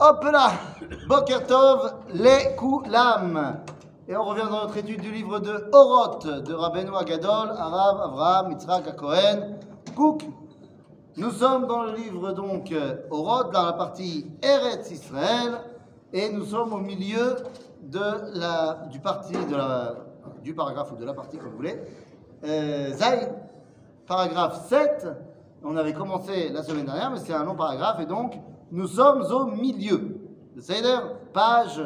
Hop 0.00 0.24
là 0.24 0.50
Boker 1.06 1.46
Tov, 1.46 1.94
les 2.14 2.56
Koulam. 2.56 3.60
Et 4.08 4.16
on 4.16 4.24
revient 4.24 4.42
dans 4.42 4.62
notre 4.62 4.76
étude 4.76 5.00
du 5.00 5.12
livre 5.12 5.38
de 5.38 5.70
Oroth 5.72 6.26
de 6.26 6.52
Rabbeinu 6.52 6.90
Agadol, 6.96 7.50
Arav, 7.56 8.00
Avraham, 8.00 8.48
Mitzrak, 8.48 8.96
Cohen, 8.96 9.56
Kouk. 9.94 10.24
Nous 11.16 11.30
sommes 11.30 11.68
dans 11.68 11.84
le 11.84 11.92
livre 11.92 12.32
donc 12.32 12.74
Oroth, 13.10 13.52
dans 13.52 13.66
la 13.66 13.72
partie 13.74 14.26
Eretz 14.42 14.90
Israël, 14.90 15.60
et 16.12 16.28
nous 16.32 16.44
sommes 16.44 16.72
au 16.72 16.80
milieu 16.80 17.36
de 17.80 18.00
la, 18.34 18.86
du, 18.90 18.98
de 18.98 19.56
la, 19.56 19.94
du 20.42 20.54
paragraphe 20.54 20.90
ou 20.90 20.96
de 20.96 21.04
la 21.04 21.14
partie, 21.14 21.38
comme 21.38 21.50
vous 21.50 21.56
voulez. 21.56 21.80
Euh, 22.44 22.92
paragraphe 24.08 24.66
7. 24.68 25.06
On 25.62 25.76
avait 25.76 25.94
commencé 25.94 26.48
la 26.48 26.64
semaine 26.64 26.84
dernière, 26.84 27.12
mais 27.12 27.18
c'est 27.20 27.32
un 27.32 27.44
long 27.44 27.54
paragraphe, 27.54 28.00
et 28.00 28.06
donc 28.06 28.34
nous 28.74 28.88
sommes 28.88 29.22
au 29.30 29.46
milieu. 29.46 30.18
Le 30.56 30.60
Seder, 30.60 30.98
page 31.32 31.80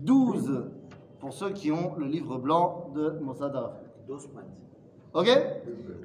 12, 0.00 0.64
pour 1.20 1.32
ceux 1.34 1.50
qui 1.50 1.70
ont 1.70 1.94
le 1.98 2.06
livre 2.06 2.38
blanc 2.38 2.90
de 2.94 3.10
Mossad 3.20 3.54
Arafat. 3.54 3.80
Ok 5.12 5.28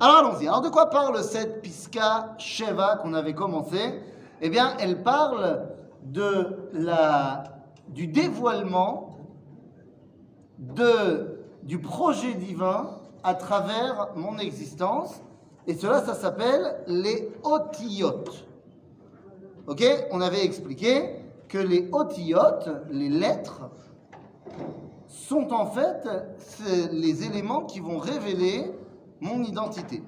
Alors 0.01 0.17
allons-y. 0.17 0.47
Alors 0.47 0.61
de 0.61 0.67
quoi 0.67 0.89
parle 0.89 1.23
cette 1.23 1.61
Piska 1.61 2.35
Sheva 2.37 2.97
qu'on 2.97 3.13
avait 3.13 3.33
commencé? 3.33 4.01
Eh 4.41 4.49
bien, 4.49 4.75
elle 4.79 5.01
parle 5.01 5.69
de 6.03 6.57
la, 6.73 7.43
du 7.87 8.07
dévoilement 8.07 9.17
de, 10.59 11.37
du 11.63 11.79
projet 11.79 12.33
divin 12.33 12.89
à 13.23 13.33
travers 13.33 14.09
mon 14.17 14.37
existence. 14.39 15.21
Et 15.67 15.73
cela, 15.73 16.01
ça 16.01 16.15
s'appelle 16.15 16.83
les 16.87 17.31
otiyot. 17.43 18.25
Ok 19.71 19.85
On 20.11 20.19
avait 20.19 20.43
expliqué 20.43 21.15
que 21.47 21.57
les 21.57 21.87
otiyot, 21.93 22.59
les 22.89 23.07
lettres, 23.07 23.69
sont 25.07 25.53
en 25.53 25.65
fait 25.65 26.05
les 26.91 27.23
éléments 27.25 27.63
qui 27.63 27.79
vont 27.79 27.97
révéler 27.97 28.69
mon 29.21 29.41
identité. 29.43 30.03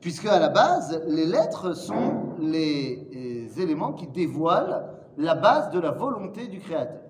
Puisque 0.00 0.26
à 0.26 0.38
la 0.38 0.50
base, 0.50 1.02
les 1.08 1.26
lettres 1.26 1.72
sont 1.72 2.36
les, 2.38 3.08
les 3.10 3.60
éléments 3.60 3.92
qui 3.92 4.06
dévoilent 4.06 4.84
la 5.16 5.34
base 5.34 5.70
de 5.70 5.80
la 5.80 5.90
volonté 5.90 6.46
du 6.46 6.60
Créateur. 6.60 7.00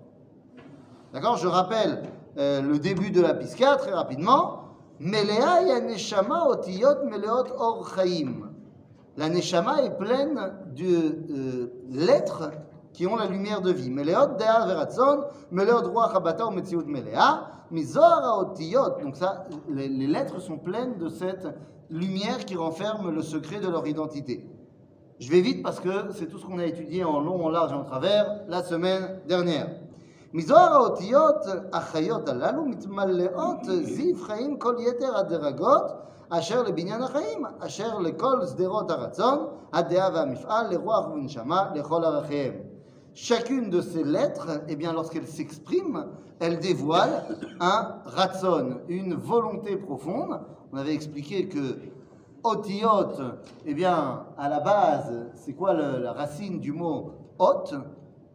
D'accord 1.13 1.37
Je 1.37 1.47
rappelle 1.47 2.05
euh, 2.39 2.63
le 2.63 2.79
début 2.79 3.11
de 3.11 3.21
la 3.21 3.35
Pisca 3.35 3.77
très 3.77 3.93
rapidement. 3.93 4.61
Melea 4.99 5.61
ya 5.61 5.81
neshama 5.81 6.49
otiyot 6.49 7.05
meleot 7.05 7.53
or 7.59 7.87
chaim. 7.95 8.48
La 9.19 9.29
neshama 9.29 9.83
est 9.83 9.99
pleine 9.99 10.41
de 10.77 10.87
euh, 10.87 11.67
lettres 11.91 12.53
qui 12.93 13.05
ont 13.09 13.17
la 13.17 13.27
lumière 13.27 13.61
de 13.63 13.73
vie. 13.73 13.91
Donc 13.91 14.07
ça, 19.17 19.47
les, 19.69 19.89
les 19.89 20.07
lettres 20.07 20.41
sont 20.41 20.59
pleines 20.59 20.99
de 20.99 21.09
cette 21.09 21.49
lumière 21.91 22.45
qui 22.45 22.55
renferme 22.55 23.11
le 23.11 23.23
secret 23.23 23.59
de 23.59 23.67
leur 23.67 23.89
identité. 23.89 24.49
Je 25.19 25.29
vais 25.33 25.41
vite 25.41 25.65
parce 25.65 25.81
que 25.81 26.13
c'est 26.13 26.27
tout 26.27 26.39
ce 26.39 26.47
qu'on 26.47 26.61
a 26.61 26.67
étudié 26.67 27.03
en 27.03 27.19
long, 27.19 27.45
en 27.45 27.49
large 27.49 27.73
et 27.73 27.75
en 27.75 27.83
travers 27.83 28.45
la 28.47 28.63
semaine 28.63 29.19
dernière. 29.27 29.67
מזוהר 36.32 36.60
האותיות 36.60 36.64
החיות 36.64 36.64
הללו 36.64 36.64
מתמלאות 36.64 36.64
זיו 36.64 36.64
חיים 36.64 36.64
כל 36.64 36.64
יתר 36.64 36.64
הדרגות 36.64 36.64
אשר 36.64 36.64
לבניין 36.64 37.02
החיים, 37.02 37.46
אשר 37.60 38.00
לכל 38.00 38.46
שדרות 38.46 38.92
הרצון, 38.92 39.48
הדעה 39.74 40.10
והמפעל, 40.14 40.74
לרוח 40.74 41.08
ונשמה, 41.08 41.72
לכל 41.76 42.06
ערכיהם. 42.06 42.54
Chacune 43.16 43.70
de 43.70 43.82
ces 43.82 44.04
lettres, 44.04 44.50
eh 44.68 44.76
bien, 44.76 44.92
lorsqu'elle 44.92 45.28
s'exprime, 45.28 46.08
elle 46.40 46.58
dévoile 46.58 47.24
un 47.60 48.02
ratson, 48.06 48.80
une 48.88 49.14
volonté 49.14 49.78
profonde. 49.78 50.40
On 50.72 50.78
avait 50.78 50.96
expliqué 50.96 51.48
que 51.48 51.76
otiyot, 52.44 53.14
eh 53.68 53.74
bien, 53.76 54.26
à 54.36 54.50
la 54.50 54.62
base, 54.62 55.30
c'est 55.36 55.54
quoi 55.54 55.76
le, 55.76 56.00
la 56.00 56.14
racine 56.14 56.60
du 56.60 56.72
mot 56.72 57.12
ot 57.38 57.66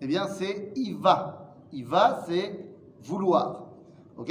Eh 0.00 0.06
bien, 0.06 0.28
c'est 0.28 0.71
iva. 0.77 1.56
Iva, 1.72 2.21
c'est 2.28 2.65
vouloir. 3.03 3.65
Ok 4.16 4.31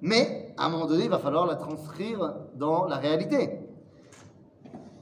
Mais, 0.00 0.54
à 0.56 0.66
un 0.66 0.68
moment 0.68 0.86
donné, 0.86 1.04
il 1.04 1.10
va 1.10 1.18
falloir 1.18 1.46
la 1.46 1.56
transcrire 1.56 2.34
dans 2.54 2.86
la 2.86 2.96
réalité. 2.96 3.60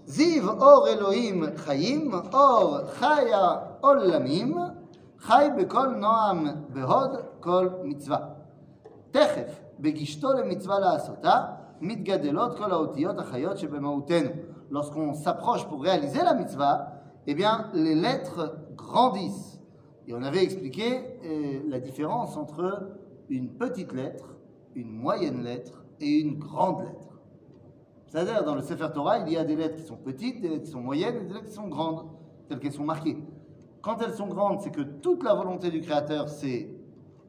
Ziv 0.06 0.46
or 0.46 0.88
Elohim 0.88 1.52
chayim, 1.66 2.12
or 2.32 2.84
chaya 3.00 3.78
olamim, 3.82 4.74
chay 5.26 5.50
bekol 5.50 5.98
noam 5.98 6.66
behod 6.74 7.40
kol 7.40 7.80
mitzvah. 7.84 8.36
תכף, 9.10 9.60
בגישתו 9.80 10.32
למצווה 10.32 10.78
לעשותה, 10.78 11.46
מתגדלות 11.80 12.58
כל 12.58 12.72
האותיות 12.72 13.18
החיות 13.18 13.58
שבמהותנו. 13.58 14.30
Lorsqu'on 14.70 15.14
s'approche 15.14 15.68
pour 15.68 15.82
réaliser 15.82 16.22
la 16.22 16.34
mitzvah, 16.34 16.94
eh 17.26 17.34
bien, 17.34 17.70
les 17.74 17.94
lettres 17.94 18.56
grandissent. 18.74 19.60
Et 20.08 20.14
on 20.14 20.22
avait 20.22 20.42
expliqué 20.42 21.18
euh, 21.24 21.60
la 21.68 21.78
différence 21.78 22.36
entre 22.36 22.90
une 23.28 23.50
petite 23.50 23.92
lettre, 23.92 24.34
une 24.75 24.91
moyenne 24.91 25.43
lettre 25.43 25.83
et 25.99 26.19
une 26.19 26.37
grande 26.37 26.81
lettre. 26.81 27.19
C'est-à-dire, 28.07 28.43
dans 28.43 28.55
le 28.55 28.61
Sefer 28.61 28.87
Torah, 28.93 29.19
il 29.19 29.31
y 29.31 29.37
a 29.37 29.43
des 29.43 29.55
lettres 29.55 29.75
qui 29.75 29.83
sont 29.83 29.97
petites, 29.97 30.41
des 30.41 30.49
lettres 30.49 30.63
qui 30.63 30.71
sont 30.71 30.81
moyennes 30.81 31.17
et 31.17 31.25
des 31.25 31.33
lettres 31.33 31.47
qui 31.47 31.53
sont 31.53 31.67
grandes, 31.67 32.05
telles 32.47 32.59
qu'elles 32.59 32.73
sont 32.73 32.83
marquées. 32.83 33.17
Quand 33.81 34.01
elles 34.01 34.13
sont 34.13 34.27
grandes, 34.27 34.61
c'est 34.61 34.71
que 34.71 34.81
toute 34.81 35.23
la 35.23 35.35
volonté 35.35 35.69
du 35.69 35.81
Créateur 35.81 36.27
s'est 36.27 36.69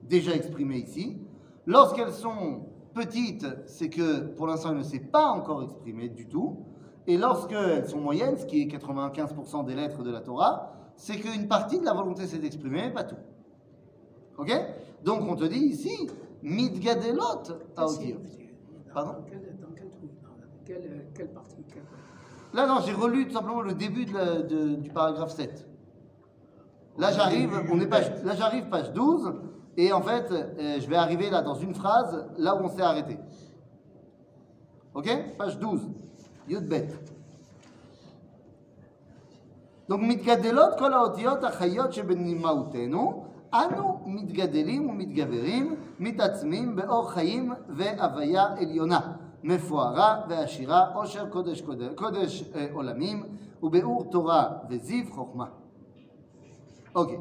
déjà 0.02 0.34
exprimée 0.34 0.78
ici. 0.78 1.18
Lorsqu'elles 1.66 2.12
sont 2.12 2.66
petites, 2.94 3.46
c'est 3.66 3.90
que 3.90 4.20
pour 4.34 4.46
l'instant, 4.46 4.70
elle 4.70 4.78
ne 4.78 4.82
s'est 4.82 4.98
pas 4.98 5.26
encore 5.26 5.62
exprimée 5.62 6.08
du 6.08 6.26
tout. 6.26 6.64
Et 7.06 7.16
lorsqu'elles 7.16 7.88
sont 7.88 8.00
moyennes, 8.00 8.38
ce 8.38 8.46
qui 8.46 8.62
est 8.62 8.66
95% 8.66 9.64
des 9.64 9.74
lettres 9.74 10.02
de 10.02 10.10
la 10.10 10.20
Torah, 10.20 10.72
c'est 10.96 11.16
qu'une 11.16 11.46
partie 11.46 11.78
de 11.78 11.84
la 11.84 11.92
volonté 11.92 12.26
s'est 12.26 12.44
exprimée, 12.44 12.82
mais 12.86 12.92
pas 12.92 13.04
tout. 13.04 13.16
Ok? 14.38 14.50
Donc 15.04 15.22
on 15.28 15.36
te 15.36 15.44
dit 15.44 15.58
ici, 15.58 16.08
Midgadelot 16.42 17.42
Taodir. 17.74 18.16
Pardon 18.92 19.24
quelle, 21.14 21.28
partie 21.28 21.56
Là, 22.52 22.66
non, 22.66 22.80
j'ai 22.84 22.92
relu 22.92 23.26
tout 23.26 23.34
simplement 23.34 23.62
le 23.62 23.74
début 23.74 24.06
du 24.06 24.90
paragraphe 24.90 25.32
7. 25.32 25.66
Là, 26.98 27.12
j'arrive, 27.12 27.50
on 27.70 27.80
est 27.80 27.86
page, 27.86 28.10
là, 28.24 28.34
j'arrive 28.34 28.68
page 28.68 28.92
12, 28.92 29.32
et 29.76 29.92
en 29.92 30.02
fait, 30.02 30.30
euh, 30.32 30.80
je 30.80 30.88
vais 30.88 30.96
arriver 30.96 31.30
là 31.30 31.42
dans 31.42 31.54
une 31.54 31.74
phrase, 31.74 32.26
là 32.36 32.56
où 32.56 32.64
on 32.64 32.68
s'est 32.68 32.82
arrêté. 32.82 33.18
Ok? 34.94 35.08
Page 35.38 35.58
12. 35.58 35.88
Yudbet. 36.48 36.88
Donc, 39.88 40.02
mitgadelot 40.02 40.76
kol 40.78 40.92
haotiyot 40.92 41.44
achayot 41.44 41.90
shebenimautenu, 41.90 43.24
אנו 43.53 43.99
מתגדלים 44.05 44.89
ומתגברים, 44.89 45.75
מתעצמים 45.99 46.75
באור 46.75 47.09
חיים 47.09 47.53
והוויה 47.69 48.45
עליונה, 48.57 48.99
מפוארה 49.43 50.21
ועשירה, 50.29 50.93
עושר 50.93 51.29
קודש, 51.29 51.61
קודש, 51.61 51.93
קודש 51.95 52.43
אה, 52.55 52.67
עולמים, 52.73 53.23
ובאור 53.63 54.03
תורה 54.11 54.49
וזיו 54.69 55.05
חוכמה. 55.11 55.45
Ok. 56.95 57.11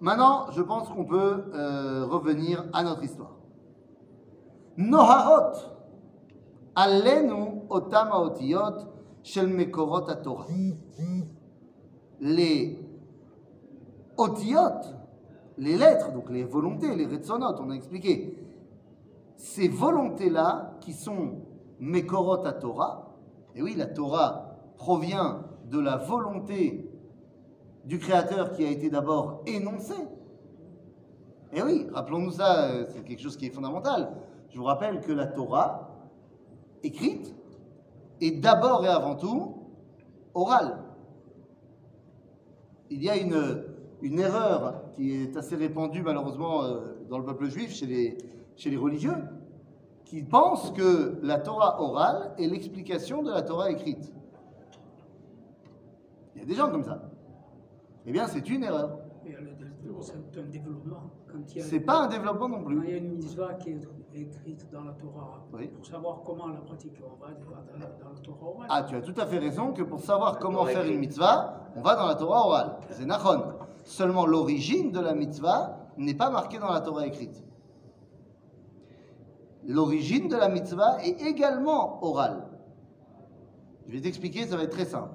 Maintenant, 0.00 0.50
je 0.50 0.62
pense 0.62 0.88
qu'on 0.88 1.04
peut 1.04 1.44
euh, 1.54 2.04
revenir 2.06 2.64
à 2.72 2.82
notre 2.82 3.02
histoire. 3.02 3.36
Nohaot, 4.78 5.56
עלינו 6.74 7.64
אותם 7.70 8.06
האותיות 8.10 8.74
של 9.22 9.46
מקורות 9.46 10.08
התורה. 10.08 10.44
Les 12.20 12.76
otiyot, 14.18 14.86
les 15.57 15.77
lettres, 15.77 16.11
donc 16.11 16.29
les 16.29 16.43
volontés, 16.43 16.95
les 16.95 17.05
retsonot, 17.05 17.55
on 17.59 17.69
a 17.69 17.73
expliqué. 17.73 18.37
Ces 19.37 19.67
volontés-là, 19.67 20.77
qui 20.81 20.93
sont 20.93 21.41
mekorot 21.79 22.45
à 22.45 22.53
Torah, 22.53 23.15
et 23.55 23.61
oui, 23.61 23.75
la 23.75 23.85
Torah 23.85 24.57
provient 24.77 25.43
de 25.69 25.79
la 25.79 25.97
volonté 25.97 26.89
du 27.85 27.99
Créateur 27.99 28.51
qui 28.51 28.65
a 28.65 28.69
été 28.69 28.89
d'abord 28.89 29.43
énoncé. 29.45 29.95
Et 31.53 31.61
oui, 31.61 31.87
rappelons-nous 31.93 32.31
ça, 32.31 32.69
euh, 32.69 32.85
c'est 32.89 33.03
quelque 33.03 33.21
chose 33.21 33.37
qui 33.37 33.45
est 33.45 33.51
fondamental. 33.51 34.11
Je 34.49 34.57
vous 34.57 34.65
rappelle 34.65 34.99
que 35.01 35.11
la 35.11 35.27
Torah, 35.27 35.89
écrite, 36.83 37.33
est 38.19 38.31
d'abord 38.31 38.85
et 38.85 38.89
avant 38.89 39.15
tout 39.15 39.55
orale. 40.33 40.79
Il 42.89 43.03
y 43.03 43.09
a 43.09 43.15
une, 43.17 43.63
une 44.05 44.19
erreur 44.19 44.83
qui 44.91 45.23
est 45.23 45.35
assez 45.35 45.55
répandue 45.55 46.03
malheureusement 46.03 46.63
euh, 46.63 46.79
dans 47.09 47.17
le 47.17 47.25
peuple 47.25 47.47
juif, 47.47 47.71
chez 47.71 47.87
les, 47.87 48.17
chez 48.55 48.69
les 48.69 48.77
religieux, 48.77 49.15
qui 50.05 50.21
pensent 50.21 50.71
que 50.71 51.17
la 51.23 51.39
Torah 51.39 51.81
orale 51.81 52.33
est 52.37 52.45
l'explication 52.47 53.23
de 53.23 53.31
la 53.31 53.41
Torah 53.41 53.71
écrite. 53.71 54.13
Il 56.35 56.41
y 56.41 56.43
a 56.43 56.47
des 56.47 56.53
gens 56.53 56.69
comme 56.69 56.83
ça. 56.83 57.01
Eh 58.05 58.11
bien, 58.11 58.27
c'est 58.27 58.47
une 58.47 58.63
erreur. 58.63 58.99
C'est 60.01 60.39
un 60.39 60.43
développement. 60.51 61.09
C'est 61.57 61.79
pas 61.79 62.03
un 62.03 62.07
développement 62.07 62.47
non 62.47 62.63
quand 62.63 62.69
il 62.69 62.75
y 62.75 62.79
plus. 62.81 62.93
a 62.93 62.97
une 62.97 63.09
mitzvah 63.15 63.53
qui 63.55 63.71
est 63.71 63.79
écrite 64.13 64.69
dans 64.71 64.83
la 64.83 64.93
Torah, 64.93 65.45
Oui. 65.51 65.67
pour 65.67 65.85
savoir 65.85 66.21
comment 66.23 66.47
la 66.47 66.59
pratiquer, 66.59 67.03
on 67.03 67.15
va 67.19 67.31
dans 67.33 67.49
la, 67.79 67.87
dans 67.87 68.09
la 68.13 68.19
Torah 68.21 68.45
orale. 68.45 68.67
Ah, 68.69 68.83
tu 68.83 68.95
as 68.95 69.01
tout 69.01 69.19
à 69.19 69.25
fait 69.25 69.39
raison 69.39 69.73
que 69.73 69.81
pour 69.83 69.99
savoir 69.99 70.37
comment 70.37 70.65
faire 70.65 70.85
une 70.85 70.99
mitzvah, 70.99 71.71
on 71.75 71.81
va 71.81 71.95
dans 71.95 72.05
la 72.07 72.15
Torah 72.15 72.45
orale. 72.45 72.77
C'est 72.91 73.05
Nachon. 73.05 73.64
Seulement, 73.85 74.25
l'origine 74.25 74.91
de 74.91 74.99
la 74.99 75.13
mitzvah 75.13 75.77
n'est 75.97 76.13
pas 76.15 76.29
marquée 76.29 76.57
dans 76.59 76.71
la 76.73 76.81
Torah 76.81 77.05
écrite. 77.07 77.41
L'origine 79.67 80.27
de 80.27 80.35
la 80.35 80.49
mitzvah 80.49 80.97
est 81.03 81.21
également 81.21 82.03
orale. 82.03 82.43
Je 83.87 83.93
vais 83.93 84.01
t'expliquer, 84.01 84.45
ça 84.45 84.57
va 84.57 84.63
être 84.63 84.71
très 84.71 84.85
simple. 84.85 85.09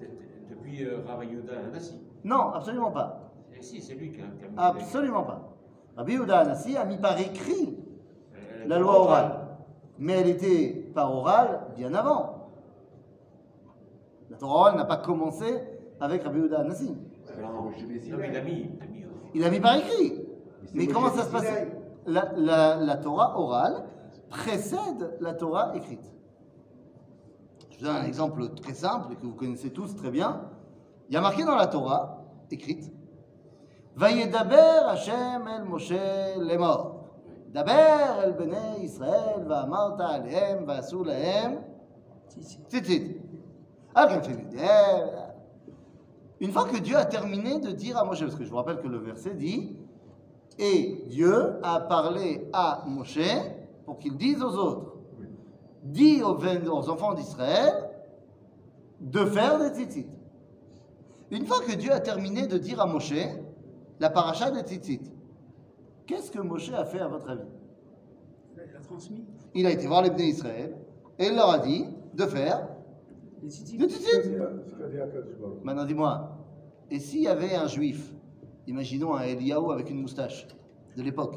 De- 0.00 0.04
de- 0.06 0.10
Depuis 0.54 0.84
euh, 0.84 0.98
Rav 1.06 1.24
Yehuda 1.24 1.52
Anassi. 1.68 2.00
Non, 2.24 2.50
absolument 2.52 2.90
pas. 2.90 3.30
Eh 3.56 3.62
si, 3.62 3.80
c'est 3.82 3.94
lui 3.94 4.10
qui 4.12 4.20
a, 4.20 4.24
qui 4.24 4.44
a 4.56 4.62
Absolument 4.66 5.22
pas. 5.24 5.42
Rabbi 5.96 6.12
Yehuda 6.14 6.38
Anassi 6.40 6.76
a 6.76 6.84
mis 6.84 6.98
par 6.98 7.18
écrit 7.20 7.76
Euh, 8.34 8.66
la 8.66 8.78
loi 8.78 9.00
orale. 9.00 9.40
Mais 9.98 10.14
elle 10.14 10.28
était 10.28 10.70
pas 10.94 11.06
orale 11.08 11.60
bien 11.76 11.94
avant. 11.94 12.50
La 14.30 14.36
Torah 14.36 14.54
orale 14.60 14.76
n'a 14.76 14.84
pas 14.84 14.96
commencé 14.96 15.44
avec 16.00 16.22
Rabbi 16.24 16.38
Yehuda 16.40 16.60
Anassi. 16.60 16.96
Non, 17.40 17.70
il 17.78 18.36
a 18.36 18.40
mis. 18.42 18.70
Il 19.34 19.44
a 19.44 19.60
par 19.60 19.76
écrit. 19.76 20.20
Mais 20.72 20.86
comment 20.86 21.10
ça 21.10 21.24
se 21.24 21.30
passe 21.30 21.46
la, 22.06 22.32
la- 22.36 22.76
la 22.76 22.96
Torah 22.96 23.38
orale 23.38 23.84
précède 24.28 25.16
la 25.20 25.34
Torah 25.34 25.76
écrite. 25.76 26.04
Je 27.70 27.78
vous 27.78 27.84
donne 27.86 27.96
un 27.96 28.04
exemple 28.04 28.48
très 28.54 28.74
simple 28.74 29.12
et 29.12 29.16
que 29.16 29.26
vous 29.26 29.34
connaissez 29.34 29.70
tous 29.70 29.96
très 29.96 30.10
bien. 30.10 30.50
Il 31.08 31.14
y 31.14 31.16
a 31.16 31.20
marqué 31.20 31.44
dans 31.44 31.56
la 31.56 31.66
Torah 31.66 32.24
écrite 32.50 32.92
Vayedaber 33.96 34.86
Hashem 34.88 35.48
el 35.48 35.64
Moshe 35.64 35.92
lemor. 36.38 37.10
Daber 37.52 38.24
el 38.24 38.32
bnei 38.32 38.84
Israël 38.84 39.44
va'amarta 39.46 40.06
alehem 40.08 40.64
va'asu 40.64 41.04
lahem 41.04 41.60
tzitzit. 42.68 43.20
Alors, 43.94 44.20
quand 44.20 44.28
Une 46.44 46.52
fois 46.52 46.66
que 46.66 46.76
Dieu 46.76 46.94
a 46.94 47.06
terminé 47.06 47.58
de 47.58 47.70
dire 47.70 47.96
à 47.96 48.04
Moshe, 48.04 48.20
parce 48.20 48.34
que 48.34 48.44
je 48.44 48.50
vous 48.50 48.56
rappelle 48.56 48.78
que 48.78 48.86
le 48.86 48.98
verset 48.98 49.32
dit 49.32 49.74
Et 50.58 51.06
Dieu 51.08 51.54
a 51.62 51.80
parlé 51.80 52.50
à 52.52 52.84
Moshe 52.86 53.18
pour 53.86 53.98
qu'il 53.98 54.18
dise 54.18 54.42
aux 54.42 54.54
autres 54.54 54.92
Dis 55.84 56.22
aux, 56.22 56.90
enfants 56.90 57.14
d'Israël 57.14 57.88
de 59.00 59.24
faire 59.24 59.58
des 59.58 59.70
tzitzit. 59.70 60.06
Une 61.30 61.46
fois 61.46 61.60
que 61.66 61.74
Dieu 61.76 61.90
a 61.90 62.00
terminé 62.00 62.46
de 62.46 62.58
dire 62.58 62.78
à 62.78 62.84
Moshe 62.86 63.14
la 63.98 64.10
paracha 64.10 64.50
des 64.50 64.60
tzitzit, 64.60 65.00
qu'est-ce 66.06 66.30
que 66.30 66.40
Moshe 66.40 66.72
a 66.74 66.84
fait 66.84 67.00
à 67.00 67.08
votre 67.08 67.30
avis? 67.30 67.48
Il 68.54 68.76
a 68.76 68.80
transmis 68.80 69.24
Il 69.54 69.66
a 69.66 69.70
été 69.70 69.86
voir 69.86 70.02
les 70.02 70.10
Bnei 70.10 70.28
Israël 70.28 70.76
et 71.18 71.28
il 71.28 71.36
leur 71.36 71.48
a 71.48 71.58
dit 71.58 71.86
de 72.12 72.26
faire 72.26 72.68
des 73.42 73.48
tzitzit. 73.48 73.78
Maintenant, 75.62 75.84
dis-moi, 75.84 76.33
et 76.90 76.98
s'il 76.98 77.22
y 77.22 77.28
avait 77.28 77.54
un 77.54 77.66
juif, 77.66 78.12
imaginons 78.66 79.14
un 79.14 79.22
Eliaou 79.22 79.72
avec 79.72 79.90
une 79.90 80.00
moustache 80.00 80.46
de 80.96 81.02
l'époque, 81.02 81.36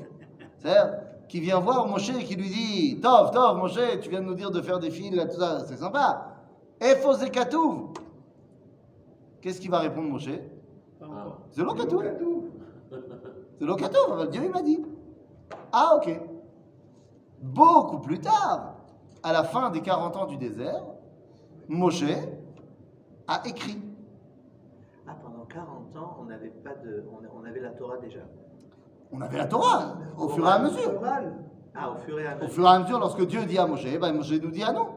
qui 1.28 1.40
vient 1.40 1.60
voir 1.60 1.88
Moshe 1.88 2.10
et 2.10 2.24
qui 2.24 2.36
lui 2.36 2.50
dit 2.50 3.00
Tov, 3.02 3.32
Tov, 3.32 3.58
Moshe, 3.58 3.80
tu 4.02 4.10
viens 4.10 4.22
de 4.22 4.26
nous 4.26 4.34
dire 4.34 4.52
de 4.52 4.62
faire 4.62 4.80
des 4.80 4.92
fils, 4.92 5.12
tout 5.12 5.40
ça, 5.40 5.66
c'est 5.66 5.78
sympa. 5.78 6.36
Et 6.82 6.96
Katouf 7.32 7.92
Qu'est-ce 9.42 9.62
qu'il 9.62 9.72
va 9.72 9.80
répondre 9.80 10.10
Moshe? 10.10 10.30
C'est 11.52 11.66
Katouf. 11.66 12.04
C'est 13.60 13.66
Katouf, 13.66 14.30
Dieu 14.30 14.42
il 14.46 14.52
m'a 14.52 14.62
dit. 14.62 14.84
Ah, 15.72 15.96
ok. 15.98 16.20
Beaucoup 17.42 18.00
plus 18.00 18.20
tard, 18.20 18.76
à 19.24 19.32
la 19.32 19.44
fin 19.44 19.70
des 19.70 19.82
40 19.82 20.16
ans 20.18 20.26
du 20.26 20.38
désert, 20.38 20.84
Moshe 21.68 22.04
a 23.28 23.48
écrit 23.48 23.78
pendant 25.98 26.06
40 26.06 26.12
ans, 26.12 26.18
on 26.22 26.26
n'avait 26.26 26.50
pas 26.50 26.74
de, 26.84 27.04
on, 27.12 27.42
on 27.42 27.46
avait 27.46 27.60
la 27.60 27.70
Torah 27.72 27.98
déjà. 27.98 28.20
On 29.12 29.22
avait 29.22 29.38
la 29.38 29.46
Torah 29.48 29.94
au 30.18 30.30
fur 30.30 30.46
et 30.48 30.52
à 30.52 30.60
mesure. 30.60 30.96
Oral. 30.96 31.34
Ah, 31.76 31.92
au 31.92 31.96
fur 31.96 32.20
et 32.20 32.28
à 32.28 32.32
Au 32.36 32.40
mesure. 32.40 32.50
fur 32.52 32.64
et 32.66 32.70
à 32.70 32.80
mesure, 32.80 33.00
lorsque 33.00 33.26
Dieu 33.26 33.46
dit 33.46 33.58
à 33.58 33.66
Moshe, 33.68 33.86
eh 33.86 33.98
ben 33.98 34.14
Moshe 34.14 34.32
nous 34.32 34.52
dit 34.52 34.64
ah 34.66 34.74
non. 34.74 34.88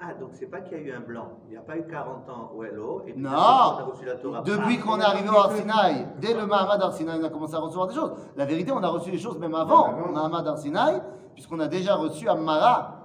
Ah, 0.00 0.14
donc 0.18 0.30
c'est 0.32 0.46
pas 0.46 0.60
qu'il 0.60 0.76
y 0.78 0.80
a 0.80 0.82
eu 0.84 0.92
un 0.92 1.00
blanc. 1.00 1.28
Il 1.46 1.50
n'y 1.52 1.56
a 1.56 1.60
pas 1.60 1.76
eu 1.76 1.86
40 1.86 2.28
ans 2.28 2.50
au 2.56 2.64
Hello. 2.64 3.02
Et 3.06 3.14
Non. 3.14 3.30
on 3.30 3.32
a 3.34 3.84
reçu 3.84 4.04
la 4.04 4.16
Torah. 4.16 4.42
Depuis 4.42 4.78
Ah, 4.80 4.82
qu'on 4.84 4.98
est 5.00 5.04
arrivé 5.04 5.28
au 5.28 5.36
Arsinaï, 5.38 6.06
dès 6.20 6.34
le 6.34 6.44
Mahamad 6.46 6.82
Arsinaï, 6.82 7.20
on 7.20 7.24
a 7.24 7.28
commencé 7.30 7.54
à 7.54 7.60
recevoir 7.60 7.86
des 7.86 7.94
choses. 7.94 8.12
La 8.36 8.44
vérité, 8.44 8.72
on 8.72 8.82
a 8.82 8.88
reçu 8.88 9.10
des 9.12 9.18
choses 9.18 9.38
même 9.38 9.54
avant 9.54 9.92
le 10.06 10.12
Mahamad 10.12 10.46
Arsinaï, 10.48 11.00
puisqu'on 11.34 11.60
a 11.60 11.68
déjà 11.68 11.94
reçu 11.94 12.28
Ammara, 12.28 12.98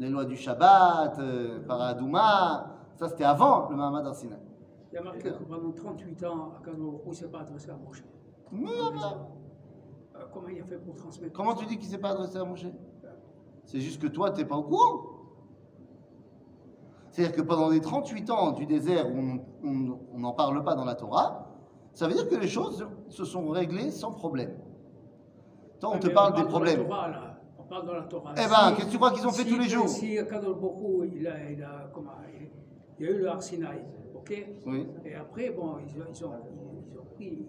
les 0.00 0.08
lois 0.08 0.24
du 0.24 0.36
Shabbat, 0.36 1.16
euh, 1.20 1.60
Paradouma. 1.66 2.66
Ça, 2.96 3.08
c'était 3.08 3.24
avant 3.24 3.68
le 3.70 3.76
Mahamad 3.76 4.04
Arsinaï. 4.06 4.40
Il 4.92 4.96
y 4.96 4.98
a 4.98 5.02
marqué 5.02 5.22
que 5.30 5.44
pendant 5.44 5.70
38 5.72 6.24
ans, 6.24 6.52
Akadosh 6.58 7.06
ne 7.06 7.12
s'est 7.12 7.28
pas 7.28 7.40
adressé 7.40 7.70
à 7.70 7.76
Moshe. 7.76 8.02
Euh, 8.52 10.18
comment 10.32 10.48
il 10.48 10.60
a 10.60 10.64
fait 10.64 10.78
pour 10.78 10.96
transmettre 10.96 11.32
Comment 11.32 11.54
tu 11.54 11.64
dis 11.66 11.76
qu'il 11.78 11.86
ne 11.86 11.92
s'est 11.92 12.00
pas 12.00 12.10
adressé 12.10 12.38
à 12.38 12.44
Moshe? 12.44 12.66
C'est 13.64 13.80
juste 13.80 14.02
que 14.02 14.08
toi, 14.08 14.30
tu 14.32 14.40
n'es 14.40 14.46
pas 14.46 14.56
au 14.56 14.64
courant. 14.64 15.02
C'est-à-dire 17.10 17.36
que 17.36 17.42
pendant 17.42 17.68
les 17.70 17.80
38 17.80 18.30
ans 18.30 18.52
du 18.52 18.66
désert 18.66 19.06
où 19.08 19.18
on- 19.64 19.98
on 20.14 20.18
n'en 20.18 20.32
parle 20.32 20.62
pas 20.64 20.74
dans 20.74 20.84
la 20.84 20.94
Torah, 20.94 21.46
ça 21.92 22.06
veut 22.08 22.14
dire 22.14 22.28
que 22.28 22.36
les 22.36 22.48
choses 22.48 22.86
se 23.08 23.24
sont 23.24 23.48
réglées 23.48 23.90
sans 23.90 24.12
problème. 24.12 24.56
Toi, 25.80 25.90
on 25.94 25.98
te 25.98 26.08
parle 26.08 26.32
des 26.34 26.40
de 26.40 26.44
la 26.44 26.50
problèmes. 26.50 26.86
Torah, 26.86 27.08
là. 27.08 27.40
On 27.58 27.62
parle 27.64 27.86
de 27.86 27.92
la 27.92 28.02
Torah. 28.02 28.32
Eh 28.36 28.48
ben, 28.48 28.74
qu'est-ce 28.76 28.86
que 28.86 28.90
tu 28.92 28.96
crois 28.96 29.10
qu'ils 29.12 29.26
ont 29.26 29.32
fait 29.32 29.44
tous 29.44 29.58
les 29.58 29.68
jours? 29.68 29.88
Si 29.88 30.18
Akadosh 30.18 30.56
Boko, 30.58 31.04
il 31.04 31.26
a, 31.26 31.50
il 31.50 31.62
a, 31.62 31.88
comment, 31.92 32.10
il, 32.40 32.48
il 32.98 33.06
y 33.06 33.08
a 33.08 33.12
eu 33.12 33.18
le 33.18 33.28
Arsinaï, 33.28 33.84
Oui. 34.66 34.86
Et 35.04 35.14
après, 35.14 35.50
bon, 35.50 35.76
ils 35.86 36.00
ont, 36.00 36.04
ils 36.08 36.24
ont, 36.24 36.30
ils 36.92 36.98
ont 36.98 37.04
pris, 37.14 37.26
et 37.26 37.48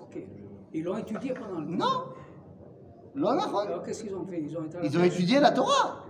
ok 0.00 0.26
Ils 0.72 0.84
l'ont 0.84 0.96
étudié 0.96 1.34
pendant 1.34 1.60
le 1.60 1.66
Non. 1.66 2.04
Alors 3.24 3.82
qu'est-ce 3.82 4.04
qu'ils 4.04 4.14
ont 4.14 4.24
fait? 4.24 4.40
Ils 4.40 4.56
ont, 4.56 4.64
Ils 4.82 5.04
étudié 5.04 5.40
la 5.40 5.50
Torah, 5.50 6.04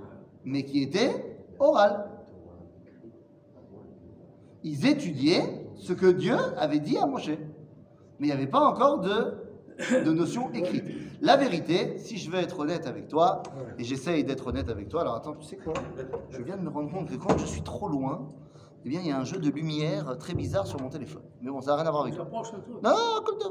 mais 0.45 0.65
qui 0.65 0.83
était 0.83 1.39
orale. 1.59 2.11
Ils 4.63 4.87
étudiaient 4.87 5.67
ce 5.77 5.93
que 5.93 6.07
Dieu 6.07 6.37
avait 6.57 6.81
dit 6.81 6.99
à 6.99 7.07
Moshe. 7.07 7.31
Mais 8.19 8.27
il 8.27 8.31
n'y 8.31 8.33
avait 8.33 8.49
pas 8.49 8.61
encore 8.61 8.99
de, 9.01 9.35
de 10.05 10.13
notion 10.13 10.53
écrite. 10.53 10.85
La 11.21 11.37
vérité, 11.37 11.99
si 11.99 12.17
je 12.19 12.31
veux 12.31 12.39
être 12.39 12.59
honnête 12.59 12.87
avec 12.87 13.09
toi, 13.09 13.43
et 13.79 13.85
j'essaye 13.85 14.25
d'être 14.25 14.49
honnête 14.49 14.69
avec 14.69 14.89
toi, 14.89 15.03
alors 15.03 15.15
attends, 15.15 15.35
tu 15.35 15.45
sais 15.45 15.57
quoi? 15.57 15.75
Je 16.31 16.43
viens 16.43 16.57
de 16.57 16.63
me 16.63 16.69
rendre 16.69 16.91
compte 16.91 17.09
que 17.09 17.17
quand 17.17 17.39
je 17.39 17.47
suis 17.47 17.63
trop 17.63 17.89
loin, 17.89 18.29
eh 18.85 18.89
bien, 18.89 19.01
il 19.01 19.09
y 19.09 19.11
a 19.11 19.19
un 19.19 19.25
jeu 19.25 19.39
de 19.39 19.51
lumière 19.51 20.17
très 20.19 20.35
bizarre 20.35 20.67
sur 20.67 20.81
mon 20.81 20.89
téléphone. 20.89 21.23
Mais 21.43 21.51
bon, 21.51 21.61
ça 21.61 21.73
n'a 21.73 21.77
rien 21.77 21.87
à 21.87 21.91
voir 21.91 22.05
avec 22.05 22.15
truc. 22.15 22.29
Non, 22.83 23.23
comme 23.25 23.41
ça. 23.41 23.49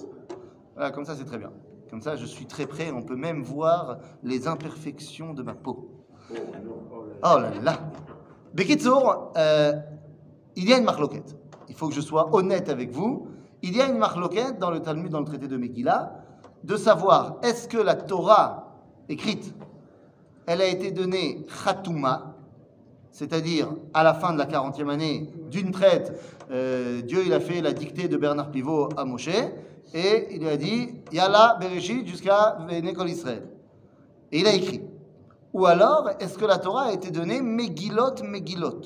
Voilà, 0.75 0.91
comme 0.91 1.05
ça, 1.05 1.15
c'est 1.15 1.25
très 1.25 1.37
bien. 1.37 1.51
Comme 1.89 2.01
ça, 2.01 2.15
je 2.15 2.25
suis 2.25 2.45
très 2.45 2.65
près. 2.65 2.91
On 2.91 3.01
peut 3.01 3.15
même 3.15 3.43
voir 3.43 3.97
les 4.23 4.47
imperfections 4.47 5.33
de 5.33 5.43
ma 5.43 5.53
peau. 5.53 6.05
Oh 6.31 7.39
là 7.39 7.51
là. 7.61 7.79
Bekitsour, 8.53 9.33
euh, 9.37 9.73
il 10.55 10.69
y 10.69 10.73
a 10.73 10.77
une 10.77 10.83
marloquette. 10.83 11.35
Il 11.69 11.75
faut 11.75 11.87
que 11.87 11.93
je 11.93 12.01
sois 12.01 12.33
honnête 12.33 12.69
avec 12.69 12.91
vous. 12.91 13.27
Il 13.61 13.75
y 13.75 13.81
a 13.81 13.87
une 13.87 13.97
marloquette 13.97 14.59
dans 14.59 14.71
le 14.71 14.81
Talmud, 14.81 15.11
dans 15.11 15.19
le 15.19 15.25
traité 15.25 15.47
de 15.47 15.57
Megillah, 15.57 16.23
de 16.63 16.75
savoir 16.77 17.37
est-ce 17.43 17.67
que 17.67 17.77
la 17.77 17.95
Torah 17.95 18.75
écrite, 19.09 19.53
elle 20.45 20.61
a 20.61 20.67
été 20.67 20.91
donnée 20.91 21.45
khatouma, 21.63 22.36
c'est-à-dire 23.11 23.69
à 23.93 24.03
la 24.03 24.13
fin 24.13 24.33
de 24.33 24.37
la 24.37 24.45
40e 24.45 24.89
année, 24.89 25.29
d'une 25.49 25.71
traite, 25.71 26.19
euh, 26.51 27.01
Dieu 27.01 27.23
il 27.25 27.33
a 27.33 27.39
fait 27.39 27.61
la 27.61 27.73
dictée 27.73 28.07
de 28.07 28.17
Bernard 28.17 28.51
Pivot 28.51 28.89
à 28.97 29.05
Moshe, 29.05 29.29
et 29.93 30.27
il 30.31 30.41
lui 30.41 30.49
a 30.49 30.57
dit 30.57 30.95
Yalla 31.11 31.57
Bereshit 31.59 32.05
jusqu'à 32.07 32.57
Vénékol 32.67 33.09
Israël. 33.09 33.43
Et 34.31 34.39
il 34.39 34.47
a 34.47 34.53
écrit. 34.53 34.81
Ou 35.53 35.65
alors, 35.65 36.09
est-ce 36.19 36.37
que 36.37 36.45
la 36.45 36.57
Torah 36.57 36.87
a 36.87 36.91
été 36.91 37.09
donnée 37.09 37.41
Megillot, 37.41 38.23
Megillot 38.23 38.81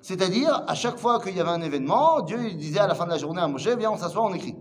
C'est-à-dire, 0.00 0.64
à 0.66 0.74
chaque 0.74 0.98
fois 0.98 1.20
qu'il 1.20 1.36
y 1.36 1.40
avait 1.40 1.50
un 1.50 1.62
événement, 1.62 2.22
Dieu 2.22 2.38
disait 2.54 2.80
à 2.80 2.86
la 2.86 2.94
fin 2.94 3.04
de 3.04 3.10
la 3.10 3.18
journée 3.18 3.40
à 3.40 3.48
Moshe, 3.48 3.68
viens, 3.68 3.90
on 3.90 3.96
s'assoit, 3.96 4.24
on 4.24 4.32
écrit. 4.34 4.56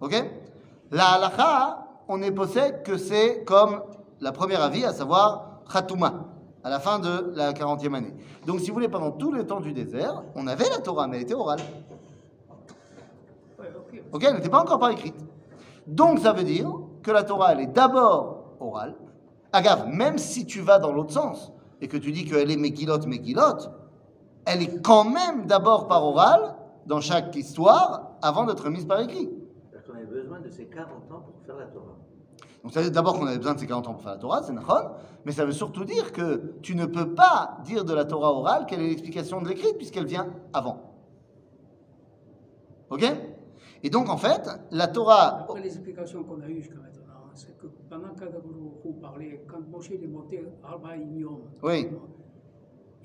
Ok? 0.00 0.14
La 0.90 1.12
halakha, 1.12 1.86
on 2.08 2.18
ne 2.18 2.30
possède 2.30 2.82
que 2.82 2.96
c'est 2.96 3.44
comme 3.44 3.82
la 4.20 4.32
première 4.32 4.62
avis, 4.62 4.84
à 4.84 4.92
savoir 4.92 5.60
Khatouma, 5.70 6.33
à 6.64 6.70
la 6.70 6.80
fin 6.80 6.98
de 6.98 7.32
la 7.36 7.52
40e 7.52 7.94
année. 7.94 8.14
Donc, 8.46 8.60
si 8.60 8.68
vous 8.68 8.74
voulez, 8.74 8.88
pendant 8.88 9.10
tout 9.10 9.30
le 9.30 9.46
temps 9.46 9.60
du 9.60 9.72
désert, 9.72 10.22
on 10.34 10.46
avait 10.46 10.68
la 10.70 10.78
Torah, 10.78 11.06
mais 11.06 11.18
elle 11.18 11.22
était 11.24 11.34
orale. 11.34 11.60
Ouais, 13.58 13.66
ok. 13.76 14.02
Ok 14.12 14.24
Elle 14.26 14.34
n'était 14.34 14.48
pas 14.48 14.62
encore 14.62 14.78
par 14.78 14.90
écrite. 14.90 15.14
Donc, 15.86 16.20
ça 16.20 16.32
veut 16.32 16.42
dire 16.42 16.72
que 17.02 17.10
la 17.10 17.22
Torah, 17.22 17.52
elle 17.52 17.60
est 17.60 17.66
d'abord 17.66 18.56
orale. 18.60 18.94
Agave, 19.52 19.86
même 19.88 20.16
si 20.16 20.46
tu 20.46 20.62
vas 20.62 20.78
dans 20.78 20.90
l'autre 20.90 21.12
sens 21.12 21.52
et 21.82 21.86
que 21.86 21.98
tu 21.98 22.10
dis 22.12 22.24
qu'elle 22.24 22.50
est 22.50 22.56
Mekilot, 22.56 23.06
Mekilot, 23.06 23.68
elle 24.46 24.62
est 24.62 24.82
quand 24.82 25.04
même 25.04 25.46
d'abord 25.46 25.86
par 25.86 26.04
oral 26.04 26.56
dans 26.86 27.00
chaque 27.00 27.36
histoire 27.36 28.12
avant 28.22 28.46
d'être 28.46 28.68
mise 28.70 28.86
par 28.86 29.00
écrit. 29.00 29.30
C'est-à-dire 29.70 29.86
qu'on 29.86 29.96
avait 29.96 30.06
besoin 30.06 30.40
de 30.40 30.48
ces 30.48 30.66
40 30.66 30.88
ans 31.12 31.20
pour 31.20 31.34
faire 31.46 31.56
la 31.56 31.66
Torah. 31.66 31.96
Donc 32.64 32.72
ça 32.72 32.80
veut 32.80 32.86
dire 32.86 32.94
d'abord 32.94 33.18
qu'on 33.18 33.26
avait 33.26 33.36
besoin 33.36 33.52
de 33.52 33.60
ces 33.60 33.66
40 33.66 33.88
ans 33.88 33.92
pour 33.92 34.02
faire 34.02 34.12
la 34.12 34.18
Torah, 34.18 34.42
c'est 34.42 34.54
nachon, 34.54 34.88
mais 35.26 35.32
ça 35.32 35.44
veut 35.44 35.52
surtout 35.52 35.84
dire 35.84 36.12
que 36.12 36.54
tu 36.62 36.74
ne 36.74 36.86
peux 36.86 37.14
pas 37.14 37.58
dire 37.62 37.84
de 37.84 37.92
la 37.92 38.06
Torah 38.06 38.32
orale 38.32 38.64
quelle 38.66 38.80
est 38.80 38.88
l'explication 38.88 39.42
de 39.42 39.48
l'écrit 39.48 39.74
puisqu'elle 39.76 40.06
vient 40.06 40.32
avant. 40.54 40.80
Ok? 42.88 43.04
Et 43.82 43.90
donc 43.90 44.08
en 44.08 44.16
fait, 44.16 44.48
la 44.70 44.88
Torah... 44.88 45.40
Après 45.40 45.60
les 45.60 45.74
explications 45.74 46.24
qu'on 46.24 46.40
a 46.40 46.48
eues 46.48 46.62
jusqu'à 46.62 46.76
maintenant, 46.76 47.28
c'est 47.34 47.54
que 47.58 47.66
pendant 47.90 48.14
qu'Akadosh 48.14 49.00
parlait, 49.02 49.44
quand 49.46 49.60
Moshe 49.68 49.90
est 49.90 50.06
monté 50.06 50.42
à 50.64 50.68
Arba 50.68 50.92
Oui. 51.62 51.90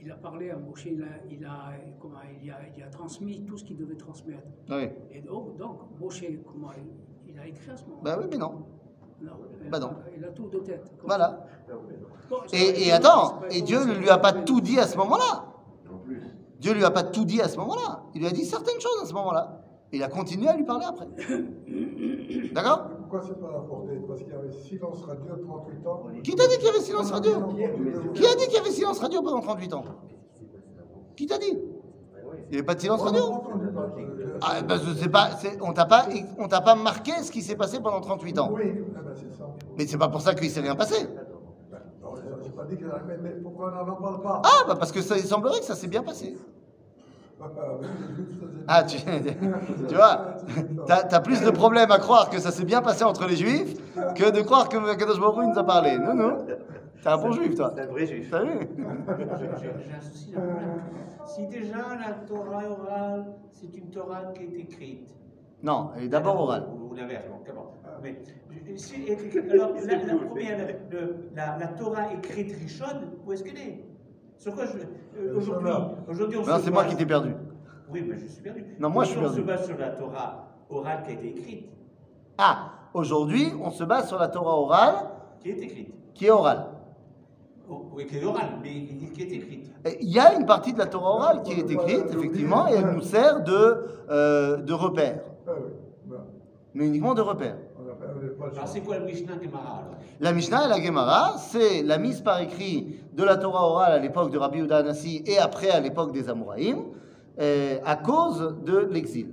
il 0.02 0.10
a 0.10 0.16
parlé 0.16 0.52
à 0.52 0.58
Moshe, 0.58 0.86
il 0.86 1.04
a, 1.04 1.08
il 1.30 1.44
a, 1.44 1.74
comment, 2.00 2.20
il 2.42 2.50
a, 2.50 2.60
il 2.78 2.82
a 2.82 2.88
transmis 2.88 3.44
tout 3.44 3.58
ce 3.58 3.66
qu'il 3.66 3.76
devait 3.76 3.98
transmettre. 3.98 4.48
Oui. 4.70 4.88
Et 5.12 5.20
donc, 5.20 5.58
donc 5.58 5.80
Moshe, 6.00 6.24
comment, 6.46 6.72
il, 7.28 7.38
a 7.38 7.46
écrit 7.46 7.72
à 7.72 7.76
ce 7.76 7.84
moment 7.84 8.02
Bah 8.02 8.18
oui, 8.18 8.28
mais 8.32 8.38
non. 8.38 8.79
Non, 9.22 9.32
Bah 9.70 9.80
non. 9.80 9.92
Il 10.18 10.24
a 10.24 10.30
tout 10.30 10.48
de 10.48 10.60
tête. 10.60 10.92
Voilà. 11.04 11.46
Et, 12.54 12.92
attends, 12.92 13.40
et 13.50 13.62
Dieu 13.62 13.84
ne 13.86 13.94
lui 13.94 14.10
a 14.10 14.18
pas 14.18 14.34
tout 14.34 14.62
dit 14.62 14.80
à 14.80 14.88
ce 14.88 14.98
moment-là. 14.98 15.46
Dieu 16.60 16.74
lui 16.74 16.84
a 16.84 16.92
pas 16.92 17.04
tout 17.04 17.26
dit 17.26 17.42
à 17.42 17.48
ce 17.48 17.58
moment-là. 17.58 18.04
Il 18.14 18.22
lui 18.22 18.28
a 18.28 18.32
dit 18.32 18.46
certaines 18.46 18.80
choses 18.80 19.02
à 19.02 19.06
ce 19.06 19.14
moment-là. 19.14 19.62
Il 19.92 20.04
a 20.04 20.08
continué 20.08 20.48
à 20.48 20.56
lui 20.56 20.66
parler 20.66 20.86
après. 20.86 21.08
D'accord? 22.54 22.90
Pourquoi 23.00 23.22
c'est 23.28 23.40
pas 23.40 23.48
rapporté? 23.48 23.96
Parce 24.08 24.22
qu'il 24.22 24.32
y 24.32 24.36
avait 24.36 24.52
silence 24.52 25.02
radio 25.02 25.36
38 25.36 25.88
ans. 25.88 26.04
Qui 26.24 26.36
t'a 26.36 26.48
dit 26.48 26.58
qu'il 26.58 26.68
y 26.68 26.70
avait 26.70 26.82
silence 26.82 27.12
radio? 27.12 27.32
Qui 28.14 28.26
a 28.26 28.36
dit? 28.36 28.46
qu'il 28.46 28.54
y 28.54 28.58
avait 28.58 28.72
silence 28.72 29.00
radio 29.00 29.22
pendant 29.24 29.42
38 29.42 29.74
ans? 29.74 29.86
Qui 31.16 31.26
t'a 31.26 31.38
dit? 31.40 31.58
Il 32.50 32.54
n'y 32.54 32.58
avait 32.58 32.66
pas 32.66 32.76
de 32.76 32.82
silence 32.82 33.00
n'a 33.00 33.12
radio 33.12 33.44
ah, 34.42 34.62
ben, 34.62 34.80
je 34.84 34.94
sais 34.94 35.10
pas, 35.10 35.32
on 35.62 35.74
t'a 35.74 35.86
pas, 35.86 36.06
on 36.38 36.48
t'a 36.48 36.62
pas 36.62 36.76
marqué 36.76 37.12
ce 37.24 37.30
qui 37.30 37.42
s'est 37.42 37.56
passé 37.58 37.80
pendant 37.82 38.00
38 38.00 38.40
ans. 38.40 38.50
Oui, 38.54 38.64
eh 38.66 38.74
ben, 38.74 39.02
c'est 39.14 39.38
ça. 39.38 39.46
Mais 39.78 39.86
c'est 39.86 39.98
pas 39.98 40.08
pour 40.08 40.22
ça 40.22 40.34
qu'il 40.34 40.50
s'est 40.50 40.62
rien 40.62 40.76
passé. 40.76 41.08
Non, 42.02 42.14
j'ai 42.42 42.50
pas 42.52 42.64
dit 42.64 42.78
que 42.78 42.86
mais, 43.06 43.18
mais 43.22 43.32
pourquoi 43.44 43.74
on 43.82 43.86
n'en 43.86 43.96
parle 43.96 44.22
pas? 44.22 44.42
Ah, 44.46 44.64
bah 44.68 44.76
parce 44.80 44.92
que 44.92 45.02
ça 45.02 45.18
il 45.18 45.26
semblerait 45.26 45.60
que 45.60 45.66
ça 45.66 45.76
s'est 45.76 45.88
bien 45.88 46.04
passé. 46.04 46.38
Ah, 48.68 48.84
tu, 48.84 48.98
tu 49.88 49.96
vois, 49.96 50.36
t'as 50.86 51.08
as 51.10 51.20
plus 51.22 51.42
de 51.42 51.52
problèmes 51.52 51.92
à 51.92 52.00
croire 52.00 52.30
que 52.30 52.40
ça 52.40 52.52
s'est 52.52 52.66
bien 52.66 52.82
passé 52.82 53.04
entre 53.04 53.28
les 53.28 53.36
juifs 53.36 53.76
que 54.16 54.30
de 54.30 54.42
croire 54.42 54.70
que 54.70 54.96
Kadosh 54.96 55.20
Baruch 55.20 55.46
nous 55.54 55.60
a 55.60 55.64
parlé. 55.64 55.98
Non, 55.98 56.14
non. 56.14 56.38
T'es 57.02 57.08
un 57.10 57.18
bon 57.18 57.32
juif, 57.32 57.56
toi. 57.56 57.72
C'est 57.76 57.82
un 57.82 57.86
vrai 57.88 58.06
juif. 58.06 58.30
T'as 58.30 58.44
vu 58.44 58.60
J'ai 58.60 59.70
j'ai 59.88 59.94
un 59.96 60.02
souci. 60.02 60.34
Si 61.26 61.48
déjà 61.48 61.78
la 61.96 62.14
Torah 62.28 62.64
orale, 62.70 63.26
c'est 63.52 63.74
une 63.78 63.90
Torah 63.90 64.26
qui 64.34 64.44
est 64.44 64.60
écrite. 64.60 65.10
Non, 65.62 65.92
elle 65.98 66.04
est 66.06 66.08
d'abord 66.10 66.40
orale. 66.42 66.66
Ou, 66.74 66.94
l'inverse, 66.96 67.26
bon, 67.30 67.40
comment 67.46 67.74
Mais 68.02 68.20
si- 68.78 68.96
alors, 69.52 69.72
la, 69.86 69.96
la 70.06 70.16
première, 70.26 70.58
la, 71.36 71.58
la 71.58 71.68
Torah 71.68 72.14
écrite 72.14 72.54
Rishon, 72.54 72.86
où 73.26 73.34
est-ce 73.34 73.44
qu'elle 73.44 73.58
est? 73.58 73.84
Sur 74.38 74.56
quoi 74.56 74.66
je. 74.66 74.78
euh, 75.20 75.36
Aujourd'hui, 75.38 75.70
aujourd'hui, 76.08 76.38
on 76.38 76.46
Non, 76.46 76.58
se 76.58 76.62
c'est 76.64 76.72
moi 76.72 76.84
base- 76.84 76.92
qui 76.92 76.98
t'ai 76.98 77.06
perdu. 77.06 77.34
Oui, 77.92 78.06
mais 78.10 78.18
je 78.18 78.26
suis 78.28 78.42
perdu. 78.42 78.66
Non, 78.80 78.90
moi, 78.90 79.04
je 79.04 79.10
suis 79.12 79.20
perdu. 79.20 79.40
On 79.42 79.42
se 79.44 79.48
base 79.48 79.66
sur 79.68 79.78
la 79.78 79.90
Torah 79.90 80.48
orale 80.70 81.04
qui 81.04 81.10
a 81.10 81.14
été 81.14 81.28
écrite. 81.30 81.70
Ah, 82.38 82.72
aujourd'hui, 82.94 83.52
on 83.62 83.70
se 83.70 83.84
base 83.84 84.08
sur 84.08 84.18
la 84.18 84.30
Torah 84.30 84.56
orale 84.56 84.96
Qui 85.42 85.50
est 85.50 85.58
écrite. 85.62 85.94
qui 86.14 86.28
est 86.28 86.32
orale. 86.32 86.68
Oui, 88.00 88.06
qui 88.06 88.18
est 88.18 88.24
orale, 88.24 88.60
mais 88.64 88.86
qui 89.14 89.22
est 89.22 89.32
écrite. 89.34 89.72
Et 89.86 89.98
Il 90.00 90.10
y 90.10 90.20
a 90.20 90.34
une 90.40 90.46
partie 90.46 90.72
de 90.72 90.78
la 90.78 90.86
Torah 90.86 91.16
orale 91.16 91.42
qui 91.44 91.52
est 91.52 91.70
écrite, 91.70 92.06
effectivement, 92.10 92.66
et 92.70 92.76
elle 92.76 92.94
nous 92.96 93.02
sert 93.02 93.44
de, 93.44 93.88
euh, 94.10 94.58
de 94.58 94.72
repère. 94.72 95.20
Ah 95.46 95.52
voilà. 96.08 96.24
Mais 96.74 96.88
uniquement 96.88 97.14
de 97.14 97.22
repère. 97.22 97.58
Alors, 98.42 98.68
c'est 98.68 98.80
quoi 98.80 99.00
le 99.00 99.06
Mishnah 99.06 99.34
Gemara 99.44 99.80
alors 99.80 99.98
La 100.22 100.32
Mishnah 100.32 100.66
et 100.66 100.70
la 100.70 100.82
Gemara, 100.82 101.36
c'est 101.40 101.84
la 101.84 101.98
mise 101.98 102.22
par 102.22 102.40
écrit 102.40 103.02
de 103.14 103.24
la 103.24 103.36
Torah 103.36 103.68
orale 103.68 103.92
à 103.92 104.00
l'époque 104.00 104.32
de 104.32 104.38
Rabbi 104.38 104.60
Yehuda 104.60 104.78
Anassi 104.78 105.22
et 105.26 105.38
après 105.38 105.70
à 105.70 105.82
l'époque 105.82 106.14
des 106.14 106.30
Amoraïm, 106.30 106.84
euh, 107.42 107.80
à 107.84 107.98
cause 107.98 108.56
de 108.64 108.78
l'exil. 108.78 109.28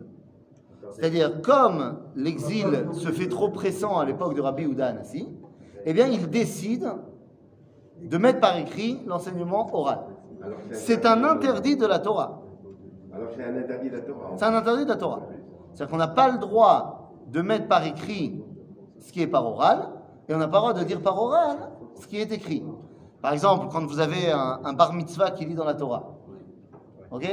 C'est-à-dire, 0.91 1.41
comme 1.41 1.99
l'exil 2.17 2.89
se 2.95 3.11
fait 3.13 3.29
trop 3.29 3.51
pressant 3.51 4.01
à 4.01 4.05
l'époque 4.05 4.35
de 4.35 4.41
Rabbi 4.41 4.65
Yehuda 4.65 4.87
Anassi, 4.89 5.29
eh 5.85 5.93
bien, 5.93 6.09
il 6.09 6.29
décide 6.29 6.89
de 8.03 8.19
mettre 8.19 8.41
par 8.41 8.57
écrit 8.57 9.01
l'enseignement 9.07 9.69
oral. 9.75 10.01
C'est 10.73 11.07
un 11.07 11.25
interdit 11.25 11.77
de 11.77 11.87
la 11.87 11.99
Torah. 11.99 12.43
Alors 13.13 13.29
c'est 13.35 13.45
un 13.45 13.57
interdit 13.57 13.91
de 13.91 13.97
la 13.97 14.03
Torah. 14.03 14.31
C'est 14.37 14.45
un 14.45 14.55
interdit 14.55 14.85
de 14.85 14.91
la 14.91 14.97
Torah. 14.97 15.23
C'est-à-dire 15.73 15.91
qu'on 15.91 15.99
n'a 15.99 16.09
pas 16.09 16.31
le 16.31 16.39
droit 16.39 17.13
de 17.29 17.41
mettre 17.43 17.69
par 17.69 17.85
écrit 17.85 18.43
ce 19.01 19.13
qui 19.13 19.23
est 19.23 19.27
par 19.27 19.47
oral, 19.47 19.91
et 20.29 20.35
on 20.35 20.39
n'a 20.39 20.49
pas 20.49 20.59
le 20.59 20.63
droit 20.63 20.73
de 20.73 20.85
dire 20.85 21.01
par 21.01 21.21
oral 21.21 21.57
ce 21.95 22.07
qui 22.07 22.19
est 22.19 22.33
écrit. 22.33 22.63
Par 23.23 23.33
exemple, 23.33 23.69
quand 23.71 23.85
vous 23.87 24.01
avez 24.01 24.31
un, 24.31 24.61
un 24.65 24.73
bar 24.73 24.93
mitzvah 24.93 25.31
qui 25.31 25.45
lit 25.45 25.55
dans 25.55 25.65
la 25.65 25.75
Torah, 25.75 26.15
ok? 27.11 27.25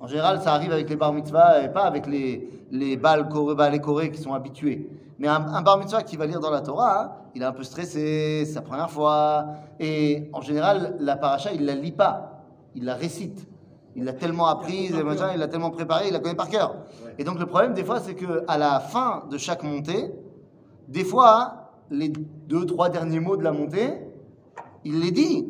En 0.00 0.06
général, 0.08 0.40
ça 0.40 0.52
arrive 0.52 0.72
avec 0.72 0.90
les 0.90 0.96
bar 0.96 1.12
mitzvah 1.12 1.62
et 1.62 1.68
pas 1.72 1.84
avec 1.84 2.06
les, 2.06 2.50
les 2.72 2.98
corés 3.80 4.10
qui 4.10 4.20
sont 4.20 4.34
habitués. 4.34 4.90
Mais 5.22 5.28
un, 5.28 5.36
un 5.54 5.62
bar 5.62 5.78
mitzvah 5.78 6.02
qui 6.02 6.16
va 6.16 6.26
lire 6.26 6.40
dans 6.40 6.50
la 6.50 6.62
Torah, 6.62 7.00
hein, 7.00 7.12
il 7.36 7.42
est 7.42 7.44
un 7.44 7.52
peu 7.52 7.62
stressé, 7.62 8.42
c'est 8.44 8.52
sa 8.54 8.60
première 8.60 8.90
fois, 8.90 9.46
et 9.78 10.28
en 10.32 10.40
général, 10.40 10.96
la 10.98 11.14
paracha, 11.14 11.52
il 11.52 11.64
la 11.64 11.76
lit 11.76 11.92
pas, 11.92 12.42
il 12.74 12.84
la 12.84 12.94
récite. 12.96 13.46
Il 13.94 14.02
l'a 14.04 14.14
tellement 14.14 14.46
apprise, 14.48 14.96
et 14.98 15.02
machin, 15.04 15.28
il 15.32 15.38
l'a 15.38 15.46
tellement 15.46 15.70
préparé, 15.70 16.08
il 16.08 16.12
la 16.12 16.18
connaît 16.18 16.34
par 16.34 16.48
cœur. 16.48 16.74
Et 17.18 17.24
donc 17.24 17.38
le 17.38 17.46
problème 17.46 17.72
des 17.72 17.84
fois, 17.84 18.00
c'est 18.00 18.14
que 18.16 18.42
à 18.48 18.58
la 18.58 18.80
fin 18.80 19.22
de 19.30 19.38
chaque 19.38 19.62
montée, 19.62 20.10
des 20.88 21.04
fois, 21.04 21.70
les 21.90 22.08
deux, 22.08 22.66
trois 22.66 22.88
derniers 22.88 23.20
mots 23.20 23.36
de 23.36 23.44
la 23.44 23.52
montée, 23.52 23.92
il 24.84 24.98
les 24.98 25.12
dit, 25.12 25.46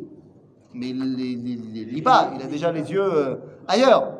mais 0.74 0.90
il 0.90 1.14
les, 1.16 1.34
les- 1.36 1.84
lit 1.86 2.02
pas. 2.02 2.32
Il 2.36 2.42
a 2.42 2.46
déjà 2.46 2.70
les 2.72 2.90
yeux 2.92 3.00
euh, 3.02 3.36
ailleurs. 3.68 4.12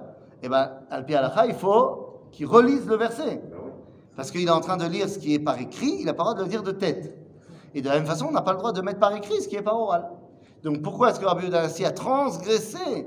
Et 0.42 0.48
ben, 0.48 0.70
Alpi 0.90 1.14
Alacha, 1.14 1.44
il 1.46 1.54
faut 1.54 2.20
qu'il 2.30 2.46
relise 2.46 2.86
le 2.86 2.96
verset. 2.96 3.42
Parce 4.16 4.30
qu'il 4.30 4.46
est 4.46 4.50
en 4.50 4.60
train 4.60 4.76
de 4.76 4.84
lire 4.86 5.08
ce 5.08 5.18
qui 5.18 5.34
est 5.34 5.38
par 5.38 5.58
écrit, 5.60 5.96
il 6.00 6.04
n'a 6.06 6.12
pas 6.14 6.22
le 6.24 6.28
droit 6.30 6.34
de 6.38 6.42
le 6.42 6.48
dire 6.48 6.62
de 6.62 6.72
tête. 6.72 7.16
Et 7.74 7.80
de 7.80 7.88
la 7.88 7.94
même 7.94 8.06
façon, 8.06 8.26
on 8.28 8.32
n'a 8.32 8.42
pas 8.42 8.52
le 8.52 8.58
droit 8.58 8.72
de 8.72 8.80
mettre 8.82 8.98
par 9.00 9.14
écrit 9.16 9.40
ce 9.40 9.48
qui 9.48 9.56
est 9.56 9.62
par 9.62 9.78
oral. 9.80 10.10
Donc 10.62 10.82
pourquoi 10.82 11.10
est-ce 11.10 11.18
que 11.20 11.24
Rabbi 11.24 11.44
Yehuda 11.44 11.62
a 11.62 11.90
transgressé 11.90 13.06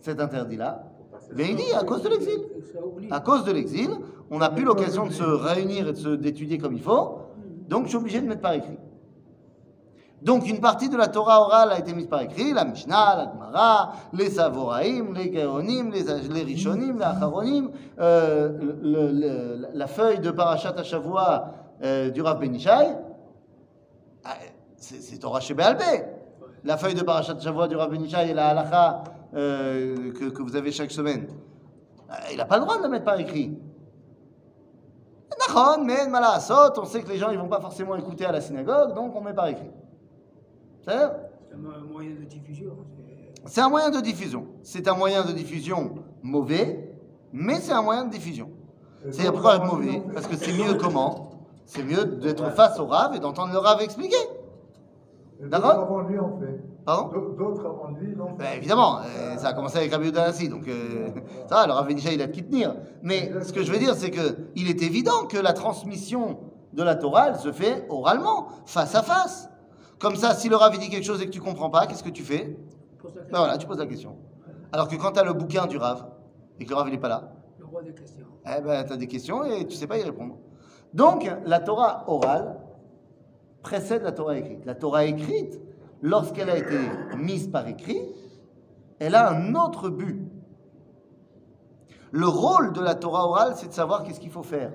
cet 0.00 0.20
interdit-là? 0.20 0.84
Dit 1.54 1.72
à 1.74 1.82
cause 1.84 2.02
de 2.02 2.08
l'exil. 2.08 2.38
À 3.10 3.20
cause 3.20 3.44
de 3.44 3.52
l'exil, 3.52 3.90
on 4.30 4.38
n'a 4.38 4.50
plus 4.50 4.64
l'occasion 4.64 5.06
de 5.06 5.12
se 5.12 5.22
réunir 5.22 5.88
et 5.88 5.92
de 5.92 5.96
se- 5.96 6.08
d'étudier 6.16 6.58
comme 6.58 6.74
il 6.74 6.82
faut, 6.82 7.18
donc 7.68 7.84
je 7.84 7.88
suis 7.90 7.96
obligé 7.96 8.20
de 8.20 8.26
mettre 8.26 8.42
par 8.42 8.52
écrit. 8.52 8.78
Donc 10.26 10.48
une 10.48 10.58
partie 10.58 10.88
de 10.88 10.96
la 10.96 11.06
Torah 11.06 11.40
orale 11.40 11.70
a 11.70 11.78
été 11.78 11.94
mise 11.94 12.08
par 12.08 12.20
écrit, 12.20 12.52
la 12.52 12.64
Mishnah, 12.64 13.14
la 13.14 13.30
Gemara, 13.30 13.92
les 14.12 14.28
Savoraïm, 14.28 15.14
les 15.14 15.30
Gaonim, 15.30 15.92
les, 15.92 16.42
Rishonim, 16.42 16.98
les 16.98 17.04
Acharonim, 17.04 17.70
euh, 18.00 19.62
la 19.72 19.86
feuille 19.86 20.18
de 20.18 20.32
Parashat 20.32 20.74
Hashavua 20.76 21.52
euh, 21.84 22.10
du 22.10 22.22
Rav 22.22 22.40
Benishai, 22.40 22.96
ah, 24.24 24.30
c'est 24.76 25.18
Torah 25.18 25.38
chez 25.38 25.54
La 26.64 26.76
feuille 26.76 26.94
de 26.94 27.04
Parashat 27.04 27.34
Hashavua 27.34 27.68
du 27.68 27.76
Rav 27.76 27.92
Benishai 27.92 28.30
et 28.30 28.34
la 28.34 28.48
halacha 28.48 29.04
euh, 29.32 30.12
que, 30.12 30.24
que 30.30 30.42
vous 30.42 30.56
avez 30.56 30.72
chaque 30.72 30.90
semaine. 30.90 31.28
Euh, 32.10 32.14
Il 32.32 32.38
n'a 32.38 32.46
pas 32.46 32.56
le 32.56 32.62
droit 32.62 32.78
de 32.78 32.82
la 32.82 32.88
mettre 32.88 33.04
par 33.04 33.20
écrit. 33.20 33.56
On 35.56 36.84
sait 36.84 37.02
que 37.02 37.08
les 37.10 37.18
gens 37.18 37.30
ils 37.30 37.38
vont 37.38 37.46
pas 37.46 37.60
forcément 37.60 37.94
écouter 37.94 38.24
à 38.24 38.32
la 38.32 38.40
synagogue, 38.40 38.92
donc 38.92 39.14
on 39.14 39.20
met 39.20 39.32
par 39.32 39.46
écrit. 39.46 39.70
C'est 40.86 40.92
C'est 40.92 41.54
un 41.54 41.58
mo- 41.58 41.92
moyen 41.92 42.10
de 42.10 42.24
diffusion. 42.24 42.70
c'est- 43.44 43.60
un 43.60 43.68
moyen 43.68 43.90
de 43.90 44.00
diffusion. 44.00 44.46
C'est 44.62 44.88
un 44.88 44.94
moyen 44.94 45.24
de 45.24 45.32
diffusion 45.32 45.94
mauvais, 46.22 46.90
mais 47.32 47.56
c'est 47.60 47.72
un 47.72 47.82
moyen 47.82 48.04
de 48.04 48.10
diffusion. 48.10 48.50
C'est 49.10 49.30
pourquoi 49.30 49.58
mauvais? 49.58 50.02
Parce 50.12 50.26
que 50.26 50.36
c'est 50.36 50.52
mieux 50.52 50.74
comment? 50.80 51.30
C'est 51.64 51.82
mieux 51.82 52.04
d'être 52.04 52.50
face 52.52 52.78
au 52.78 52.86
rave 52.86 53.14
et 53.14 53.18
d'entendre 53.18 53.52
le 53.52 53.58
rave 53.58 53.80
expliquer. 53.82 54.16
D'accord? 55.40 55.74
donc, 55.74 55.82
Avant 55.84 56.00
lui, 56.02 56.18
on 56.18 56.38
fait. 56.40 56.60
Pardon? 56.84 57.08
D'au- 57.12 57.32
D'autres 57.36 57.66
avant 57.66 57.90
lui 57.98 58.14
l'ont 58.14 58.28
fait. 58.28 58.34
Ben, 58.38 58.56
évidemment, 58.56 58.98
euh, 59.00 59.36
ça 59.36 59.48
a 59.48 59.52
commencé 59.52 59.76
avec 59.78 59.90
Rabbi 59.92 60.06
Yehuda 60.06 60.22
Hanassi, 60.22 60.48
donc 60.48 60.66
euh, 60.68 61.08
ça, 61.48 61.56
va, 61.56 61.66
le 61.66 61.72
Rav 61.72 61.86
Benisha, 61.86 62.12
il 62.12 62.22
a 62.22 62.26
de 62.26 62.32
qui 62.32 62.44
tenir. 62.44 62.74
Mais 63.02 63.32
ce 63.42 63.52
que 63.52 63.62
je 63.62 63.70
veux 63.72 63.78
dire, 63.78 63.94
c'est 63.96 64.10
que 64.10 64.36
il 64.54 64.68
est 64.70 64.82
évident 64.82 65.26
que 65.28 65.36
la 65.36 65.52
transmission 65.52 66.38
de 66.72 66.82
la 66.82 66.94
Torah, 66.94 67.28
elle 67.30 67.36
se 67.36 67.52
fait 67.52 67.86
oralement, 67.90 68.46
face 68.66 68.94
à 68.94 69.02
face. 69.02 69.50
Comme 69.98 70.16
ça, 70.16 70.34
si 70.34 70.48
le 70.48 70.56
Rav 70.56 70.78
dit 70.78 70.88
quelque 70.90 71.04
chose 71.04 71.22
et 71.22 71.26
que 71.26 71.30
tu 71.30 71.40
comprends 71.40 71.70
pas, 71.70 71.86
qu'est-ce 71.86 72.02
que 72.02 72.10
tu 72.10 72.22
fais 72.22 72.56
Ben 73.30 73.38
voilà, 73.38 73.56
tu 73.58 73.66
poses 73.66 73.78
la 73.78 73.86
question. 73.86 74.16
Alors 74.72 74.88
que 74.88 74.96
quand 74.96 75.12
tu 75.12 75.20
as 75.20 75.24
le 75.24 75.32
bouquin 75.32 75.66
du 75.66 75.76
Rav 75.78 76.06
et 76.60 76.64
que 76.64 76.70
le 76.70 76.76
Rav 76.76 76.88
il 76.88 76.94
est 76.94 76.98
pas 76.98 77.08
là, 77.08 77.32
Le 77.58 77.64
roi 77.64 77.82
des 77.82 77.92
questions. 77.94 78.26
eh 78.44 78.60
ben, 78.60 78.84
tu 78.84 78.92
as 78.92 78.96
des 78.96 79.06
questions 79.06 79.44
et 79.44 79.66
tu 79.66 79.74
sais 79.76 79.86
pas 79.86 79.98
y 79.98 80.02
répondre. 80.02 80.36
Donc, 80.92 81.30
la 81.44 81.60
Torah 81.60 82.04
orale 82.08 82.58
précède 83.62 84.02
la 84.02 84.12
Torah 84.12 84.36
écrite. 84.36 84.64
La 84.64 84.74
Torah 84.74 85.04
écrite, 85.04 85.60
lorsqu'elle 86.02 86.50
a 86.50 86.56
été 86.56 86.78
mise 87.16 87.48
par 87.48 87.66
écrit, 87.66 88.00
elle 88.98 89.14
a 89.14 89.30
un 89.30 89.54
autre 89.54 89.88
but. 89.88 90.22
Le 92.12 92.28
rôle 92.28 92.72
de 92.72 92.80
la 92.80 92.94
Torah 92.94 93.26
orale, 93.26 93.54
c'est 93.56 93.68
de 93.68 93.72
savoir 93.72 94.04
qu'est-ce 94.04 94.20
qu'il 94.20 94.30
faut 94.30 94.42
faire. 94.44 94.72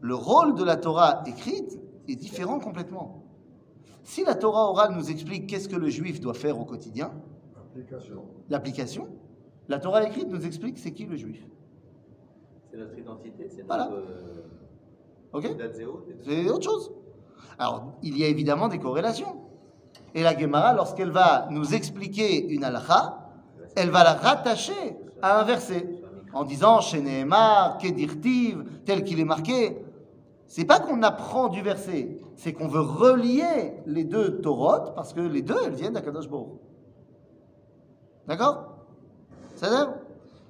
Le 0.00 0.14
rôle 0.14 0.54
de 0.54 0.62
la 0.62 0.76
Torah 0.76 1.22
écrite 1.26 1.78
est 2.08 2.16
différent 2.16 2.58
complètement. 2.58 3.22
Si 4.02 4.24
la 4.24 4.34
Torah 4.34 4.70
orale 4.70 4.94
nous 4.94 5.10
explique 5.10 5.46
qu'est-ce 5.48 5.68
que 5.68 5.76
le 5.76 5.88
juif 5.88 6.20
doit 6.20 6.34
faire 6.34 6.58
au 6.60 6.64
quotidien, 6.64 7.12
Application. 7.56 8.22
l'application, 8.48 9.08
la 9.68 9.78
Torah 9.78 10.04
écrite 10.04 10.28
nous 10.28 10.46
explique 10.46 10.78
c'est 10.78 10.92
qui 10.92 11.04
le 11.06 11.16
juif. 11.16 11.44
C'est 12.70 12.78
notre 12.78 12.96
identité, 12.98 13.48
c'est 13.48 13.66
Voilà. 13.66 13.88
notre 13.88 13.96
euh, 14.08 14.42
Ok 15.32 15.56
date 15.56 15.74
zéro. 15.74 16.00
C'est 16.24 16.48
autre 16.50 16.64
chose. 16.64 16.92
Alors, 17.58 17.92
il 18.02 18.16
y 18.16 18.24
a 18.24 18.28
évidemment 18.28 18.68
des 18.68 18.78
corrélations. 18.78 19.36
Et 20.14 20.22
la 20.22 20.38
Gemara, 20.38 20.72
lorsqu'elle 20.72 21.10
va 21.10 21.48
nous 21.50 21.74
expliquer 21.74 22.46
une 22.48 22.64
halakha, 22.64 23.30
elle 23.74 23.90
va 23.90 24.04
la 24.04 24.14
rattacher 24.14 24.96
à 25.20 25.40
un 25.40 25.44
verset 25.44 25.86
en 26.32 26.44
disant 26.44 26.80
chez 26.80 27.00
Nehemar, 27.02 27.76
Kedirtiv, 27.78 28.64
tel 28.84 29.04
qu'il 29.04 29.20
est 29.20 29.24
marqué. 29.24 29.76
C'est 30.46 30.64
pas 30.64 30.78
qu'on 30.78 31.02
apprend 31.02 31.48
du 31.48 31.60
verset, 31.60 32.18
c'est 32.36 32.52
qu'on 32.52 32.68
veut 32.68 32.80
relier 32.80 33.74
les 33.86 34.04
deux 34.04 34.40
Torot 34.40 34.92
parce 34.94 35.12
que 35.12 35.20
les 35.20 35.42
deux, 35.42 35.56
elles 35.64 35.74
viennent 35.74 35.94
d'Akadosh 35.94 36.28
Baruch. 36.28 36.60
D'accord? 38.28 38.64
Ça 39.56 39.68
dire 39.68 39.92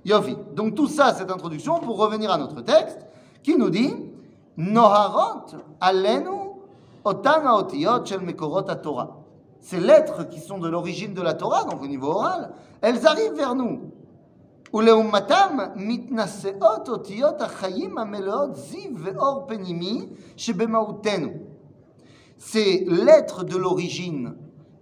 Yofi. 0.05 0.37
Donc 0.55 0.75
tout 0.75 0.87
ça, 0.87 1.15
cette 1.15 1.31
introduction, 1.31 1.81
pour 1.81 1.99
revenir 1.99 2.31
à 2.31 2.39
notre 2.39 2.61
texte, 2.61 3.07
qui 3.43 3.57
nous 3.57 3.71
dit 3.71 3.93
Noharot 4.57 5.47
alenu 5.81 6.53
otan 7.05 7.45
haotiyot 7.47 8.05
shel 8.05 8.21
mekorot 8.21 8.63
Torah. 8.63 9.19
Ces 9.61 9.81
lettres 9.81 10.29
qui 10.29 10.41
sont 10.41 10.59
de 10.59 10.69
l'origine 10.69 11.15
de 11.15 11.23
la 11.23 11.35
Torah, 11.35 11.65
donc 11.65 11.83
au 11.83 11.87
niveau 11.87 12.09
oral, 12.09 12.53
elles 12.83 13.07
arrivent 13.07 13.35
vers 13.35 13.55
nous. 13.55 13.91
ולעומתם 14.76 15.58
מתנשאות 15.76 16.90
אותיות 16.90 17.42
החיים 17.42 17.98
המלאות 17.98 18.56
זיו 18.56 18.92
ואור 18.98 19.46
פנימי 19.48 20.08
שבמהותנו. 20.38 21.30
Ces 22.38 22.86
lettres 22.86 23.44
de 23.44 23.56
l'origine, 23.56 24.36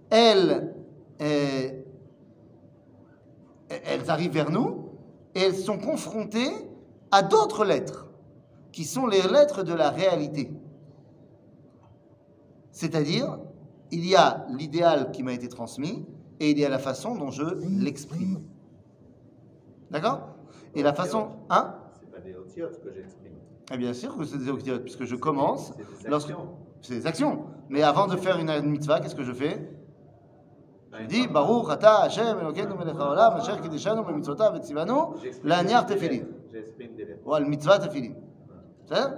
elles, 0.08 0.74
euh, 1.20 1.68
elles 3.68 4.08
arrivent 4.08 4.32
vers 4.32 4.50
nous 4.50 4.88
et 5.34 5.40
elles 5.40 5.56
sont 5.56 5.78
confrontées 5.78 6.52
à 7.10 7.22
d'autres 7.22 7.66
lettres, 7.66 8.08
qui 8.72 8.84
sont 8.84 9.06
les 9.06 9.20
lettres 9.20 9.62
de 9.62 9.74
la 9.74 9.90
réalité. 9.90 10.50
C'est-à-dire, 12.72 13.38
il 13.90 14.06
y 14.06 14.16
a 14.16 14.46
l'idéal 14.48 15.10
qui 15.10 15.22
m'a 15.22 15.34
été 15.34 15.48
transmis 15.48 16.06
et 16.40 16.50
il 16.52 16.58
y 16.58 16.64
a 16.64 16.70
la 16.70 16.78
façon 16.78 17.14
dont 17.14 17.30
je 17.30 17.44
l'exprime. 17.68 18.40
D'accord 19.90 20.20
Et 20.74 20.82
la 20.82 20.92
façon... 20.92 21.28
Hein 21.50 21.74
C'est 22.00 22.10
pas 22.10 22.18
des 22.20 22.34
otiotes 22.36 22.82
que 22.82 22.92
j'exprime. 22.92 23.32
Eh 23.72 23.76
bien 23.76 23.92
sûr 23.92 24.16
que 24.16 24.24
c'est 24.24 24.38
des 24.38 24.48
octiotes, 24.50 24.82
puisque 24.82 25.04
je 25.04 25.16
commence... 25.16 25.72
C'est 25.98 26.04
des 26.04 26.08
lorsque- 26.10 26.30
actions. 26.30 26.48
C'est 26.82 26.94
des 26.94 27.06
actions. 27.06 27.44
Mais 27.68 27.82
avant 27.82 28.06
de 28.06 28.16
faire 28.16 28.38
une 28.38 28.70
mitzvah, 28.70 29.00
qu'est-ce 29.00 29.14
que 29.14 29.22
je 29.22 29.32
fais 29.32 29.68
Je 30.92 30.96
Ouais, 30.96 31.06
dis, 31.06 31.28
pardon. 31.28 31.62
Baruch 31.62 31.70
ata 31.70 31.98
Hashem 32.02 32.38
Elokeinu 32.40 32.74
melech 32.78 32.96
haolam, 32.98 33.34
asher 33.34 33.60
kideshanu 33.62 34.02
b'mitzvotav 34.02 34.54
v'tzivanu, 34.56 34.92
J'exprime 35.22 35.48
la'aniach 35.48 35.86
des 35.86 35.94
tefillin. 35.94 36.12
lettres. 36.22 36.34
J'exprime 36.52 36.94
des 36.96 37.04
lettres. 37.04 37.22
ou 37.26 37.34
al 37.34 37.46
mitzvah 37.46 37.78
tefillin. 37.78 38.14
בסדר? 38.84 39.08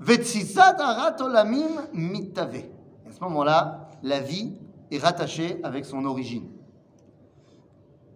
ותסיסת 0.00 0.74
הרת 0.78 1.20
עולמים 1.20 1.76
מתהווה. 1.92 2.60
À 3.08 3.12
ce 3.12 3.24
moment-là, 3.24 3.88
la 4.02 4.20
vie 4.20 4.52
est 4.90 4.98
rattachée 4.98 5.60
avec 5.62 5.84
son 5.84 6.04
origine. 6.04 6.48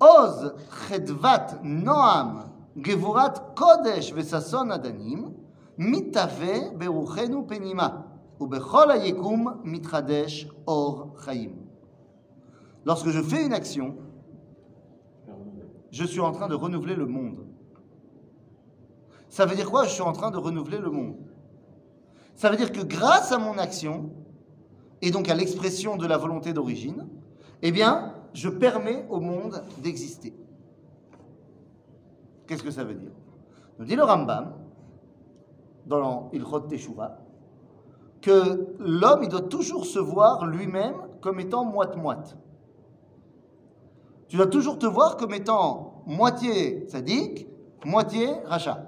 עוז 0.02 0.46
חדוות 0.70 1.42
נועם, 1.62 2.38
גבורת 2.78 3.38
קודש 3.56 4.12
וששון 4.14 4.72
אדנים, 4.72 5.32
מתהווה 5.78 6.54
ברוחנו 6.78 7.44
פנימה, 7.48 7.88
ובכל 8.40 8.90
היקום 8.90 9.46
מתחדש 9.64 10.48
אור 10.66 11.14
חיים. 11.16 11.68
Lorsque 12.84 13.10
je 13.10 13.20
fais 13.20 13.44
une 13.44 13.52
action, 13.52 13.96
je 15.90 16.04
suis 16.04 16.20
en 16.20 16.32
train 16.32 16.48
de 16.48 16.54
renouveler 16.54 16.94
le 16.94 17.06
monde. 17.06 17.44
Ça 19.28 19.44
veut 19.46 19.56
dire 19.56 19.70
quoi 19.70 19.84
Je 19.84 19.90
suis 19.90 20.02
en 20.02 20.12
train 20.12 20.30
de 20.30 20.38
renouveler 20.38 20.78
le 20.78 20.90
monde. 20.90 21.16
Ça 22.34 22.50
veut 22.50 22.56
dire 22.56 22.72
que 22.72 22.80
grâce 22.80 23.32
à 23.32 23.38
mon 23.38 23.58
action, 23.58 24.10
et 25.02 25.10
donc 25.10 25.28
à 25.28 25.34
l'expression 25.34 25.96
de 25.96 26.06
la 26.06 26.16
volonté 26.16 26.52
d'origine, 26.52 27.08
eh 27.62 27.72
bien, 27.72 28.14
je 28.33 28.49
permets 28.49 29.05
au 29.09 29.19
monde 29.19 29.63
d'exister. 29.79 30.33
Qu'est-ce 32.47 32.63
que 32.63 32.71
ça 32.71 32.83
veut 32.83 32.95
dire? 32.95 33.11
Nous 33.79 33.85
dit 33.85 33.95
le 33.95 34.03
Rambam, 34.03 34.53
dans 35.85 36.29
Ilchot 36.31 36.61
Teshuvah, 36.61 37.19
que 38.21 38.73
l'homme, 38.79 39.23
il 39.23 39.29
doit 39.29 39.41
toujours 39.41 39.85
se 39.85 39.99
voir 39.99 40.45
lui-même 40.45 40.95
comme 41.21 41.39
étant 41.39 41.65
moite-moite. 41.65 42.37
Tu 44.27 44.37
dois 44.37 44.47
toujours 44.47 44.79
te 44.79 44.85
voir 44.85 45.17
comme 45.17 45.33
étant 45.33 46.03
moitié 46.05 46.87
sadique, 46.87 47.47
moitié 47.85 48.29
rachat. 48.45 48.87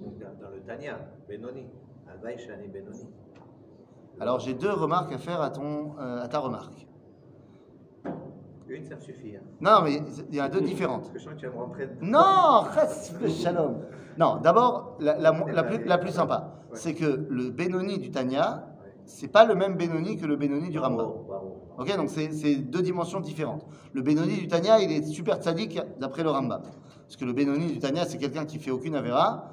Dans 0.00 0.50
le 0.50 0.60
Tanya, 0.60 0.98
Benoni. 1.28 1.66
Benoni. 2.22 3.08
Alors 4.18 4.40
j'ai 4.40 4.54
deux 4.54 4.72
remarques 4.72 5.12
à 5.12 5.18
faire 5.18 5.40
à, 5.42 5.50
ton, 5.50 5.98
euh, 5.98 6.22
à 6.22 6.28
ta 6.28 6.38
remarque. 6.38 6.85
Une, 8.68 8.84
ça 8.84 8.96
me 8.96 9.00
suffit. 9.00 9.36
Hein. 9.36 9.40
Non, 9.60 9.82
mais 9.84 10.00
il 10.30 10.34
y 10.34 10.40
en 10.40 10.44
a 10.44 10.48
deux 10.48 10.60
différentes. 10.60 11.12
Que 11.12 11.18
je 11.18 11.28
tu 11.30 11.46
vas 11.46 11.52
me 11.52 11.58
rentrer. 11.58 11.88
Non, 12.00 12.64
chas 12.74 13.12
shalom. 13.28 13.76
Non, 14.18 14.36
d'abord, 14.42 14.96
la, 15.00 15.16
la 15.18 15.32
mo- 15.32 15.46
la 15.48 15.62
plus, 15.62 15.84
la 15.84 15.98
plus 15.98 16.10
sympa, 16.10 16.52
c'est 16.72 16.94
que 16.94 17.26
le 17.28 17.50
Benoni 17.50 17.98
du 17.98 18.10
Tanya, 18.10 18.66
c'est 19.04 19.28
pas 19.28 19.44
le 19.44 19.54
même 19.54 19.76
Benoni 19.76 20.16
que 20.16 20.26
le 20.26 20.36
Benoni 20.36 20.70
du 20.70 20.78
Rambam. 20.78 21.06
Ok, 21.78 21.96
donc 21.96 22.08
c'est 22.08 22.56
deux 22.56 22.82
dimensions 22.82 23.20
différentes. 23.20 23.64
Le 23.92 24.02
Benoni 24.02 24.34
du 24.34 24.48
Tanya, 24.48 24.80
il 24.80 24.90
est 24.90 25.04
super 25.04 25.36
tzaddik 25.36 25.80
d'après 26.00 26.22
le 26.22 26.30
Rambam. 26.30 26.62
Parce 26.62 27.16
que 27.16 27.24
le 27.24 27.32
Benoni 27.32 27.66
du 27.72 27.78
Tanya, 27.78 28.04
c'est 28.04 28.18
quelqu'un 28.18 28.46
qui 28.46 28.58
fait 28.58 28.70
aucune 28.72 28.96
avéra, 28.96 29.50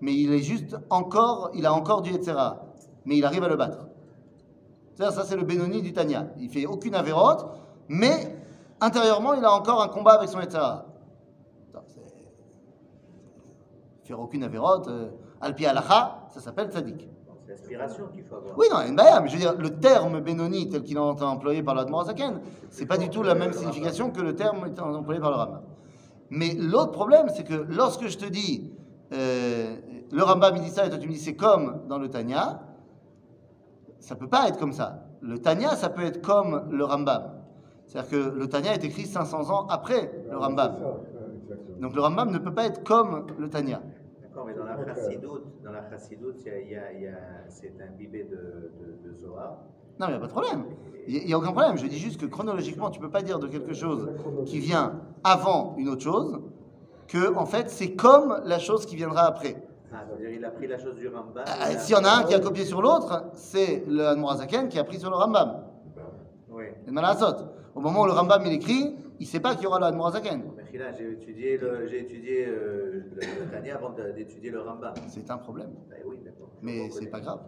mais 0.00 0.12
il 0.14 0.32
est 0.32 0.42
juste 0.42 0.76
encore, 0.90 1.50
il 1.54 1.66
a 1.66 1.72
encore 1.72 2.02
du 2.02 2.10
Yetzera, 2.10 2.66
mais 3.04 3.16
il 3.18 3.24
arrive 3.24 3.44
à 3.44 3.48
le 3.48 3.56
battre. 3.56 3.86
C'est-à-dire, 4.94 5.14
ça 5.16 5.24
c'est 5.24 5.36
le 5.36 5.44
Benoni 5.44 5.82
du 5.82 5.92
Tanya. 5.92 6.28
Il 6.38 6.48
fait 6.48 6.66
aucune 6.66 6.94
avérote, 6.94 7.46
mais 7.88 8.34
intérieurement, 8.80 9.34
il 9.34 9.44
a 9.44 9.52
encore 9.52 9.82
un 9.82 9.88
combat 9.88 10.12
avec 10.14 10.28
son 10.28 10.40
c'est- 10.40 10.50
Faire 14.04 14.20
aucune 14.20 14.44
avérote, 14.44 14.88
Alpi 15.40 15.66
Alacha, 15.66 16.26
ça 16.28 16.40
s'appelle 16.40 16.70
tzaddik. 16.70 17.08
Bon, 17.26 17.34
C'est 17.44 17.50
l'aspiration 17.52 18.06
qu'il 18.12 18.24
faut 18.24 18.36
avoir. 18.36 18.56
Oui, 18.56 18.66
non, 18.70 18.80
une 18.86 18.96
baya, 18.96 19.20
mais 19.20 19.28
je 19.28 19.34
veux 19.34 19.40
dire, 19.40 19.54
le 19.58 19.78
terme 19.78 20.20
Benoni 20.20 20.68
tel 20.68 20.82
qu'il 20.82 20.96
est 20.96 21.00
employé 21.00 21.62
par 21.62 21.74
l'Admorazaken, 21.74 22.40
c'est 22.70 22.86
pas 22.86 22.98
du 22.98 23.10
tout 23.10 23.22
la 23.22 23.34
même 23.34 23.52
signification 23.52 24.10
que 24.10 24.20
le 24.20 24.34
terme 24.34 24.64
employé 24.78 25.20
par 25.20 25.30
le 25.30 25.36
Rambam. 25.36 25.62
Mais 26.30 26.54
l'autre 26.54 26.92
problème, 26.92 27.28
c'est 27.34 27.44
que 27.44 27.54
lorsque 27.54 28.06
je 28.06 28.18
te 28.18 28.26
dis, 28.26 28.72
euh, 29.12 29.76
le 30.10 30.22
Rambam 30.22 30.56
il 30.56 30.62
dit 30.62 30.70
ça 30.70 30.86
et 30.86 30.88
toi 30.88 30.98
tu 30.98 31.08
me 31.08 31.12
dis 31.12 31.18
c'est 31.18 31.36
comme 31.36 31.86
dans 31.88 31.98
le 31.98 32.08
Tanya, 32.10 32.62
ça 34.00 34.14
peut 34.16 34.28
pas 34.28 34.48
être 34.48 34.58
comme 34.58 34.72
ça. 34.72 35.04
Le 35.20 35.38
Tanya, 35.38 35.70
ça 35.76 35.88
peut 35.88 36.02
être 36.04 36.20
comme 36.22 36.68
le 36.70 36.84
Rambam. 36.84 37.35
C'est-à-dire 37.86 38.10
que 38.10 38.38
le 38.38 38.48
Tanya 38.48 38.74
est 38.74 38.84
écrit 38.84 39.06
500 39.06 39.50
ans 39.50 39.66
après 39.68 40.10
le 40.30 40.36
Rambam. 40.36 40.76
Donc 41.80 41.94
le 41.94 42.00
Rambam 42.00 42.30
ne 42.30 42.38
peut 42.38 42.52
pas 42.52 42.66
être 42.66 42.82
comme 42.82 43.26
le 43.38 43.48
Tanya. 43.48 43.80
D'accord, 44.22 44.46
mais 44.46 44.54
dans 44.54 44.64
la 44.64 44.76
chassidoute, 44.84 45.44
dans 45.64 45.72
la 45.72 45.82
c'est 47.48 47.72
imbibé 47.80 48.24
de, 48.24 48.36
de, 48.36 49.08
de 49.08 49.14
Zohar. 49.14 49.58
Non, 49.98 50.06
il 50.08 50.10
n'y 50.10 50.16
a 50.16 50.18
pas 50.18 50.26
de 50.26 50.32
problème. 50.32 50.64
Il 51.08 51.24
n'y 51.24 51.32
a, 51.32 51.38
aucun 51.38 51.52
problème. 51.52 51.78
Je 51.78 51.86
dis 51.86 51.98
juste 51.98 52.20
que 52.20 52.26
chronologiquement, 52.26 52.90
tu 52.90 53.00
ne 53.00 53.04
peux 53.04 53.10
pas 53.10 53.22
dire 53.22 53.38
de 53.38 53.46
quelque 53.46 53.72
chose 53.72 54.10
qui 54.44 54.58
vient 54.58 55.00
avant 55.24 55.74
une 55.78 55.88
autre 55.88 56.02
chose 56.02 56.40
que, 57.08 57.34
en 57.34 57.46
fait, 57.46 57.70
c'est 57.70 57.92
comme 57.92 58.40
la 58.44 58.58
chose 58.58 58.84
qui 58.84 58.96
viendra 58.96 59.22
après. 59.22 59.56
Ah, 59.92 60.04
dire 60.18 60.30
il 60.30 60.44
a 60.44 60.50
pris 60.50 60.66
la 60.66 60.78
chose 60.78 60.96
du 60.96 61.08
Rambam. 61.08 61.44
Ah, 61.46 61.70
S'il 61.78 61.96
y 61.96 61.98
en 61.98 62.04
a 62.04 62.10
un 62.10 62.24
qui 62.24 62.34
a 62.34 62.40
copié 62.40 62.64
sur 62.64 62.82
l'autre, 62.82 63.30
c'est 63.34 63.84
le 63.86 64.06
Admorazaken 64.08 64.68
qui 64.68 64.78
a 64.78 64.84
pris 64.84 64.98
sur 64.98 65.08
le 65.08 65.16
Rambam. 65.16 65.62
Oui. 66.50 66.64
Et. 66.86 66.90
Au 67.76 67.80
moment 67.80 68.02
où 68.02 68.06
le 68.06 68.12
Rambam 68.12 68.42
il 68.46 68.54
écrit, 68.54 68.96
il 69.20 69.22
ne 69.22 69.26
sait 69.26 69.38
pas 69.38 69.54
qu'il 69.54 69.64
y 69.64 69.66
aura 69.66 69.78
le 69.78 69.84
Admorazaken. 69.84 70.42
Mais 70.72 70.78
là, 70.78 70.92
j'ai 70.92 71.12
étudié 71.12 71.58
le, 71.58 71.86
j'ai 71.86 72.00
étudié 72.00 72.46
euh, 72.48 73.04
le, 73.14 73.50
Tanya 73.50 73.76
avant 73.76 73.90
d'étudier 73.90 74.50
le 74.50 74.62
Rambam. 74.62 74.94
C'est 75.08 75.30
un 75.30 75.36
problème. 75.36 75.74
Ben 75.90 75.98
oui. 76.06 76.18
Mais 76.62 76.88
c'est 76.90 77.10
pas 77.10 77.20
grave. 77.20 77.40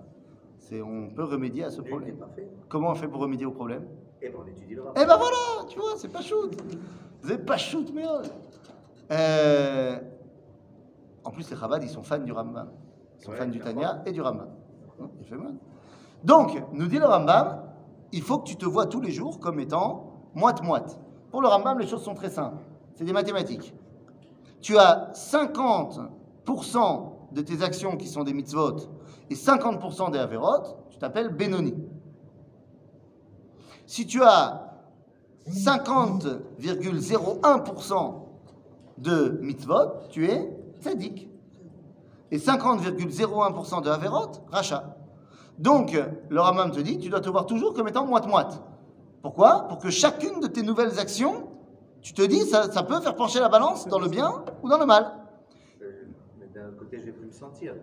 C'est, 0.58 0.82
on 0.82 1.08
peut 1.08 1.24
remédier 1.24 1.64
à 1.64 1.70
ce 1.70 1.80
Nul 1.80 1.84
n'est 1.84 2.12
problème. 2.12 2.48
Comment 2.68 2.90
on 2.90 2.94
fait 2.94 3.08
pour 3.08 3.22
remédier 3.22 3.46
au 3.46 3.52
problème? 3.52 3.86
Et 4.20 4.28
ben 4.28 4.38
on 4.44 4.46
étudie 4.46 4.74
le 4.74 4.82
Rambam. 4.82 5.02
Eh 5.02 5.06
ben 5.06 5.16
voilà, 5.16 5.66
tu 5.66 5.78
vois, 5.78 5.94
c'est 5.96 6.12
pas 6.12 6.20
shoot. 6.20 6.54
C'est 7.22 7.46
pas 7.46 7.56
shoot, 7.56 7.90
mais. 7.94 8.04
Euh... 9.10 9.98
En 11.24 11.30
plus, 11.30 11.50
les 11.50 11.56
Chabad, 11.56 11.82
ils 11.82 11.88
sont 11.88 12.02
fans 12.02 12.18
du 12.18 12.32
Rambam. 12.32 12.70
Ils 13.18 13.24
sont 13.24 13.30
Ouais, 13.30 13.36
fans 13.38 13.46
du. 13.46 13.60
Tanya 13.60 14.02
et 14.04 14.12
du 14.12 14.20
Rambam. 14.20 14.50
Hein, 15.00 15.08
il 15.20 15.26
fait 15.26 15.36
mal. 15.36 15.54
Donc, 16.22 16.62
nous 16.74 16.86
dit 16.86 16.98
le 16.98 17.06
Rambam, 17.06 17.62
il 18.12 18.20
faut 18.20 18.38
que 18.40 18.46
tu 18.46 18.56
te 18.56 18.66
vois 18.66 18.86
tous 18.86 19.00
les 19.00 19.10
jours 19.10 19.40
comme 19.40 19.58
étant 19.58 20.07
moite-moite. 20.38 20.98
Pour 21.30 21.42
le 21.42 21.48
Rambam, 21.48 21.78
les 21.78 21.86
choses 21.86 22.02
sont 22.02 22.14
très 22.14 22.30
simples. 22.30 22.64
C'est 22.94 23.04
des 23.04 23.12
mathématiques. 23.12 23.74
Tu 24.60 24.76
as 24.78 25.12
50% 25.12 27.12
de 27.32 27.42
tes 27.42 27.62
actions 27.62 27.96
qui 27.96 28.08
sont 28.08 28.24
des 28.24 28.32
mitzvot 28.32 28.76
et 29.30 29.34
50% 29.34 30.10
des 30.10 30.18
averot, 30.18 30.64
tu 30.90 30.98
t'appelles 30.98 31.28
Benoni. 31.28 31.74
Si 33.86 34.06
tu 34.06 34.22
as 34.22 34.72
50,01% 35.48 38.14
de 38.98 39.38
mitzvot, 39.42 39.92
tu 40.10 40.26
es 40.26 40.54
tzaddik. 40.80 41.28
Et 42.30 42.38
50,01% 42.38 43.82
de 43.82 43.90
averot, 43.90 44.30
rachat. 44.50 44.96
Donc, 45.58 45.98
le 46.28 46.40
Ramam 46.40 46.70
te 46.70 46.80
dit, 46.80 46.98
tu 46.98 47.08
dois 47.08 47.20
te 47.20 47.28
voir 47.28 47.46
toujours 47.46 47.74
comme 47.74 47.88
étant 47.88 48.06
moite-moite. 48.06 48.62
Pourquoi? 49.22 49.66
Pour 49.68 49.78
que 49.78 49.90
chacune 49.90 50.40
de 50.40 50.46
tes 50.46 50.62
nouvelles 50.62 50.98
actions, 50.98 51.48
tu 52.00 52.12
te 52.12 52.22
dis, 52.22 52.40
ça, 52.40 52.70
ça 52.70 52.82
peut 52.82 53.00
faire 53.00 53.16
pencher 53.16 53.40
la 53.40 53.48
balance 53.48 53.88
dans 53.88 53.98
le 53.98 54.08
bien 54.08 54.44
ou 54.62 54.68
dans 54.68 54.78
le 54.78 54.86
mal. 54.86 55.10
Euh, 55.82 56.04
Mais 56.38 56.46
d'un 56.46 56.70
côté, 56.78 56.98
je 56.98 57.06
vais 57.06 57.12
plus 57.12 57.26
me 57.26 57.32
sentir. 57.32 57.74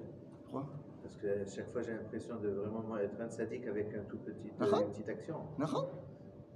Pourquoi? 0.43 0.67
Parce 1.03 1.17
que 1.17 1.27
à 1.27 1.45
chaque 1.45 1.71
fois, 1.71 1.81
j'ai 1.81 1.91
l'impression 1.91 2.35
de 2.41 2.49
vraiment 2.49 2.97
être 2.97 3.19
un 3.21 3.29
sadique 3.29 3.67
avec 3.67 3.93
un 3.93 4.09
tout 4.09 4.17
petit, 4.17 4.51
D'accord. 4.59 4.81
une 4.81 4.91
petite 4.91 5.09
action. 5.09 5.35
D'accord 5.59 5.89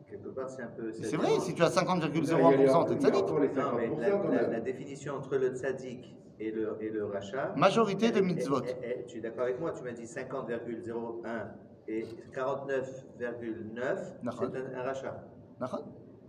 Quelque 0.10 0.30
part, 0.30 0.50
c'est 0.50 0.64
un 0.64 0.72
peu. 0.76 0.92
C'est 0.92 1.18
vrai, 1.18 1.40
si 1.40 1.54
tu 1.54 1.62
as 1.62 1.70
50,01%, 1.70 2.10
tu 2.12 2.18
es 2.18 2.24
Il 2.24 2.26
y 2.26 2.36
a 2.36 3.00
tzaddik. 3.00 3.28
Non, 3.28 3.40
mais 3.40 3.48
50% 3.48 4.52
la, 4.52 4.60
définition 4.60 5.16
entre 5.16 5.38
le 5.38 5.56
tzaddik 5.56 6.16
et 6.40 6.50
le, 6.50 6.78
et 6.82 6.90
le 6.90 7.06
rachat. 7.06 7.54
Majorité 7.56 8.10
de 8.10 8.22
mitzvot. 8.22 8.62
tu 9.08 9.18
es 9.18 9.22
d'accord 9.22 9.44
avec 9.44 9.60
moi 9.60 9.72
Tu 9.72 9.84
m'as 9.84 9.92
dit 9.92 10.06
50,01 10.06 11.22
et 11.90 12.06
49,9, 12.34 14.24
D'accord. 14.24 14.48
c'est 14.54 14.76
un, 14.76 14.80
un 14.80 14.84
rachat. 14.84 15.24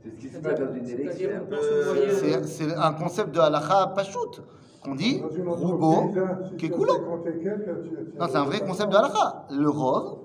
C'est 0.03 0.11
ce 0.11 0.16
qui 0.16 0.29
se 0.29 0.38
passe 0.38 0.59
dans 0.59 0.73
une 0.75 0.88
élection. 0.88 1.31
C'est 2.44 2.75
un 2.75 2.92
concept 2.94 3.33
de 3.35 3.40
halacha 3.40 3.88
pachout 3.94 4.40
qu'on 4.83 4.94
dit 4.94 5.23
roubo 5.46 5.92
hein, 6.16 6.38
si 6.49 6.57
qui 6.57 6.66
est 6.66 6.68
tu 6.68 6.75
as 6.75 6.79
coulant. 6.79 6.94
50 6.94 7.27
et 7.27 7.38
quelques, 7.42 7.83
tu- 7.83 7.90
tu- 7.90 8.18
Non, 8.18 8.27
c'est 8.29 8.37
un 8.37 8.44
vrai 8.44 8.61
concept 8.61 8.90
de 8.90 8.96
halacha. 8.96 9.46
Le 9.51 9.68
rov, 9.68 10.18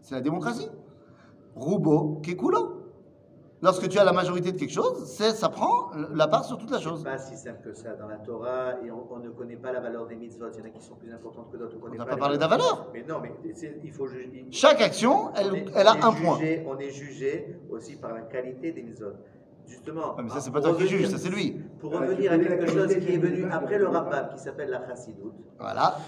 c'est 0.00 0.14
la 0.14 0.22
démocratie. 0.22 0.70
Roubo 1.54 2.20
qui 2.22 2.30
est 2.30 2.36
coulant. 2.36 2.68
Lorsque 3.62 3.88
tu 3.88 3.96
as 3.98 4.04
la 4.04 4.12
majorité 4.12 4.50
de 4.50 4.58
quelque 4.58 4.72
chose, 4.72 5.04
ça 5.06 5.48
prend 5.48 5.92
la 6.12 6.26
part 6.26 6.44
sur 6.44 6.58
toute 6.58 6.70
la 6.72 6.80
chose. 6.80 6.98
C'est 7.04 7.10
pas 7.10 7.18
si 7.18 7.36
simple 7.36 7.60
que 7.62 7.72
ça 7.72 7.94
dans 7.94 8.08
la 8.08 8.16
Torah 8.16 8.72
et 8.84 8.90
on, 8.90 9.06
on 9.08 9.18
ne 9.20 9.30
connaît 9.30 9.54
pas 9.56 9.70
la 9.70 9.78
valeur 9.80 10.06
des 10.08 10.16
mitzvot. 10.16 10.46
Il 10.54 10.58
y 10.58 10.62
en 10.62 10.66
a 10.66 10.70
qui 10.70 10.82
sont 10.84 10.96
plus 10.96 11.12
importantes 11.12 11.46
que 11.52 11.56
d'autres. 11.56 11.76
On 11.80 11.94
n'a 11.94 12.04
pas 12.04 12.16
parlé 12.16 12.36
de 12.36 12.40
la 12.40 12.48
valeur. 12.48 12.88
Mais 12.92 13.04
non, 13.08 13.20
mais 13.22 13.32
il 13.84 13.92
faut 13.92 14.08
juger. 14.08 14.46
Chaque 14.50 14.80
action, 14.80 15.26
on 15.26 15.34
elle, 15.36 15.54
est- 15.54 15.66
elle 15.76 15.86
a 15.86 15.92
un 15.92 16.12
point. 16.12 16.38
On 16.66 16.76
est 16.78 16.90
jugé 16.90 17.56
aussi 17.70 17.94
par 17.96 18.12
la 18.12 18.22
qualité 18.22 18.72
des 18.72 18.82
mitzvot. 18.82 19.12
Justement. 19.64 20.16
Ah, 20.18 20.22
mais 20.22 20.28
ça, 20.28 20.40
c'est 20.40 20.50
pour 20.50 20.60
pas 20.60 20.68
toi 20.68 20.76
qui 20.76 20.88
juge, 20.88 21.06
ça, 21.08 21.18
c'est 21.18 21.30
lui. 21.30 21.52
Pour 21.80 21.92
Ah, 21.94 22.00
revenir 22.00 22.32
à 22.32 22.38
quelque 22.38 22.66
chose 22.66 22.88
qui 22.96 23.14
est 23.14 23.18
venu 23.18 23.46
après 23.50 23.78
le 23.78 23.86
pas. 23.86 24.30
qui 24.34 24.40
s'appelle 24.40 24.70
la 24.70 24.84
chassidoute, 24.88 25.34
Voilà. 25.58 25.98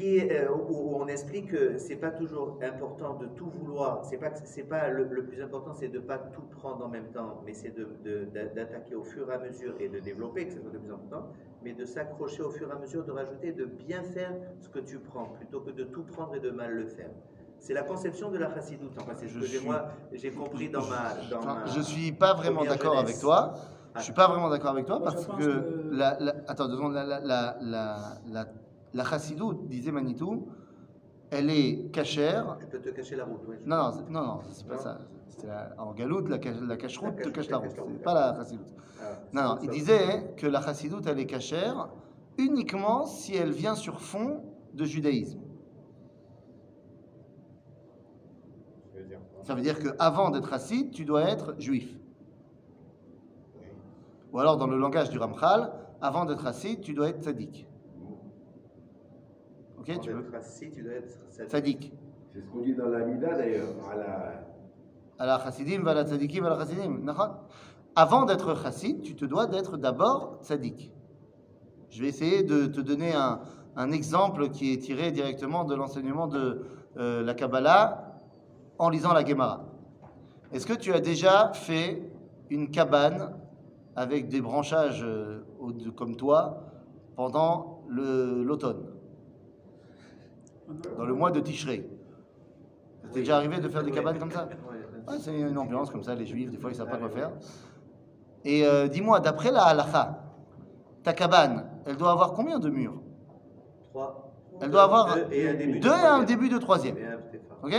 Qui 0.00 0.16
est, 0.16 0.32
euh, 0.32 0.50
où, 0.50 0.72
où 0.72 1.02
on 1.02 1.06
explique 1.08 1.48
que 1.50 1.76
c'est 1.76 1.96
pas 1.96 2.10
toujours 2.10 2.58
important 2.62 3.14
de 3.18 3.26
tout 3.26 3.50
vouloir. 3.50 4.02
C'est 4.04 4.16
pas, 4.16 4.30
c'est 4.34 4.62
pas 4.62 4.88
le, 4.88 5.04
le 5.04 5.24
plus 5.26 5.42
important, 5.42 5.74
c'est 5.74 5.88
de 5.88 5.98
pas 5.98 6.16
tout 6.16 6.40
prendre 6.58 6.86
en 6.86 6.88
même 6.88 7.08
temps, 7.12 7.42
mais 7.44 7.52
c'est 7.52 7.74
de, 7.76 7.86
de- 8.02 8.24
d'a- 8.32 8.46
d'attaquer 8.46 8.94
au 8.94 9.02
fur 9.04 9.30
et 9.30 9.34
à 9.34 9.38
mesure 9.38 9.74
et 9.78 9.88
de 9.90 9.98
développer, 9.98 10.46
que 10.46 10.52
c'est 10.52 10.62
le 10.64 10.70
plus 10.70 10.90
important, 10.90 11.26
mais 11.62 11.74
de 11.74 11.84
s'accrocher 11.84 12.42
au 12.42 12.50
fur 12.50 12.68
et 12.70 12.72
à 12.72 12.76
mesure, 12.78 13.04
de 13.04 13.12
rajouter, 13.12 13.52
de 13.52 13.66
bien 13.66 14.02
faire 14.02 14.32
ce 14.60 14.68
que 14.70 14.78
tu 14.78 14.98
prends, 14.98 15.26
plutôt 15.26 15.60
que 15.60 15.70
de 15.70 15.84
tout 15.84 16.02
prendre 16.04 16.34
et 16.34 16.40
de 16.40 16.50
mal 16.50 16.72
le 16.72 16.86
faire. 16.86 17.10
C'est 17.58 17.74
la 17.74 17.82
conception 17.82 18.30
de 18.30 18.38
la 18.38 18.48
chassidoute. 18.54 18.92
Enfin, 18.98 19.12
c'est 19.16 19.26
ce 19.28 19.34
Je 19.34 19.40
que 19.40 19.44
j'ai 19.46 19.58
suis- 19.58 19.66
moi 19.66 19.88
j'ai 20.12 20.30
compris 20.30 20.70
dans 20.70 20.80
ma. 20.86 21.12
Dans 21.30 21.38
Enfin, 21.40 21.54
ma 21.56 21.66
je 21.66 21.80
suis 21.82 22.12
pas 22.12 22.32
vraiment 22.32 22.64
d'accord 22.64 22.96
avec 22.98 23.18
toi. 23.20 23.52
Je 23.96 24.02
suis 24.02 24.12
pas 24.14 24.28
vraiment 24.28 24.48
d'accord 24.48 24.70
avec 24.70 24.86
toi 24.86 24.98
parce 25.02 25.26
que, 25.26 25.42
que- 25.42 25.90
la, 25.92 26.16
la- 26.20 26.34
attends 26.48 26.68
deux 26.68 26.76
secondes, 26.76 26.94
la, 26.94 27.04
la, 27.20 27.58
la, 28.94 29.04
chassidoute, 29.04 29.68
disait 29.68 29.92
Manitou, 29.92 30.48
elle 31.30 31.50
est 31.50 31.90
cachère. 31.92 32.58
Elle 32.60 32.68
peut 32.68 32.80
te 32.80 32.88
cacher 32.90 33.16
la 33.16 33.24
route. 33.24 33.42
oui, 33.48 33.56
Non, 33.66 33.76
non, 33.76 33.92
non, 34.10 34.26
non, 34.26 34.40
c'est 34.50 34.66
pas 34.66 34.74
Non. 34.76 34.80
ça. 34.82 35.00
La- 35.46 35.74
en 35.78 35.92
galoute, 35.94 36.28
la, 36.28 36.38
la 36.38 36.76
cache-route 36.76 37.16
te 37.22 37.28
cache- 37.30 37.48
la 37.48 37.58
route. 37.58 37.70
C'est 37.70 38.02
pas 38.02 38.14
la 38.14 38.34
chassidoute. 38.36 38.66
Ah, 39.00 39.04
Non, 39.32 39.42
non, 39.42 39.58
il 39.62 39.70
disait 39.70 40.34
que 40.36 40.46
la 40.46 40.60
chassidoute, 40.60 41.06
elle 41.06 41.18
est 41.20 41.26
cachère 41.26 41.88
uniquement 42.36 43.06
si 43.06 43.36
elle 43.36 43.52
vient 43.52 43.74
sur 43.74 44.00
fond 44.00 44.42
de 44.74 44.84
judaïsme. 44.84 45.40
Ça 49.42 49.54
veut 49.54 49.62
dire 49.62 49.78
qu'avant 49.78 50.30
d'être 50.30 50.48
chassid, 50.50 50.90
tu 50.90 51.04
dois 51.04 51.22
être 51.22 51.54
juif. 51.58 51.96
Ou 54.32 54.38
alors, 54.38 54.56
dans 54.58 54.66
le 54.66 54.76
langage 54.78 55.10
du 55.10 55.18
Ramchal, 55.18 55.72
avant 56.00 56.24
d'être 56.24 56.42
chassid, 56.42 56.80
tu 56.80 56.92
dois 56.92 57.08
être 57.08 57.22
tzaddik. 57.22 57.66
Ok, 59.80 60.00
tu 60.00 60.10
veux 60.12 60.34
assis, 60.36 60.70
tu 60.70 60.82
dois 60.82 60.92
être 60.94 61.18
sadique. 61.30 61.48
Tzaddik. 61.48 61.92
C'est 62.32 62.40
ce 62.42 62.46
qu'on 62.48 62.60
dit 62.60 62.74
dans 62.74 62.88
la 62.88 63.00
Mida 63.04 63.34
d'ailleurs. 63.36 63.68
à 65.18 65.26
la- 65.26 65.38
chassidim, 65.38 65.86
ala 65.86 66.04
tzadikim, 66.04 66.44
ala 66.44 66.58
chassidim. 66.58 66.98
Nachon 67.02 67.30
Avant 67.96 68.24
d'être 68.24 68.54
chassid, 68.62 69.02
tu 69.02 69.16
te 69.16 69.24
dois 69.24 69.46
d'être 69.46 69.76
d'abord 69.76 70.38
tzaddik. 70.42 70.92
Je 71.90 72.02
vais 72.02 72.08
essayer 72.08 72.42
de 72.42 72.66
te 72.66 72.80
donner 72.80 73.14
un, 73.14 73.40
un 73.76 73.90
exemple 73.90 74.50
qui 74.50 74.72
est 74.72 74.78
tiré 74.78 75.10
directement 75.10 75.64
de 75.64 75.74
l'enseignement 75.74 76.28
de 76.28 76.62
euh, 76.98 77.22
la 77.22 77.34
Kabbalah 77.34 78.20
en 78.78 78.88
lisant 78.90 79.12
la 79.12 79.24
Gemara. 79.24 79.64
Est-ce 80.52 80.66
que 80.66 80.72
tu 80.74 80.92
as 80.92 81.00
déjà 81.00 81.52
fait 81.52 82.02
une 82.48 82.70
cabane 82.70 83.34
avec 83.96 84.28
des 84.28 84.40
branchages 84.40 85.02
euh, 85.04 85.40
comme 85.96 86.16
toi 86.16 86.64
pendant 87.16 87.82
l'automne, 87.88 88.82
dans 90.96 91.04
le 91.04 91.14
mois 91.14 91.30
de 91.30 91.40
Tishrei 91.40 91.88
C'est 93.12 93.20
déjà 93.20 93.36
arrivé 93.36 93.58
de 93.58 93.68
faire 93.68 93.82
des 93.82 93.90
cabanes 93.90 94.18
comme 94.18 94.30
ça 94.30 94.48
Ouais, 95.08 95.16
c'est 95.18 95.38
une 95.38 95.58
ambiance 95.58 95.90
comme 95.90 96.02
ça, 96.02 96.14
les 96.14 96.26
juifs, 96.26 96.50
des 96.50 96.58
fois 96.58 96.70
ils 96.70 96.76
savent 96.76 96.90
pas 96.90 96.98
quoi 96.98 97.08
faire. 97.08 97.32
Et 98.44 98.64
euh, 98.66 98.86
dis-moi, 98.86 99.20
d'après 99.20 99.50
la 99.50 99.64
halakha, 99.64 100.22
ta 101.02 101.12
cabane, 101.12 101.66
elle 101.86 101.96
doit 101.96 102.12
avoir 102.12 102.32
combien 102.32 102.58
de 102.58 102.68
murs? 102.68 103.00
Trois. 103.90 104.30
Elle 104.60 104.70
doit 104.70 104.82
avoir 104.84 105.14
Deux 105.14 105.32
et 105.32 105.48
un 105.48 105.54
début 105.54 106.48
de 106.48 106.54
et 106.54 106.56
un 106.56 106.58
troisième. 106.60 106.94
début 106.94 107.38
de. 107.38 107.66
Ok? 107.66 107.74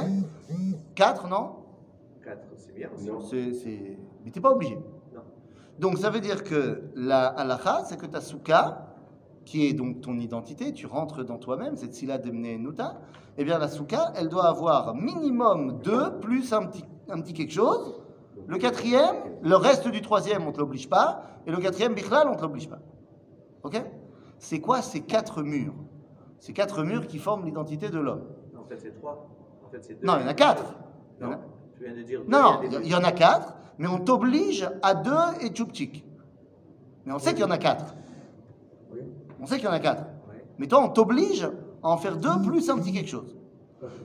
Quatre, 0.95 1.27
non? 1.27 1.55
Quatre, 2.23 2.47
c'est 2.55 2.73
bien. 2.75 2.89
Non. 3.01 3.21
C'est, 3.21 3.53
c'est... 3.53 3.97
Mais 4.25 4.31
t'es 4.31 4.41
pas 4.41 4.51
obligé. 4.51 4.75
Non. 5.13 5.21
Donc 5.79 5.97
ça 5.99 6.09
veut 6.09 6.19
dire 6.19 6.43
que 6.43 6.83
la 6.95 7.27
halakha, 7.27 7.83
c'est 7.85 7.97
que 7.97 8.07
ta 8.07 8.19
souka, 8.21 8.90
qui 9.51 9.67
est 9.67 9.73
donc 9.73 9.99
ton 9.99 10.17
identité, 10.17 10.71
tu 10.71 10.85
rentres 10.85 11.25
dans 11.25 11.37
toi-même, 11.37 11.75
c'est 11.75 11.87
Tzila 11.87 12.17
Demne 12.19 12.55
Nuta, 12.57 13.01
eh 13.37 13.43
bien 13.43 13.57
la 13.59 13.67
souka, 13.67 14.13
elle 14.15 14.29
doit 14.29 14.45
avoir 14.47 14.95
minimum 14.95 15.81
deux 15.83 16.19
plus 16.21 16.53
un 16.53 16.67
petit, 16.67 16.85
un 17.09 17.19
petit 17.19 17.33
quelque 17.33 17.51
chose. 17.51 18.01
Le 18.47 18.57
quatrième, 18.57 19.17
le 19.41 19.55
reste 19.57 19.89
du 19.89 20.01
troisième, 20.01 20.43
on 20.43 20.47
ne 20.47 20.51
te 20.53 20.59
l'oblige 20.59 20.87
pas. 20.89 21.23
Et 21.45 21.51
le 21.51 21.57
quatrième, 21.57 21.93
Bichlal, 21.93 22.29
on 22.29 22.31
ne 22.31 22.37
te 22.37 22.41
l'oblige 22.43 22.69
pas. 22.69 22.79
Ok? 23.63 23.83
C'est 24.39 24.61
quoi 24.61 24.81
ces 24.81 25.01
quatre 25.01 25.43
murs? 25.43 25.73
Ces 26.39 26.53
quatre 26.53 26.83
murs 26.83 27.05
qui 27.05 27.17
forment 27.19 27.43
l'identité 27.43 27.89
de 27.89 27.99
l'homme. 27.99 28.23
En 28.57 28.63
fait, 28.63 28.77
c'est 28.77 28.93
trois. 28.95 29.27
En 29.67 29.69
fait, 29.69 29.83
c'est 29.83 29.99
deux. 29.99 30.07
Non, 30.07 30.13
il 30.17 30.21
y 30.21 30.25
en 30.25 30.29
a 30.29 30.33
quatre. 30.33 30.75
Il 31.19 31.23
y 31.23 31.25
en 31.25 31.29
Non, 31.29 31.35
a- 31.35 31.39
tu 31.77 31.83
viens 31.83 31.93
de 31.95 32.03
dire 32.03 32.21
deux 32.21 32.29
Non, 32.31 32.61
il 32.81 32.87
y 32.89 32.95
en 32.95 33.03
a 33.03 33.11
quatre, 33.11 33.53
mais 33.79 33.87
on 33.89 33.99
t'oblige 33.99 34.69
à 34.81 34.93
deux 34.95 35.41
et 35.41 35.49
tchoupchik. 35.49 36.05
Mais 37.05 37.11
on 37.11 37.19
sait 37.19 37.31
qu'il 37.33 37.41
y 37.41 37.45
en 37.45 37.51
a 37.51 37.57
quatre. 37.57 37.95
On 39.41 39.45
sait 39.47 39.55
qu'il 39.57 39.65
y 39.65 39.67
en 39.67 39.71
a 39.73 39.79
quatre. 39.79 40.03
Mais 40.59 40.67
toi, 40.67 40.83
on 40.83 40.89
t'oblige 40.89 41.43
à 41.83 41.89
en 41.89 41.97
faire 41.97 42.15
deux 42.17 42.41
plus 42.45 42.69
un 42.69 42.77
petit 42.77 42.93
quelque 42.93 43.09
chose. 43.09 43.35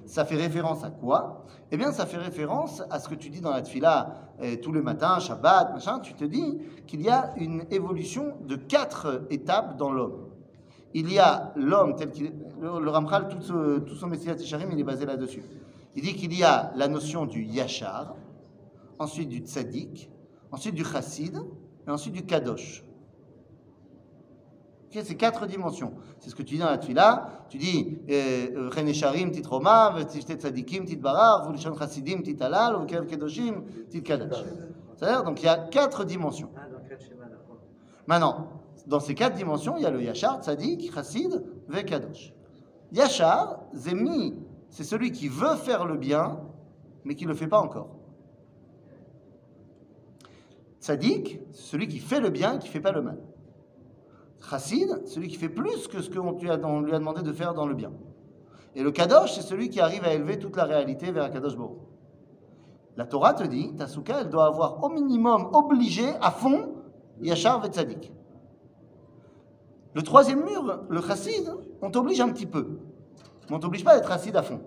Ça 0.06 0.24
fait 0.24 0.36
référence 0.36 0.82
à 0.84 0.90
quoi? 0.90 1.44
Eh 1.70 1.76
bien, 1.76 1.92
ça 1.92 2.06
fait 2.06 2.16
référence 2.16 2.82
à 2.90 2.98
ce 2.98 3.08
que 3.08 3.14
tu 3.14 3.28
dis 3.28 3.40
dans 3.42 3.50
la 3.50 3.60
tfila 3.60 4.14
euh, 4.40 4.56
tous 4.62 4.72
les 4.72 4.80
matins, 4.80 5.18
Shabbat, 5.18 5.72
machin. 5.74 5.98
Tu 6.00 6.14
te 6.14 6.24
dis 6.24 6.58
qu'il 6.86 7.02
y 7.02 7.10
a 7.10 7.34
une 7.36 7.64
évolution 7.70 8.34
de 8.46 8.56
quatre 8.56 9.26
étapes 9.30 9.76
dans 9.76 9.92
l'homme. 9.92 10.28
il 10.94 11.12
y 11.12 11.18
a 11.18 11.52
l'homme 11.56 11.94
tel 11.96 12.10
qu'il 12.10 12.26
est. 12.26 12.32
Le, 12.60 12.80
le 12.80 12.90
Ramchal, 12.90 13.28
tout, 13.28 13.42
ce- 13.42 13.80
tout 13.80 13.94
son 13.94 14.06
Messilat 14.06 14.36
Tisharim, 14.36 14.70
il 14.72 14.80
est 14.80 14.84
basé 14.84 15.04
là-dessus. 15.04 15.42
Il 15.94 16.02
dit 16.02 16.14
qu'il 16.14 16.32
y 16.38 16.42
a 16.42 16.72
la 16.76 16.88
notion 16.88 17.26
du 17.26 17.42
Yachar, 17.44 18.14
ensuite 18.98 19.28
du 19.28 19.38
Tzadik, 19.40 20.10
ensuite 20.52 20.74
du 20.74 20.84
Chassid, 20.84 21.36
et 21.86 21.90
ensuite 21.90 22.14
du 22.14 22.24
Kadosh. 22.24 22.82
C'est 24.90 25.16
quatre 25.16 25.46
dimensions. 25.46 25.92
C'est 26.20 26.30
ce 26.30 26.34
que 26.34 26.42
tu 26.42 26.54
dis 26.54 26.60
dans 26.60 26.70
la 26.70 26.78
Tfila. 26.78 27.44
Tu 27.48 27.58
dis 27.58 27.98
euh, 28.08 28.70
Chen 28.70 28.88
Esharim, 28.88 29.30
Tit 29.30 29.42
Roma, 29.46 29.94
Tit 30.08 30.20
Tzadikim, 30.20 30.84
Tit 30.84 30.96
Barar, 30.96 31.46
Vulishon 31.46 31.76
Chassidim, 31.76 32.22
Tit 32.22 32.36
Halal, 32.40 32.82
Ukev 32.82 33.06
Kedoshim, 33.06 33.62
Tit 33.90 34.02
Kadash. 34.02 34.44
C'est-à-dire, 34.96 35.24
donc 35.24 35.42
il 35.42 35.46
y 35.46 35.48
a 35.48 35.58
quatre 35.58 36.04
dimensions. 36.04 36.50
Ah. 36.56 36.60
Maintenant, 38.06 38.48
dans 38.86 39.00
ces 39.00 39.14
quatre 39.14 39.36
dimensions, 39.36 39.76
il 39.76 39.82
y 39.82 39.86
a 39.86 39.90
le 39.90 40.02
Yachar, 40.02 40.40
Tzadik, 40.42 40.92
Chassid, 40.94 41.42
Ve 41.68 41.84
Kadosh. 41.84 42.32
Yachar, 42.92 43.60
Zemi, 43.74 44.34
c'est 44.70 44.84
celui 44.84 45.10
qui 45.10 45.28
veut 45.28 45.56
faire 45.56 45.84
le 45.84 45.96
bien, 45.96 46.40
mais 47.04 47.14
qui 47.14 47.24
ne 47.24 47.30
le 47.30 47.36
fait 47.36 47.48
pas 47.48 47.60
encore. 47.60 47.96
Tzadik, 50.80 51.40
c'est 51.52 51.62
celui 51.62 51.88
qui 51.88 51.98
fait 51.98 52.20
le 52.20 52.30
bien 52.30 52.54
et 52.54 52.58
qui 52.58 52.68
ne 52.68 52.72
fait 52.72 52.80
pas 52.80 52.92
le 52.92 53.02
mal. 53.02 53.18
Chassid, 54.40 55.06
celui 55.06 55.28
qui 55.28 55.36
fait 55.36 55.48
plus 55.48 55.88
que 55.88 56.00
ce 56.02 56.10
qu'on 56.10 56.32
lui 56.32 56.50
a 56.50 56.56
demandé 56.56 57.22
de 57.22 57.32
faire 57.32 57.54
dans 57.54 57.66
le 57.66 57.74
bien. 57.74 57.92
Et 58.74 58.82
le 58.82 58.90
Kadosh, 58.90 59.34
c'est 59.34 59.42
celui 59.42 59.70
qui 59.70 59.80
arrive 59.80 60.04
à 60.04 60.12
élever 60.12 60.38
toute 60.38 60.56
la 60.56 60.64
réalité 60.64 61.10
vers 61.10 61.24
un 61.24 61.30
Kadosh 61.30 61.56
Baruch. 61.56 61.78
La 62.96 63.06
Torah 63.06 63.34
te 63.34 63.44
dit, 63.44 63.74
ta 63.74 63.88
souka, 63.88 64.20
elle 64.20 64.30
doit 64.30 64.46
avoir 64.46 64.82
au 64.82 64.88
minimum 64.88 65.50
obligé 65.52 66.08
à 66.20 66.30
fond 66.30 66.74
Yachar 67.20 67.64
et 67.64 67.68
Tzadik. 67.68 68.12
Le 69.94 70.02
troisième 70.02 70.44
mur, 70.44 70.84
le 70.88 71.00
chassid, 71.00 71.50
on 71.80 71.90
t'oblige 71.90 72.20
un 72.20 72.28
petit 72.28 72.46
peu. 72.46 72.78
Mais 73.48 73.56
on 73.56 73.58
t'oblige 73.58 73.84
pas 73.84 73.92
à 73.92 73.96
être 73.96 74.08
chassid 74.08 74.36
à 74.36 74.42
fond. 74.42 74.60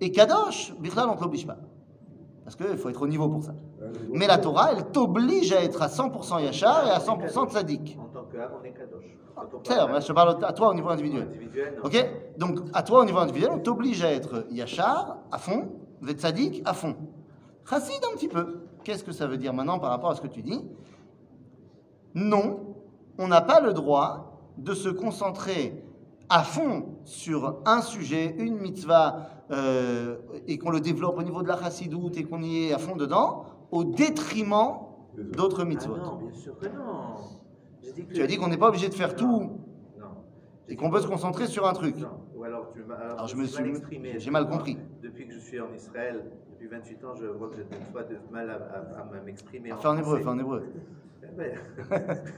Et 0.00 0.12
Kadosh, 0.12 0.74
Bichlal, 0.78 1.08
on 1.08 1.14
ne 1.14 1.18
t'oblige 1.18 1.46
pas. 1.46 1.58
Parce 2.44 2.54
qu'il 2.54 2.78
faut 2.78 2.88
être 2.88 3.02
au 3.02 3.08
niveau 3.08 3.28
pour 3.28 3.42
ça. 3.42 3.54
Mais 4.12 4.26
la 4.26 4.38
Torah, 4.38 4.70
elle 4.72 4.86
t'oblige 4.86 5.52
à 5.52 5.62
être 5.62 5.82
à 5.82 5.88
100% 5.88 6.42
Yachar 6.42 6.86
et 6.86 6.90
à 6.90 6.98
100% 6.98 7.50
Tzadik. 7.50 7.98
On 8.60 8.64
est 8.64 8.72
kadosh. 8.72 9.04
C'est 9.64 9.76
parle 9.76 10.02
je 10.02 10.12
parle 10.12 10.44
à 10.44 10.52
toi 10.52 10.68
au 10.70 10.74
niveau 10.74 10.88
individuel. 10.88 11.28
Ok 11.82 11.96
Donc, 12.38 12.58
à 12.72 12.82
toi, 12.82 13.00
au 13.02 13.04
niveau 13.04 13.18
individuel, 13.18 13.50
on 13.52 13.58
t'oblige 13.58 14.02
à 14.04 14.12
être 14.12 14.46
Yachar 14.50 15.18
à 15.30 15.38
fond, 15.38 15.68
Vetzadik 16.00 16.62
à 16.64 16.74
fond. 16.74 16.96
Chassid 17.68 18.02
un 18.10 18.16
petit 18.16 18.28
peu. 18.28 18.60
Qu'est-ce 18.84 19.04
que 19.04 19.12
ça 19.12 19.26
veut 19.26 19.36
dire 19.36 19.52
maintenant 19.52 19.78
par 19.78 19.90
rapport 19.90 20.10
à 20.10 20.14
ce 20.14 20.20
que 20.20 20.26
tu 20.26 20.42
dis? 20.42 20.64
Non, 22.14 22.76
on 23.18 23.28
n'a 23.28 23.40
pas 23.40 23.60
le 23.60 23.72
droit 23.72 24.40
de 24.56 24.74
se 24.74 24.88
concentrer 24.88 25.84
à 26.28 26.42
fond 26.42 26.98
sur 27.04 27.60
un 27.64 27.80
sujet, 27.80 28.34
une 28.38 28.58
mitzvah, 28.58 29.28
euh, 29.50 30.16
et 30.46 30.58
qu'on 30.58 30.70
le 30.70 30.80
développe 30.80 31.18
au 31.18 31.22
niveau 31.22 31.42
de 31.42 31.48
la 31.48 31.56
chassidoute 31.56 32.16
et 32.16 32.24
qu'on 32.24 32.42
y 32.42 32.64
est 32.66 32.72
à 32.72 32.78
fond 32.78 32.96
dedans, 32.96 33.44
au 33.70 33.84
détriment 33.84 34.78
d'autres 35.16 35.62
Ah 35.62 35.64
mitzvot. 35.64 35.96
non, 35.96 36.16
bien 36.16 36.32
sûr 36.34 36.58
que 36.58 36.66
non. 36.66 37.14
Que- 37.94 38.14
tu 38.14 38.22
as 38.22 38.26
dit 38.26 38.36
qu'on 38.36 38.48
n'est 38.48 38.56
pas 38.58 38.68
obligé 38.68 38.88
de 38.88 38.94
faire 38.94 39.14
tout 39.16 39.58
Non. 39.98 40.06
et 40.68 40.76
qu'on 40.76 40.90
peut 40.90 41.00
se 41.00 41.06
concentrer 41.06 41.46
sur 41.46 41.66
un 41.66 41.72
truc. 41.72 41.96
Non. 41.98 42.08
Ou 42.36 42.44
alors 42.44 42.70
tu 42.72 42.82
m'as. 42.84 42.94
Alors, 42.94 43.26
je 43.28 43.36
me 43.36 43.44
suis- 43.46 43.80
j'ai 44.20 44.30
mal 44.30 44.48
compris. 44.48 44.78
Depuis 45.02 45.26
que 45.26 45.34
je 45.34 45.38
suis 45.40 45.60
en 45.60 45.72
Israël, 45.74 46.24
depuis 46.50 46.68
28 46.68 47.04
ans, 47.04 47.14
je 47.14 47.26
vois 47.26 47.48
que 47.48 47.56
j'ai 47.56 47.64
des 47.64 47.76
fois 47.92 48.02
de 48.04 48.16
mal 48.30 48.50
à, 48.50 48.54
à- 48.54 49.00
à 49.00 49.20
m'exprimer. 49.24 49.72
en 49.72 49.76
Fais 49.78 49.88
en 49.88 49.96
hébreu, 49.98 50.18
fais 50.18 50.28
en 50.28 50.38
hébreu. 50.38 50.62
Eh 51.22 51.26
ben, 51.36 51.58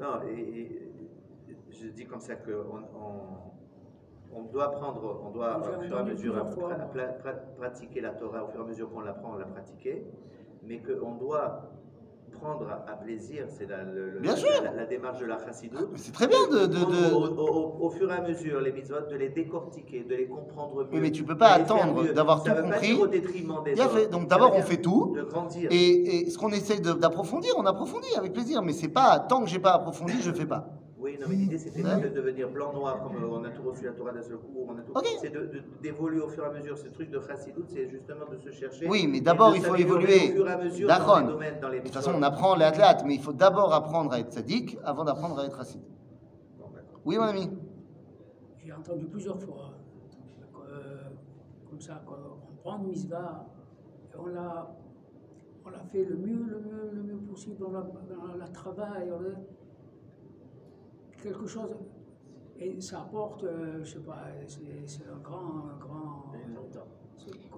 non, 0.00 0.22
et, 0.28 0.40
et- 0.40 0.92
je 1.70 1.88
dis 1.88 2.06
comme 2.06 2.20
ça 2.20 2.34
qu'on 2.36 2.50
on, 2.98 4.38
on 4.40 4.42
doit 4.44 4.70
prendre, 4.72 5.22
on 5.26 5.30
doit 5.30 5.58
au 5.58 5.82
fur 5.82 5.96
et 5.96 6.00
à 6.00 6.02
mesure 6.04 6.34
pra- 6.34 6.90
pra- 6.92 7.22
pra- 7.22 7.56
pratiquer 7.58 8.00
la 8.00 8.10
Torah, 8.10 8.44
au 8.44 8.48
fur 8.48 8.60
et 8.60 8.64
à 8.64 8.66
mesure 8.66 8.90
qu'on 8.90 9.00
l'apprend, 9.00 9.34
on 9.34 9.38
la 9.38 9.44
pratiquer, 9.46 10.04
mais 10.64 10.80
qu'on 10.80 11.14
doit 11.14 11.70
prendre 12.40 12.66
à, 12.68 12.90
à 12.92 12.96
plaisir, 12.96 13.44
c'est 13.48 13.66
la, 13.68 13.84
démarche 14.86 15.20
de 15.20 15.26
la 15.26 15.38
chassidoute. 15.44 15.90
C'est 15.96 16.12
très 16.12 16.26
bien 16.26 16.46
de- 16.50 16.66
de- 16.66 17.14
Au, 17.14 17.26
au- 17.26 17.86
au 17.86 17.90
fur 17.90 18.10
et 18.10 18.14
à 18.16 18.20
mesure, 18.22 18.60
les 18.60 18.72
mitzvot, 18.72 18.96
de 19.10 19.16
les 19.16 19.28
décortiquer, 19.28 20.04
de 20.04 20.14
les 20.14 20.26
comprendre 20.26 20.82
mieux. 20.84 20.88
Oui, 20.92 21.00
mais 21.00 21.10
tu 21.10 21.24
peux 21.24 21.36
pas 21.36 21.48
attendre 21.50 22.12
d'avoir 22.12 22.42
tout 22.42 22.50
pas 22.50 22.62
compris. 22.62 22.94
au 22.94 23.06
détriment 23.06 23.62
des 23.64 23.74
Bien 23.74 23.88
fait. 23.88 24.06
Donc 24.08 24.28
d'abord 24.28 24.52
on 24.54 24.62
fait 24.62 24.78
tout. 24.80 25.14
De 25.16 25.22
grandir. 25.22 25.68
Et, 25.72 26.26
et 26.26 26.30
ce 26.30 26.38
qu'on 26.38 26.50
essaye 26.50 26.80
d'approfondir, 26.80 27.52
on 27.58 27.66
approfondit 27.66 28.14
avec 28.16 28.32
plaisir. 28.32 28.62
Mais 28.62 28.72
c'est 28.72 28.88
pas 28.88 29.18
tant 29.20 29.42
que 29.42 29.48
j'ai 29.48 29.58
pas 29.58 29.72
approfondi, 29.74 30.14
je 30.22 30.32
fais 30.32 30.46
pas. 30.46 30.68
Oui, 31.18 31.24
non, 31.24 31.28
mais 31.30 31.36
l'idée, 31.36 31.58
c'était 31.58 31.82
Ouais. 31.82 31.90
pas 31.90 32.08
de 32.08 32.14
devenir 32.14 32.48
blanc-noir 32.48 33.02
comme 33.02 33.16
euh, 33.16 33.28
on 33.28 33.44
a 33.44 33.50
tout 33.50 33.62
reçu 33.62 33.86
la 33.86 33.92
Torah 33.92 34.12
d'un 34.12 34.22
seul 34.22 34.36
coup. 34.38 34.66
On 34.68 34.78
a 34.78 34.82
tout... 34.82 34.92
Ok. 34.94 35.06
C'est 35.20 35.32
d'évoluer 35.82 36.20
au 36.20 36.28
fur 36.28 36.44
et 36.44 36.46
à 36.46 36.50
mesure. 36.52 36.78
Ce 36.78 36.88
truc 36.88 37.10
de 37.10 37.20
chassidoute, 37.20 37.68
c'est 37.68 37.88
justement 37.88 38.26
de 38.30 38.38
se 38.38 38.50
chercher. 38.50 38.88
Oui, 38.88 39.08
mais 39.10 39.20
d'abord, 39.20 39.56
il 39.56 39.62
faut 39.62 39.74
évoluer. 39.74 40.30
Au 40.30 40.34
fur 40.36 40.48
et 40.48 40.52
à 40.52 40.58
mesure 40.58 40.88
dans 40.88 41.18
les 41.20 41.26
domaines, 41.26 41.60
dans 41.60 41.68
les 41.68 41.78
De 41.80 41.84
toute 41.84 41.94
façon, 41.94 42.12
on 42.14 42.22
apprend 42.22 42.54
les 42.54 42.64
athlètes, 42.64 43.02
mais 43.04 43.16
il 43.16 43.20
faut 43.20 43.32
d'abord 43.32 43.72
apprendre 43.74 44.12
à 44.12 44.20
être 44.20 44.32
sadique 44.32 44.78
avant 44.84 45.04
d'apprendre 45.04 45.40
à 45.40 45.44
être 45.46 45.58
d'accord. 45.58 47.00
Oui, 47.04 47.16
mon 47.16 47.24
ami. 47.24 47.50
J'ai 48.64 48.72
entendu 48.72 49.06
plusieurs 49.06 49.40
fois, 49.40 49.72
euh, 50.70 50.98
comme 51.68 51.80
ça, 51.80 52.02
qu'on 52.06 52.56
prend 52.62 52.78
une 52.78 52.88
misva, 52.88 53.46
et 54.12 54.16
on 54.18 54.26
l'a, 54.26 54.76
on 55.64 55.70
l'a 55.70 55.82
fait 55.90 56.04
le 56.04 56.16
mieux, 56.16 56.44
le 56.44 56.60
mieux, 56.60 56.90
le 56.92 57.02
mieux 57.02 57.16
possible, 57.16 57.64
on 57.64 57.72
la, 57.72 57.86
on 58.34 58.36
la 58.38 58.48
travaille, 58.48 59.10
on 59.10 59.20
quelque 61.22 61.46
chose, 61.46 61.70
et 62.60 62.80
ça 62.80 62.98
apporte, 63.00 63.44
euh, 63.44 63.84
je 63.84 63.92
sais 63.92 63.98
pas, 64.00 64.24
c'est, 64.46 64.60
c'est 64.86 65.04
un 65.08 65.18
grand, 65.22 65.66
un 65.74 65.78
grand. 65.78 66.24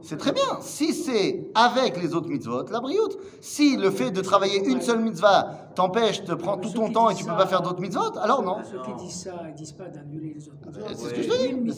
C'est 0.02 0.16
très 0.16 0.32
bien. 0.32 0.60
Si 0.62 0.92
c'est 0.94 1.50
avec 1.54 2.00
les 2.02 2.14
autres 2.14 2.28
mitzvot, 2.28 2.64
la 2.70 2.80
brioute. 2.80 3.16
Si 3.42 3.76
le 3.76 3.90
fait 3.90 4.10
de 4.10 4.20
travailler 4.22 4.64
une 4.66 4.80
seule 4.80 5.00
mitzvah 5.00 5.68
t'empêche, 5.74 6.24
te 6.24 6.32
prend 6.32 6.56
tout 6.56 6.70
ton 6.70 6.90
temps 6.90 7.10
et 7.10 7.14
tu 7.14 7.22
peux 7.24 7.30
ça- 7.30 7.36
pas 7.36 7.46
faire 7.46 7.60
d'autres 7.62 7.80
mitzvot, 7.80 8.18
alors 8.18 8.42
non. 8.42 8.56
Ceux 8.64 8.80
qui 8.82 8.94
disent 8.94 9.20
ça, 9.24 9.42
ils 9.48 9.54
disent 9.54 9.72
pas 9.72 9.88
d'annuler 9.88 10.34
les 10.34 10.48
autres. 10.48 10.56
mitzvot. 10.66 10.86
C'est 10.88 10.94
ce 10.96 11.14
que 11.14 11.22
je 11.22 11.64
dis. 11.64 11.72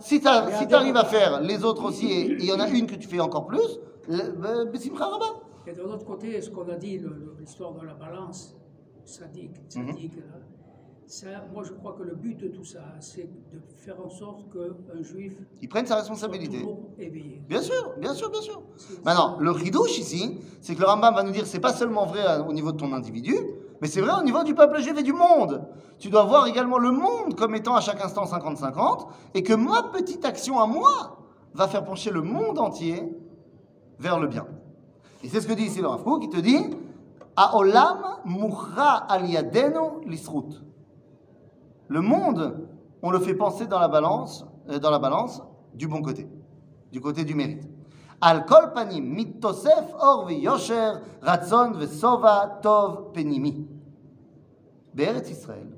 C'est. 0.00 0.18
Si 0.18 0.20
tu 0.68 0.74
arrives 0.74 0.96
à 0.96 1.04
faire 1.04 1.40
les 1.40 1.64
autres 1.64 1.84
aussi 1.84 2.06
et 2.10 2.32
il 2.32 2.44
y 2.44 2.52
en 2.52 2.60
a 2.60 2.68
une 2.68 2.86
que 2.86 2.94
tu 2.94 3.08
fais 3.08 3.20
encore 3.20 3.46
plus, 3.46 3.78
ben, 4.08 4.64
Bessimcha 4.72 5.04
Rabba. 5.06 5.26
Et 5.66 5.72
de 5.72 5.82
l'autre 5.82 6.04
côté, 6.04 6.40
ce 6.40 6.50
qu'on 6.50 6.68
a 6.68 6.76
dit, 6.76 7.00
l'histoire 7.40 7.72
de 7.74 7.84
la 7.84 7.94
balance, 7.94 8.54
sadique, 9.04 9.56
Mhm. 9.76 9.88
sadique, 9.88 10.18
ça, 11.06 11.26
moi 11.52 11.62
je 11.64 11.72
crois 11.72 11.94
que 11.98 12.02
le 12.02 12.14
but 12.14 12.38
de 12.38 12.48
tout 12.48 12.64
ça, 12.64 12.80
c'est 13.00 13.28
de 13.52 13.60
faire 13.76 13.96
en 14.04 14.08
sorte 14.08 14.44
qu'un 14.52 15.02
juif 15.02 15.34
Ils 15.60 15.68
prennent 15.68 15.86
sa 15.86 15.96
responsabilité. 15.96 16.64
éveillé. 16.98 17.42
Bien 17.48 17.60
sûr, 17.60 17.92
bien 17.98 18.14
sûr, 18.14 18.30
bien 18.30 18.40
sûr. 18.40 18.62
Maintenant, 19.04 19.36
le 19.38 19.50
ridouche 19.50 19.98
ici, 19.98 20.38
c'est 20.60 20.74
que 20.74 20.80
le 20.80 20.86
Rambam 20.86 21.14
va 21.14 21.22
nous 21.22 21.32
dire 21.32 21.46
c'est 21.46 21.60
pas 21.60 21.72
seulement 21.72 22.06
vrai 22.06 22.22
au 22.48 22.52
niveau 22.52 22.72
de 22.72 22.78
ton 22.78 22.92
individu, 22.92 23.34
mais 23.80 23.88
c'est 23.88 24.00
vrai 24.00 24.12
au 24.18 24.22
niveau 24.24 24.42
du 24.44 24.54
peuple 24.54 24.80
juif 24.80 24.96
et 24.98 25.02
du 25.02 25.12
monde. 25.12 25.66
Tu 25.98 26.08
dois 26.10 26.24
voir 26.24 26.46
également 26.46 26.78
le 26.78 26.90
monde 26.90 27.34
comme 27.36 27.54
étant 27.54 27.74
à 27.74 27.80
chaque 27.80 28.02
instant 28.02 28.24
50-50, 28.24 29.06
et 29.34 29.42
que 29.42 29.52
ma 29.52 29.84
petite 29.92 30.24
action 30.24 30.58
à 30.60 30.66
moi 30.66 31.18
va 31.52 31.68
faire 31.68 31.84
pencher 31.84 32.10
le 32.10 32.22
monde 32.22 32.58
entier 32.58 33.02
vers 33.98 34.18
le 34.18 34.26
bien. 34.26 34.46
Et 35.22 35.28
c'est 35.28 35.40
ce 35.40 35.46
que 35.46 35.52
dit 35.52 35.64
ici 35.64 35.80
le 35.80 35.88
Rav 35.88 36.02
qui 36.20 36.28
te 36.28 36.38
dit 36.40 36.58
Aolam 37.36 38.20
muchra 38.24 39.06
al 39.08 39.28
yadenu 39.28 40.06
lisrut. 40.06 40.62
Le 41.88 42.00
monde, 42.00 42.66
on 43.02 43.10
le 43.10 43.18
fait 43.18 43.34
penser 43.34 43.66
dans 43.66 43.78
la 43.78 43.88
balance, 43.88 44.46
euh, 44.70 44.78
dans 44.78 44.90
la 44.90 44.98
balance 44.98 45.42
du 45.74 45.86
bon 45.88 46.00
côté, 46.02 46.28
du 46.92 47.00
côté 47.00 47.24
du 47.24 47.34
mérite. 47.34 47.68
Al 48.20 48.46
kol 48.46 48.72
panim 48.72 49.04
mitosef 49.04 49.92
or 50.00 50.30
yosher 50.30 50.92
ratzon 51.20 51.72
vesova 51.72 52.58
tov 52.62 53.12
penimi. 53.12 53.66
Be'eretz 54.94 55.28
Israël. 55.30 55.68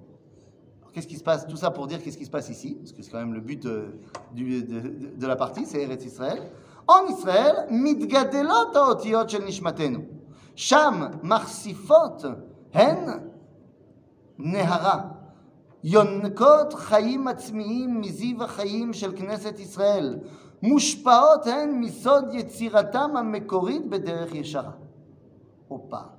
Qu'est-ce 0.92 1.08
qui 1.08 1.16
se 1.16 1.24
passe? 1.24 1.46
Tout 1.46 1.56
ça 1.56 1.70
pour 1.70 1.86
dire 1.86 2.02
qu'est-ce 2.02 2.16
qui 2.16 2.24
se 2.24 2.30
passe 2.30 2.48
ici, 2.48 2.74
parce 2.76 2.92
que 2.92 3.02
c'est 3.02 3.10
quand 3.10 3.18
même 3.18 3.34
le 3.34 3.40
but 3.40 3.62
de- 3.62 3.98
de 4.34 5.26
la 5.26 5.36
partie, 5.36 5.66
c'est 5.66 5.82
Eretz 5.82 6.04
Israël. 6.04 6.40
En 6.86 7.06
Israël, 7.08 7.66
mitgadelot 7.70 8.74
haotiot 8.74 9.26
shel 9.28 9.44
nishmatenu. 9.44 10.08
Sham 10.54 11.18
marsifot 11.22 12.18
hen 12.72 13.30
nehara. 14.38 15.15
יונקות 15.85 16.73
חיים 16.73 17.27
עצמיים 17.27 18.01
מזיו 18.01 18.43
החיים 18.43 18.93
של 18.93 19.17
כנסת 19.17 19.59
ישראל, 19.59 20.19
מושפעות 20.61 21.47
הן 21.47 21.79
מסוד 21.79 22.25
יצירתם 22.33 23.17
המקורית 23.17 23.89
בדרך 23.89 24.35
ישרה. 24.35 24.71
Opa. 25.71 26.17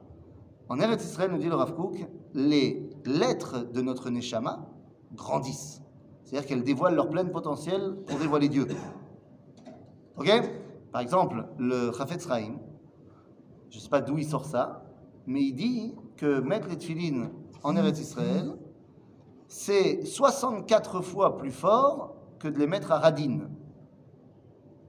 En 0.70 0.80
Eretz 0.80 1.04
Israël, 1.04 1.30
nous 1.30 1.38
dit 1.38 1.48
le 1.48 1.54
Rav 1.54 1.74
Kook, 1.74 2.06
les 2.32 2.88
lettres 3.04 3.70
de 3.70 3.82
notre 3.82 4.08
Neshama 4.08 4.66
grandissent. 5.14 5.82
C'est-à-dire 6.24 6.48
qu'elles 6.48 6.64
dévoilent 6.64 6.94
leur 6.94 7.10
plein 7.10 7.26
potentiel 7.26 7.98
pour 8.06 8.18
dévoiler 8.18 8.48
Dieu. 8.48 8.66
Ok 10.16 10.30
Par 10.90 11.02
exemple, 11.02 11.46
le 11.58 11.92
Chafetz 11.92 12.26
Chaim, 12.26 12.56
je 13.68 13.76
ne 13.76 13.82
sais 13.82 13.90
pas 13.90 14.00
d'où 14.00 14.16
il 14.16 14.24
sort 14.24 14.46
ça, 14.46 14.82
mais 15.26 15.42
il 15.42 15.52
dit 15.52 15.94
que 16.16 16.40
mettre 16.40 16.68
les 16.68 16.78
tefilines 16.78 17.28
en 17.62 17.76
Eretz 17.76 18.00
Israël, 18.00 18.56
c'est 19.47 20.03
64 20.05 21.01
fois 21.01 21.37
plus 21.37 21.51
fort 21.51 22.15
que 22.39 22.47
de 22.47 22.59
les 22.59 22.67
mettre 22.67 22.91
à 22.91 22.99
Radin. 22.99 23.39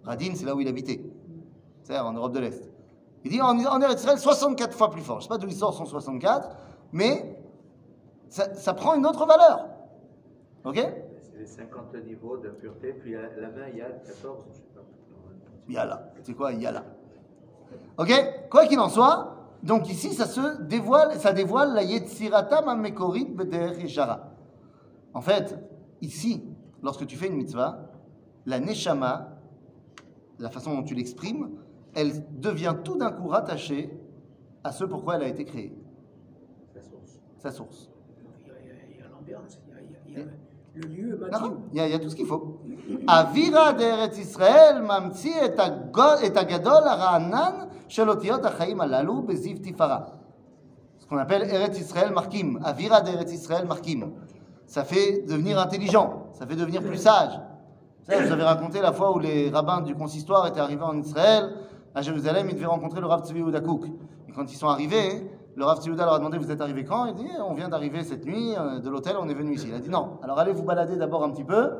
Radin, 0.04 0.32
c'est 0.34 0.44
là 0.44 0.54
où 0.54 0.60
il 0.60 0.68
habitait. 0.68 1.00
C'est-à-dire 1.82 2.06
en 2.06 2.12
Europe 2.12 2.32
de 2.32 2.40
l'Est. 2.40 2.70
Il 3.24 3.30
dit 3.30 3.40
en, 3.40 3.58
en 3.58 3.80
Israël, 3.90 4.18
64 4.18 4.76
fois 4.76 4.90
plus 4.90 5.02
fort. 5.02 5.20
Je 5.20 5.20
ne 5.20 5.22
sais 5.22 5.28
pas 5.28 5.38
d'où 5.38 5.48
il 5.48 5.54
sort 5.54 5.74
son 5.74 5.86
64, 5.86 6.56
mais 6.92 7.36
ça, 8.28 8.54
ça 8.54 8.74
prend 8.74 8.94
une 8.94 9.06
autre 9.06 9.26
valeur. 9.26 9.66
Ok? 10.64 10.76
C'est 10.76 11.38
les 11.38 11.46
50 11.46 11.94
niveaux 12.06 12.36
d'impureté, 12.36 12.92
puis 12.92 13.14
à 13.16 13.22
la 13.22 13.48
main, 13.48 13.68
il 13.72 13.78
y 13.78 13.82
a 13.82 13.90
14, 13.90 14.44
je 14.48 14.54
sais 14.54 14.62
pas. 14.74 16.12
C'est 16.22 16.34
quoi? 16.34 16.52
Yalla 16.52 16.84
Ok? 17.98 18.12
Quoi 18.50 18.66
qu'il 18.66 18.78
en 18.80 18.88
soit, 18.88 19.34
donc 19.62 19.88
ici, 19.88 20.12
ça 20.12 20.26
se 20.26 20.62
dévoile, 20.62 21.18
ça 21.18 21.32
dévoile 21.32 21.74
la 21.74 21.82
Yetzirata 21.82 22.62
Mamekorit 22.62 23.26
Bederech 23.26 23.78
Yeshara. 23.78 24.30
En 25.14 25.20
fait, 25.20 25.58
ici, 26.00 26.44
lorsque 26.82 27.06
tu 27.06 27.16
fais 27.16 27.28
une 27.28 27.36
mitzvah, 27.36 27.90
la 28.46 28.60
neshama, 28.60 29.38
la 30.38 30.50
façon 30.50 30.74
dont 30.74 30.82
tu 30.82 30.94
l'exprimes, 30.94 31.50
elle 31.94 32.24
devient 32.40 32.76
tout 32.84 32.96
d'un 32.96 33.10
coup 33.10 33.28
rattachée 33.28 33.90
à 34.62 34.72
ce 34.72 34.84
pourquoi 34.84 35.16
elle 35.16 35.22
a 35.22 35.28
été 35.28 35.44
créée. 35.44 35.76
Sa 36.72 36.80
source. 36.82 37.20
Sa 37.38 37.50
source. 37.50 37.90
Il 38.90 38.98
y 38.98 39.02
a 39.02 39.08
l'ambiance, 39.08 39.58
il 40.06 40.12
y 40.12 40.16
a, 40.16 40.24
le 40.74 40.88
lieu. 40.88 41.20
Il 41.72 41.76
y, 41.76 41.80
a, 41.80 41.86
il 41.86 41.92
y 41.92 41.94
a 41.94 41.98
tout 41.98 42.10
ce 42.10 42.16
qu'il 42.16 42.26
faut. 42.26 42.60
Avira 43.06 43.72
d'Eretz 43.72 44.18
Israël 44.18 44.82
mamtzi 44.82 45.30
et 45.30 46.38
agadol 46.38 46.84
ha'ra'anan 46.86 47.68
shel 47.88 48.08
otiyot 48.08 48.44
ha'chaim 48.44 48.80
alalu 48.80 49.22
beziv 49.22 49.60
tifara. 49.60 50.12
Ce 50.98 51.06
qu'on 51.06 51.18
appelle 51.18 51.42
Eretz 51.42 51.78
Israël 51.78 52.12
markim. 52.12 52.60
Avira 52.62 53.00
d'Eretz 53.00 53.32
Israël 53.32 53.66
markim 53.66 54.12
ça 54.68 54.84
fait 54.84 55.24
devenir 55.26 55.58
intelligent, 55.58 56.26
ça 56.34 56.46
fait 56.46 56.54
devenir 56.54 56.82
plus 56.82 56.98
sage. 56.98 57.40
Vous 58.06 58.32
avais 58.32 58.44
raconté 58.44 58.80
la 58.80 58.92
fois 58.92 59.14
où 59.16 59.18
les 59.18 59.50
rabbins 59.50 59.80
du 59.80 59.94
consistoire 59.94 60.46
étaient 60.46 60.60
arrivés 60.60 60.82
en 60.82 60.96
Israël, 60.98 61.50
à 61.94 62.02
Jérusalem, 62.02 62.46
ils 62.50 62.54
devaient 62.54 62.66
rencontrer 62.66 63.00
le 63.00 63.06
Rav 63.06 63.26
Tzvi 63.26 63.42
Oudakouk. 63.42 63.86
Et 64.28 64.32
quand 64.32 64.50
ils 64.52 64.56
sont 64.56 64.68
arrivés, 64.68 65.26
le 65.56 65.64
Rav 65.64 65.80
Tzvi 65.80 65.96
leur 65.96 66.12
a 66.12 66.18
demandé 66.18 66.38
Vous 66.38 66.50
êtes 66.50 66.60
arrivés 66.60 66.84
quand? 66.84 67.06
Il 67.06 67.14
dit 67.14 67.28
On 67.46 67.54
vient 67.54 67.68
d'arriver 67.68 68.04
cette 68.04 68.24
nuit 68.26 68.54
euh, 68.56 68.78
de 68.78 68.88
l'hôtel, 68.90 69.16
on 69.18 69.28
est 69.28 69.34
venu 69.34 69.54
ici. 69.54 69.66
Il 69.68 69.74
a 69.74 69.78
dit 69.78 69.88
Non, 69.88 70.18
alors 70.22 70.38
allez 70.38 70.52
vous 70.52 70.62
balader 70.62 70.96
d'abord 70.96 71.24
un 71.24 71.30
petit 71.30 71.44
peu, 71.44 71.70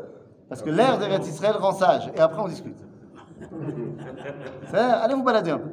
parce 0.49 0.63
que 0.63 0.71
l'air 0.71 0.99
d'Eretz 0.99 1.29
Israël 1.29 1.57
rend 1.59 1.73
sage, 1.73 2.11
et 2.17 2.21
après 2.21 2.41
on 2.41 2.49
discute. 2.49 2.79
allez 4.73 5.15
vous 5.15 5.23
balader 5.23 5.51
un 5.51 5.59
peu. 5.59 5.71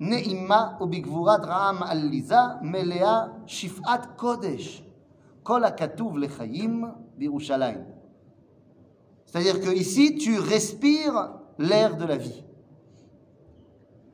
נעימה 0.00 0.76
ובגבורת 0.80 1.40
רעם 1.44 1.82
עליזה 1.82 2.36
מלאה 2.62 3.26
שפעת 3.46 4.06
קודש. 4.16 4.82
כל 5.42 5.64
הכתוב 5.64 6.18
לחיים 6.18 6.84
בירושלים. 7.18 7.78
C'est-à-dire 9.26 9.60
que 9.64 9.70
ici, 9.84 10.16
tu 10.16 10.38
respires 10.38 11.18
l'air 11.58 11.96
de 11.96 12.04
la 12.04 12.16
vie. 12.16 12.44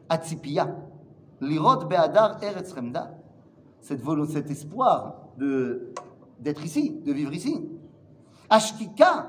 Atzipia, 0.08 0.66
l'irot 1.40 1.84
be'adar 1.90 2.30
eretz 2.42 2.72
chemda, 2.74 3.04
cette 3.80 4.00
volo- 4.00 4.26
cet 4.26 4.48
espoir 4.50 4.98
de 5.36 5.52
d'être 6.40 6.64
ici, 6.64 6.84
de 7.04 7.12
vivre 7.12 7.32
ici. 7.34 7.56
השקיקה 8.50 9.22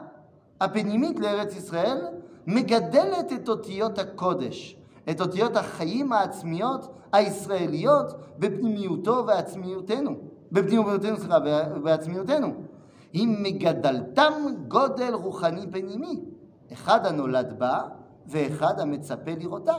הפנימית 0.61 1.19
לארץ 1.19 1.55
ישראל 1.55 2.07
מגדלת 2.47 3.33
את 3.33 3.49
אותיות 3.49 3.99
הקודש, 3.99 4.77
את 5.10 5.20
אותיות 5.20 5.56
החיים 5.56 6.12
העצמיות 6.12 6.88
הישראליות 7.12 8.14
בפנימיותו 8.38 9.24
ועצמיותנו, 9.26 10.10
בפנימיותנו, 10.52 11.16
סליחה, 11.16 11.38
בעצמיותנו. 11.82 12.54
היא 13.12 13.28
מגדלתם 13.42 14.32
גודל 14.68 15.14
רוחני 15.14 15.66
פנימי, 15.70 16.20
אחד 16.72 17.06
הנולד 17.06 17.58
בה 17.58 17.82
ואחד 18.26 18.80
המצפה 18.80 19.30
לראותה. 19.40 19.74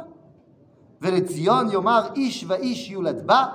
ולציון 1.01 1.71
יאמר 1.71 2.01
איש 2.15 2.45
ואיש 2.47 2.91
יולד 2.91 3.27
בה, 3.27 3.45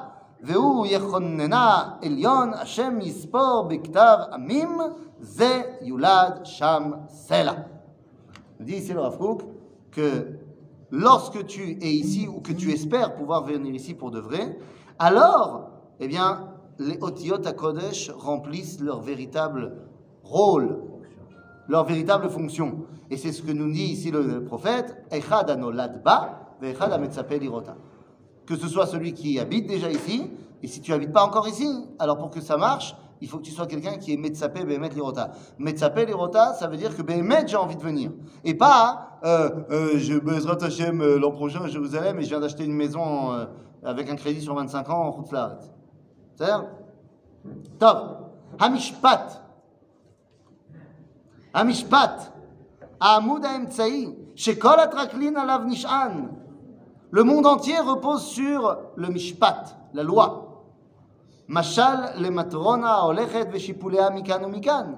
והוא 0.42 0.86
יכוננה 0.90 1.90
עליון, 2.02 2.54
השם 2.54 2.98
יספור 3.00 3.66
בכתב 3.68 4.16
עמים, 4.32 4.78
זה 5.20 5.62
יולד 5.80 6.40
שם 6.44 6.90
סלע. 7.08 7.52
Dit 8.60 8.76
ici 8.76 8.92
le 8.92 9.00
Rav 9.00 9.16
que 9.90 10.38
lorsque 10.90 11.46
tu 11.46 11.78
es 11.80 11.92
ici 11.92 12.28
ou 12.28 12.40
que 12.40 12.52
tu 12.52 12.70
espères 12.72 13.14
pouvoir 13.14 13.44
venir 13.44 13.74
ici 13.74 13.94
pour 13.94 14.10
de 14.10 14.20
vrai, 14.20 14.58
alors, 14.98 15.70
eh 15.98 16.08
bien, 16.08 16.48
les 16.78 16.98
Otiyot 17.00 17.46
HaKodesh 17.46 18.10
remplissent 18.10 18.80
leur 18.80 19.00
véritable 19.00 19.76
rôle, 20.22 20.78
leur 21.68 21.84
véritable 21.84 22.28
fonction. 22.28 22.84
Et 23.10 23.16
c'est 23.16 23.32
ce 23.32 23.42
que 23.42 23.52
nous 23.52 23.70
dit 23.70 23.84
ici 23.84 24.10
le 24.10 24.44
prophète. 24.44 24.96
Que 28.46 28.56
ce 28.56 28.68
soit 28.68 28.86
celui 28.86 29.12
qui 29.12 29.38
habite 29.38 29.66
déjà 29.66 29.90
ici, 29.90 30.30
et 30.62 30.66
si 30.66 30.80
tu 30.80 30.92
habites 30.92 31.12
pas 31.12 31.24
encore 31.24 31.48
ici, 31.48 31.68
alors 31.98 32.18
pour 32.18 32.30
que 32.30 32.40
ça 32.40 32.56
marche, 32.56 32.94
il 33.20 33.28
faut 33.28 33.38
que 33.38 33.42
tu 33.42 33.50
sois 33.50 33.66
quelqu'un 33.66 33.98
qui 33.98 34.12
est 34.12 34.16
Metsapé, 34.16 34.64
Behemet, 34.64 34.90
Lirota. 34.90 35.32
Metsapé, 35.58 36.06
Lirota, 36.06 36.54
ça 36.54 36.68
veut 36.68 36.76
dire 36.76 36.96
que 36.96 37.02
Behemet, 37.02 37.46
j'ai 37.46 37.56
envie 37.56 37.76
de 37.76 37.82
venir. 37.82 38.10
Et 38.44 38.54
pas, 38.54 39.18
euh, 39.24 39.50
euh, 39.70 39.98
je 39.98 40.18
Bezrat 40.18 40.62
Hashem 40.62 41.00
euh, 41.00 41.18
l'an 41.18 41.30
prochain 41.30 41.62
à 41.62 41.68
Jérusalem 41.68 42.18
et 42.18 42.22
je 42.22 42.28
viens 42.28 42.40
d'acheter 42.40 42.64
une 42.64 42.74
maison 42.74 43.46
avec 43.82 44.08
un 44.10 44.16
crédit 44.16 44.40
sur 44.40 44.54
25 44.54 44.88
ans 44.90 45.02
en 45.04 45.10
route. 45.10 45.28
C'est-à-dire 46.34 46.66
Top. 47.78 48.32
Hamishpat. 48.58 49.42
Hamishpat. 51.52 52.32
Ahmoud 53.00 53.44
Haemtsaï. 53.44 54.14
Shekol 54.34 54.78
Atraklin 54.78 55.34
Alav 55.36 55.66
Nishan. 55.66 56.30
Le 57.10 57.24
monde 57.24 57.46
entier 57.46 57.78
repose 57.78 58.24
sur 58.24 58.78
le 58.94 59.08
Mishpat, 59.08 59.76
la 59.94 60.02
loi. 60.02 60.49
משל 61.49 61.81
למטרונה 62.15 62.89
ההולכת 62.91 63.47
ושיפוליה 63.51 64.09
מכאן 64.09 64.45
ומכאן. 64.45 64.93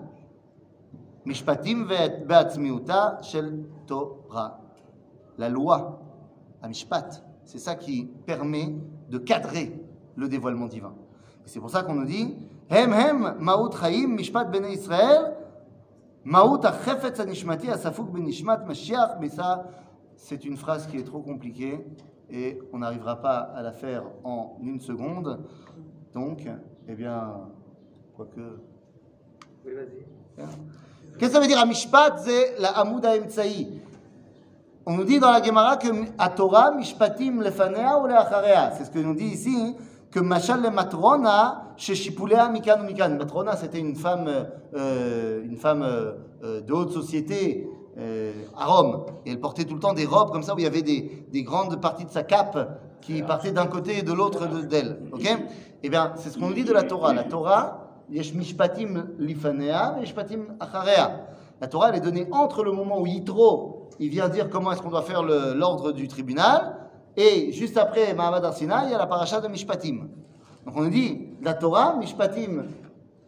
משפטים 1.26 1.86
ואת- 1.90 2.28
בעצמיותה 2.28 3.10
של 3.22 3.52
תורה. 3.86 4.50
La 5.40 5.50
loi, 5.50 5.78
המשפט, 6.64 7.16
c'est 7.46 7.60
ça 7.60 7.76
qui 7.76 8.08
permet 8.26 8.68
de 9.10 9.18
cadrer 9.20 9.72
le 10.16 10.28
dévoilement 10.28 10.68
divin. 10.68 10.94
Et 11.46 11.48
c'est 11.50 11.60
pour 11.60 11.70
ça 11.70 11.84
qu'on 11.84 11.94
nous 11.96 12.06
dit, 12.06 12.34
הם 12.70 12.94
הם 12.94 13.24
מהות 13.46 13.74
חיים, 13.74 14.18
משפט 14.18 14.48
בני 14.52 14.68
ישראל, 14.68 15.24
מהות 16.26 16.66
החפץ 16.66 17.20
הנשמתי 17.20 17.72
הספוג 17.72 18.14
בנשמת 18.14 18.60
משיח, 18.68 19.10
mais 19.22 19.30
ça, 19.30 19.64
c'est 20.18 20.44
une 20.46 20.58
phrase 20.58 20.88
qui 20.88 20.98
est 20.98 21.04
trop 21.12 21.22
compliquée 21.22 21.86
et 22.30 22.60
on 22.74 22.80
n'arrivera 22.80 23.16
pas 23.22 23.38
à 23.56 23.62
la 23.62 23.72
faire 23.72 24.04
en 24.24 24.58
une 24.62 24.80
seconde. 24.80 25.40
Donc, 26.15 26.47
eh 26.89 26.95
bien, 26.95 27.33
quoique... 28.17 28.41
Oui, 29.65 29.73
vas-y. 29.75 30.47
Qu'est-ce 31.19 31.31
que 31.31 31.35
ça 31.35 31.41
veut 31.41 31.47
dire 31.47 31.59
Amishpat, 31.59 32.17
c'est 32.19 32.59
la 32.59 32.71
Hamoud 32.79 33.05
Haemtsaï. 33.05 33.81
On 34.85 34.97
nous 34.97 35.05
dit 35.05 35.21
dans 35.21 35.31
la 35.31 35.43
Gemara 35.43 35.77
que 35.77 35.89
à 36.19 36.29
Torah, 36.29 36.73
Mishpatim 36.73 37.41
lefanea 37.41 37.99
ou 38.03 38.07
leacharea. 38.07 38.73
C'est 38.73 38.85
ce 38.87 38.91
que 38.91 38.99
nous 38.99 39.15
dit 39.15 39.27
ici, 39.27 39.77
que 40.11 40.19
Machal 40.21 40.63
le 40.63 40.71
Matrona, 40.71 41.73
chez 41.77 41.95
Shipulea 41.95 42.49
Mikan 42.49 42.81
ou 42.81 42.85
Mikan. 42.85 43.11
Matrona, 43.17 43.55
c'était 43.57 43.79
une 43.79 43.95
femme, 43.95 44.29
euh, 44.75 45.45
une 45.45 45.57
femme 45.57 45.83
euh, 45.83 46.13
euh, 46.43 46.61
de 46.61 46.73
haute 46.73 46.91
société 46.93 47.69
euh, 47.99 48.33
à 48.57 48.67
Rome. 48.67 49.05
Et 49.25 49.31
elle 49.31 49.41
portait 49.41 49.65
tout 49.65 49.75
le 49.75 49.81
temps 49.81 49.93
des 49.95 50.07
robes 50.07 50.31
comme 50.33 50.43
ça, 50.43 50.55
où 50.55 50.59
il 50.59 50.65
y 50.65 50.67
avait 50.67 50.83
des, 50.83 51.27
des 51.31 51.43
grandes 51.45 51.81
parties 51.81 52.05
de 52.05 52.11
sa 52.11 52.25
cape 52.25 52.59
qui 53.01 53.23
partaient 53.23 53.53
d'un 53.53 53.67
côté 53.67 53.99
et 53.99 54.03
de 54.03 54.13
l'autre 54.13 54.47
de- 54.49 54.63
d'elle. 54.63 54.99
Ok? 55.13 55.29
Eh 55.83 55.89
bien, 55.89 56.13
c'est 56.17 56.31
ce 56.31 56.39
qu'on 56.39 56.51
dit 56.51 56.65
de 56.65 56.73
la 56.73 56.85
Torah. 56.85 57.13
La 57.13 57.25
Torah, 57.25 57.89
yesh 58.09 58.33
mishpatim 58.35 59.09
lifanea, 59.19 59.97
mishpatim 60.01 60.57
acharea. 60.61 61.27
La 61.61 61.67
Torah, 61.67 61.91
elle 61.91 61.97
est 61.97 62.01
donnée 62.01 62.29
entre 62.31 62.63
le 62.63 62.73
moment 62.73 63.01
où 63.01 63.07
Yitro, 63.07 63.89
il 63.99 64.09
vient 64.09 64.29
dire 64.29 64.49
comment 64.49 64.73
est-ce 64.73 64.83
qu'on 64.83 64.91
doit 64.91 65.03
faire 65.03 65.23
l'ordre 65.23 65.93
du 65.93 66.09
tribunal, 66.09 66.77
et 67.17 67.53
juste 67.53 67.77
après 67.77 68.15
Mahamad 68.15 68.45
Arsina, 68.45 68.85
il 68.85 68.91
y 68.91 68.95
a 68.95 68.99
la 68.99 69.07
paracha 69.07 69.41
de 69.41 69.49
Mishpatim. 69.49 70.09
Donc 70.65 70.75
on 70.77 70.87
dit 70.87 71.29
la 71.43 71.55
Torah, 71.55 71.97
Mishpatim, 71.97 72.65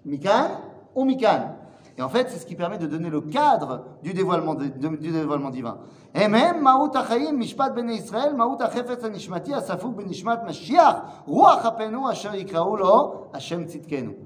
Mikan 0.04 0.48
ou 0.94 1.04
Mikan. 1.04 1.53
Et 1.96 2.02
en 2.02 2.08
fait, 2.08 2.28
c'est 2.28 2.38
ce 2.38 2.46
qui 2.46 2.56
permet 2.56 2.78
de 2.78 2.86
donner 2.86 3.08
le 3.08 3.20
cadre 3.20 3.84
du 4.02 4.12
dévoilement, 4.12 4.54
de, 4.54 4.66
de, 4.66 4.88
du 4.96 5.12
dévoilement 5.12 5.50
divin. 5.50 5.78
Et 6.14 6.26
même, 6.26 6.60
Maout 6.60 6.90
Achaim, 6.94 7.32
Mishpat 7.32 7.70
ben 7.70 7.88
Israël, 7.88 8.34
Maout 8.34 8.60
Achefetz 8.60 9.04
Anishmati, 9.04 9.54
Asafuk 9.54 9.94
ben 9.96 10.08
Ishmat 10.08 10.42
Mashiach, 10.44 11.24
Ruach 11.26 11.64
Apenu, 11.64 12.06
Asher 12.08 12.36
Ikraou 12.36 13.28
Hashem 13.32 13.66
Tzidkenu. 13.66 14.16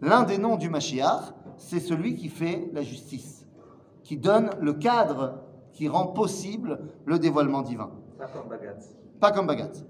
L'un 0.00 0.22
des 0.22 0.38
noms 0.38 0.56
du 0.56 0.70
Mashiach, 0.70 1.34
c'est 1.56 1.80
celui 1.80 2.14
qui 2.14 2.28
fait 2.28 2.70
la 2.72 2.82
justice, 2.82 3.44
qui 4.04 4.16
donne 4.16 4.50
le 4.60 4.74
cadre 4.74 5.40
qui 5.72 5.88
rend 5.88 6.06
possible 6.06 6.78
le 7.06 7.18
dévoilement 7.18 7.62
divin. 7.62 7.90
Pas 8.18 8.26
comme 8.26 8.48
Bagatz. 8.48 8.96
Pas 9.18 9.32
comme 9.32 9.46
Bagatz. 9.46 9.84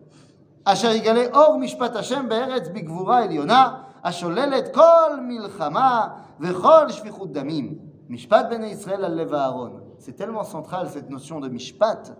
Asher 0.65 0.97
Igale 0.97 1.31
Or 1.35 1.59
Mishpat 1.59 1.97
Hashem 1.97 2.29
Be'eretz 2.29 2.71
Bigvura 2.71 3.25
Eliona, 3.25 3.90
השוללת 4.04 4.74
כל 4.74 5.20
מלחמה 5.22 6.08
וכל 6.40 6.90
שפיכות 6.90 7.32
דמים. 7.32 7.78
משפט 8.10 8.46
בני 8.50 8.68
ישראל 8.68 9.06
על 9.06 9.14
לב 9.14 9.34
אהרון. 9.34 9.80
C'est 10.00 10.16
tellement 10.16 10.44
central 10.44 10.88
cette 10.90 11.10
notion 11.10 11.40
de 11.40 11.50
mishpat 11.50 12.16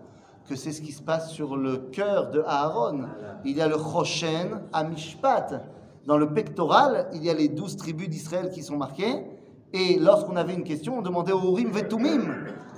que 0.48 0.54
c'est 0.54 0.72
ce 0.72 0.80
qui 0.80 0.92
se 0.92 1.02
passe 1.02 1.30
sur 1.30 1.56
le 1.56 1.76
cœur 1.92 2.30
de 2.30 2.42
Aaron. 2.46 3.06
Il 3.44 3.56
y 3.56 3.60
a 3.60 3.68
le 3.68 3.76
Choshen 3.76 4.62
à 4.72 4.84
Mishpat. 4.84 5.64
Dans 6.06 6.16
le 6.16 6.32
pectoral, 6.32 7.08
il 7.12 7.24
y 7.24 7.30
a 7.30 7.34
les 7.34 7.48
douze 7.48 7.76
tribus 7.76 8.08
d'Israël 8.08 8.50
qui 8.50 8.62
sont 8.62 8.76
marquées. 8.76 9.26
Et 9.72 9.98
lorsqu'on 9.98 10.36
avait 10.36 10.54
une 10.54 10.62
question, 10.62 10.98
on 10.98 11.02
demandait 11.02 11.32
au 11.32 11.42
Urim 11.42 11.70
Vetumim. 11.70 12.22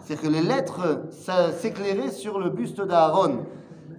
C'est-à-dire 0.03 0.29
que 0.29 0.33
les 0.33 0.43
lettres 0.43 1.05
ça 1.11 1.53
s'éclairaient 1.53 2.11
sur 2.11 2.39
le 2.39 2.49
buste 2.49 2.81
d'Aaron. 2.81 3.45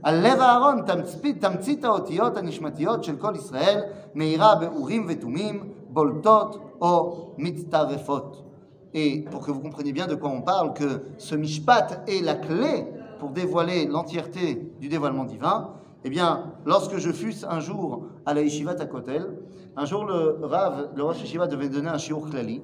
הלב 0.04 0.40
אהרון, 0.40 0.82
תמצית, 0.86 1.46
תמצית 1.46 1.84
האותיות 1.84 2.38
הנשמתיות 2.38 3.04
של 3.04 3.16
כל 3.16 3.34
ישראל, 3.36 3.82
מאירה 4.16 4.56
באורים 4.56 5.06
ותומים, 5.10 5.64
בולטות 5.90 6.76
או 6.82 7.34
מצטרפות. 7.38 8.46
Et 8.94 9.26
pour 9.30 9.46
que 9.46 9.52
vous 9.52 9.62
compreniez 9.62 9.94
bien 9.94 10.08
de 10.08 10.16
quoi 10.16 10.30
on 10.30 10.42
parle, 10.42 10.74
que 10.74 11.04
ce 11.20 11.36
mishpat 11.36 12.04
est 12.08 12.24
la 12.24 12.34
clé 12.34 12.88
pour 13.20 13.30
dévoiler 13.30 13.86
l'entièreté 13.86 14.72
du 14.80 14.90
dévoilement 14.90 15.26
divin, 15.26 15.70
eh 16.04 16.10
bien, 16.10 16.54
lorsque 16.66 16.98
je 16.98 17.12
fus 17.12 17.46
un 17.48 17.60
jour 17.60 18.06
à 18.26 18.34
la 18.34 18.42
Yeshivat 18.42 18.78
à 18.80 18.86
Kotel, 18.86 19.28
un 19.76 19.86
jour 19.86 20.06
le 20.06 20.40
Rav, 20.42 20.90
le 20.96 21.04
Rosh 21.04 21.22
Yeshiva 21.22 21.46
devait 21.46 21.70
donner 21.70 21.90
un 21.90 21.98
shiur 21.98 22.30
klali, 22.30 22.64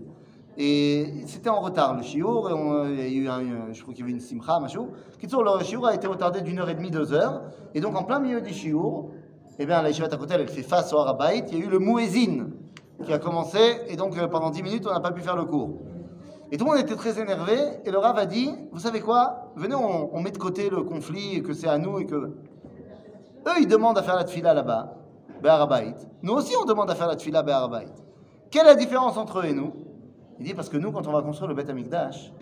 et 0.63 1.25
c'était 1.27 1.49
en 1.49 1.61
retard 1.61 1.97
le 1.97 2.03
shiur, 2.03 2.51
et 2.87 3.09
il 3.09 3.25
y 3.25 3.29
a 3.29 3.41
eu 3.41 3.49
un- 3.51 3.73
je 3.73 3.81
crois 3.81 3.95
qu'il 3.95 4.03
y 4.05 4.07
avait 4.07 4.13
une 4.13 4.21
simcha, 4.21 4.61
machin. 4.61 4.87
Kitsour, 5.19 5.43
le 5.43 5.65
shiur 5.65 5.87
a 5.87 5.95
été 5.95 6.07
retardé 6.07 6.43
d'une 6.43 6.59
heure 6.59 6.69
et 6.69 6.75
demie, 6.75 6.91
deux 6.91 7.15
heures, 7.15 7.43
et 7.75 7.81
donc 7.81 7.97
en 7.97 8.05
plein 8.05 8.19
milieu 8.21 8.43
du 8.43 8.53
shiur, 8.53 9.07
eh 9.59 9.65
bien, 9.65 9.81
la 9.81 9.89
Yeshivat 9.89 10.09
à 10.13 10.17
Kotel, 10.19 10.43
elle 10.43 10.49
fait 10.49 10.63
face 10.63 10.93
au 10.93 10.99
Harabait, 10.99 11.45
il 11.51 11.59
y 11.59 11.63
a 11.63 11.65
eu 11.65 11.69
le 11.71 11.79
muezzin 11.79 12.49
qui 13.05 13.13
a 13.13 13.19
commencé, 13.19 13.59
et 13.89 13.97
donc 13.97 14.19
euh, 14.19 14.29
pendant 14.29 14.51
dix 14.51 14.63
minutes, 14.63 14.87
on 14.87 14.93
n'a 14.93 15.01
pas 15.01 15.13
pu 15.13 15.23
faire 15.23 15.37
le 15.37 15.47
cours. 15.47 15.79
Et 16.53 16.59
tout 16.59 16.65
le 16.67 16.73
monde 16.73 16.81
était 16.81 16.97
très 16.97 17.19
énervé, 17.19 17.57
et 17.87 17.91
le 17.91 17.97
Rav 17.97 18.19
a 18.19 18.27
dit, 18.27 18.51
vous 18.73 18.81
savez 18.81 19.01
quoi, 19.01 19.53
venez, 19.57 19.75
on, 19.75 20.15
on 20.15 20.21
met 20.21 20.31
de 20.31 20.39
côté 20.39 20.69
le 20.69 20.83
conflit, 20.83 21.37
et 21.37 21.43
que 21.43 21.55
c'est 21.55 21.69
à 21.69 21.79
nous, 21.79 21.99
et 22.01 22.07
que... 22.07 22.17
Eux, 23.47 23.57
ils 23.61 23.69
demandent 23.69 23.97
à 23.97 24.03
faire 24.03 24.17
la 24.17 24.25
tfila 24.25 24.53
là-bas, 24.53 24.95
Be'arabait. 25.43 25.95
Nous 26.23 26.35
aussi, 26.35 26.55
on 26.61 26.67
demande 26.67 26.91
à 26.91 26.95
faire 26.95 27.07
la 27.07 27.17
tfila 27.17 27.43
Be'arabait. 27.43 27.87
Quelle 28.51 28.67
est 28.67 28.71
la 28.71 28.75
différence 28.75 29.17
entre 29.17 29.39
eux 29.39 29.47
et 29.47 29.55
nous? 29.55 29.73
Il 30.41 30.47
dit, 30.47 30.55
parce 30.55 30.71
que 30.71 30.79
nous, 30.79 30.91
quand 30.91 31.07
on 31.07 31.13
va 31.13 31.21
construire 31.21 31.51
le 31.51 31.55
Beth 31.55 31.69
Amikdash, 31.69 32.33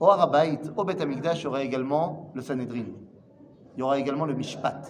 au 0.00 0.08
Harabait, 0.08 0.58
au 0.76 0.84
Beth 0.84 1.00
Amikdash, 1.00 1.40
il 1.40 1.44
y 1.44 1.46
aura 1.46 1.62
également 1.62 2.32
le 2.34 2.42
Sanhedrin. 2.42 2.84
Il 3.76 3.80
y 3.80 3.82
aura 3.82 3.96
également 3.98 4.24
le 4.26 4.34
Mishpat. 4.34 4.82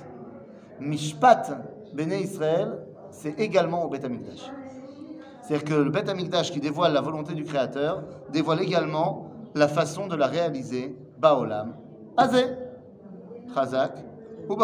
Mishpat, 0.80 1.50
Béné 1.92 2.22
Israël, 2.22 2.78
c'est 3.10 3.38
également 3.38 3.84
au 3.84 3.88
Beth 3.90 4.04
Amikdash. 4.04 4.50
C'est-à-dire 5.42 5.64
que 5.64 5.74
le 5.74 5.90
Beth 5.90 6.08
Amikdash 6.08 6.50
qui 6.52 6.60
dévoile 6.60 6.94
la 6.94 7.02
volonté 7.02 7.34
du 7.34 7.44
Créateur 7.44 8.02
dévoile 8.32 8.62
également 8.62 9.30
la 9.54 9.68
façon 9.68 10.06
de 10.06 10.16
la 10.16 10.26
réaliser, 10.26 10.96
Baolam, 11.18 11.74
Azé, 12.16 12.46
Chazak 13.54 13.92
ou. 14.48 14.56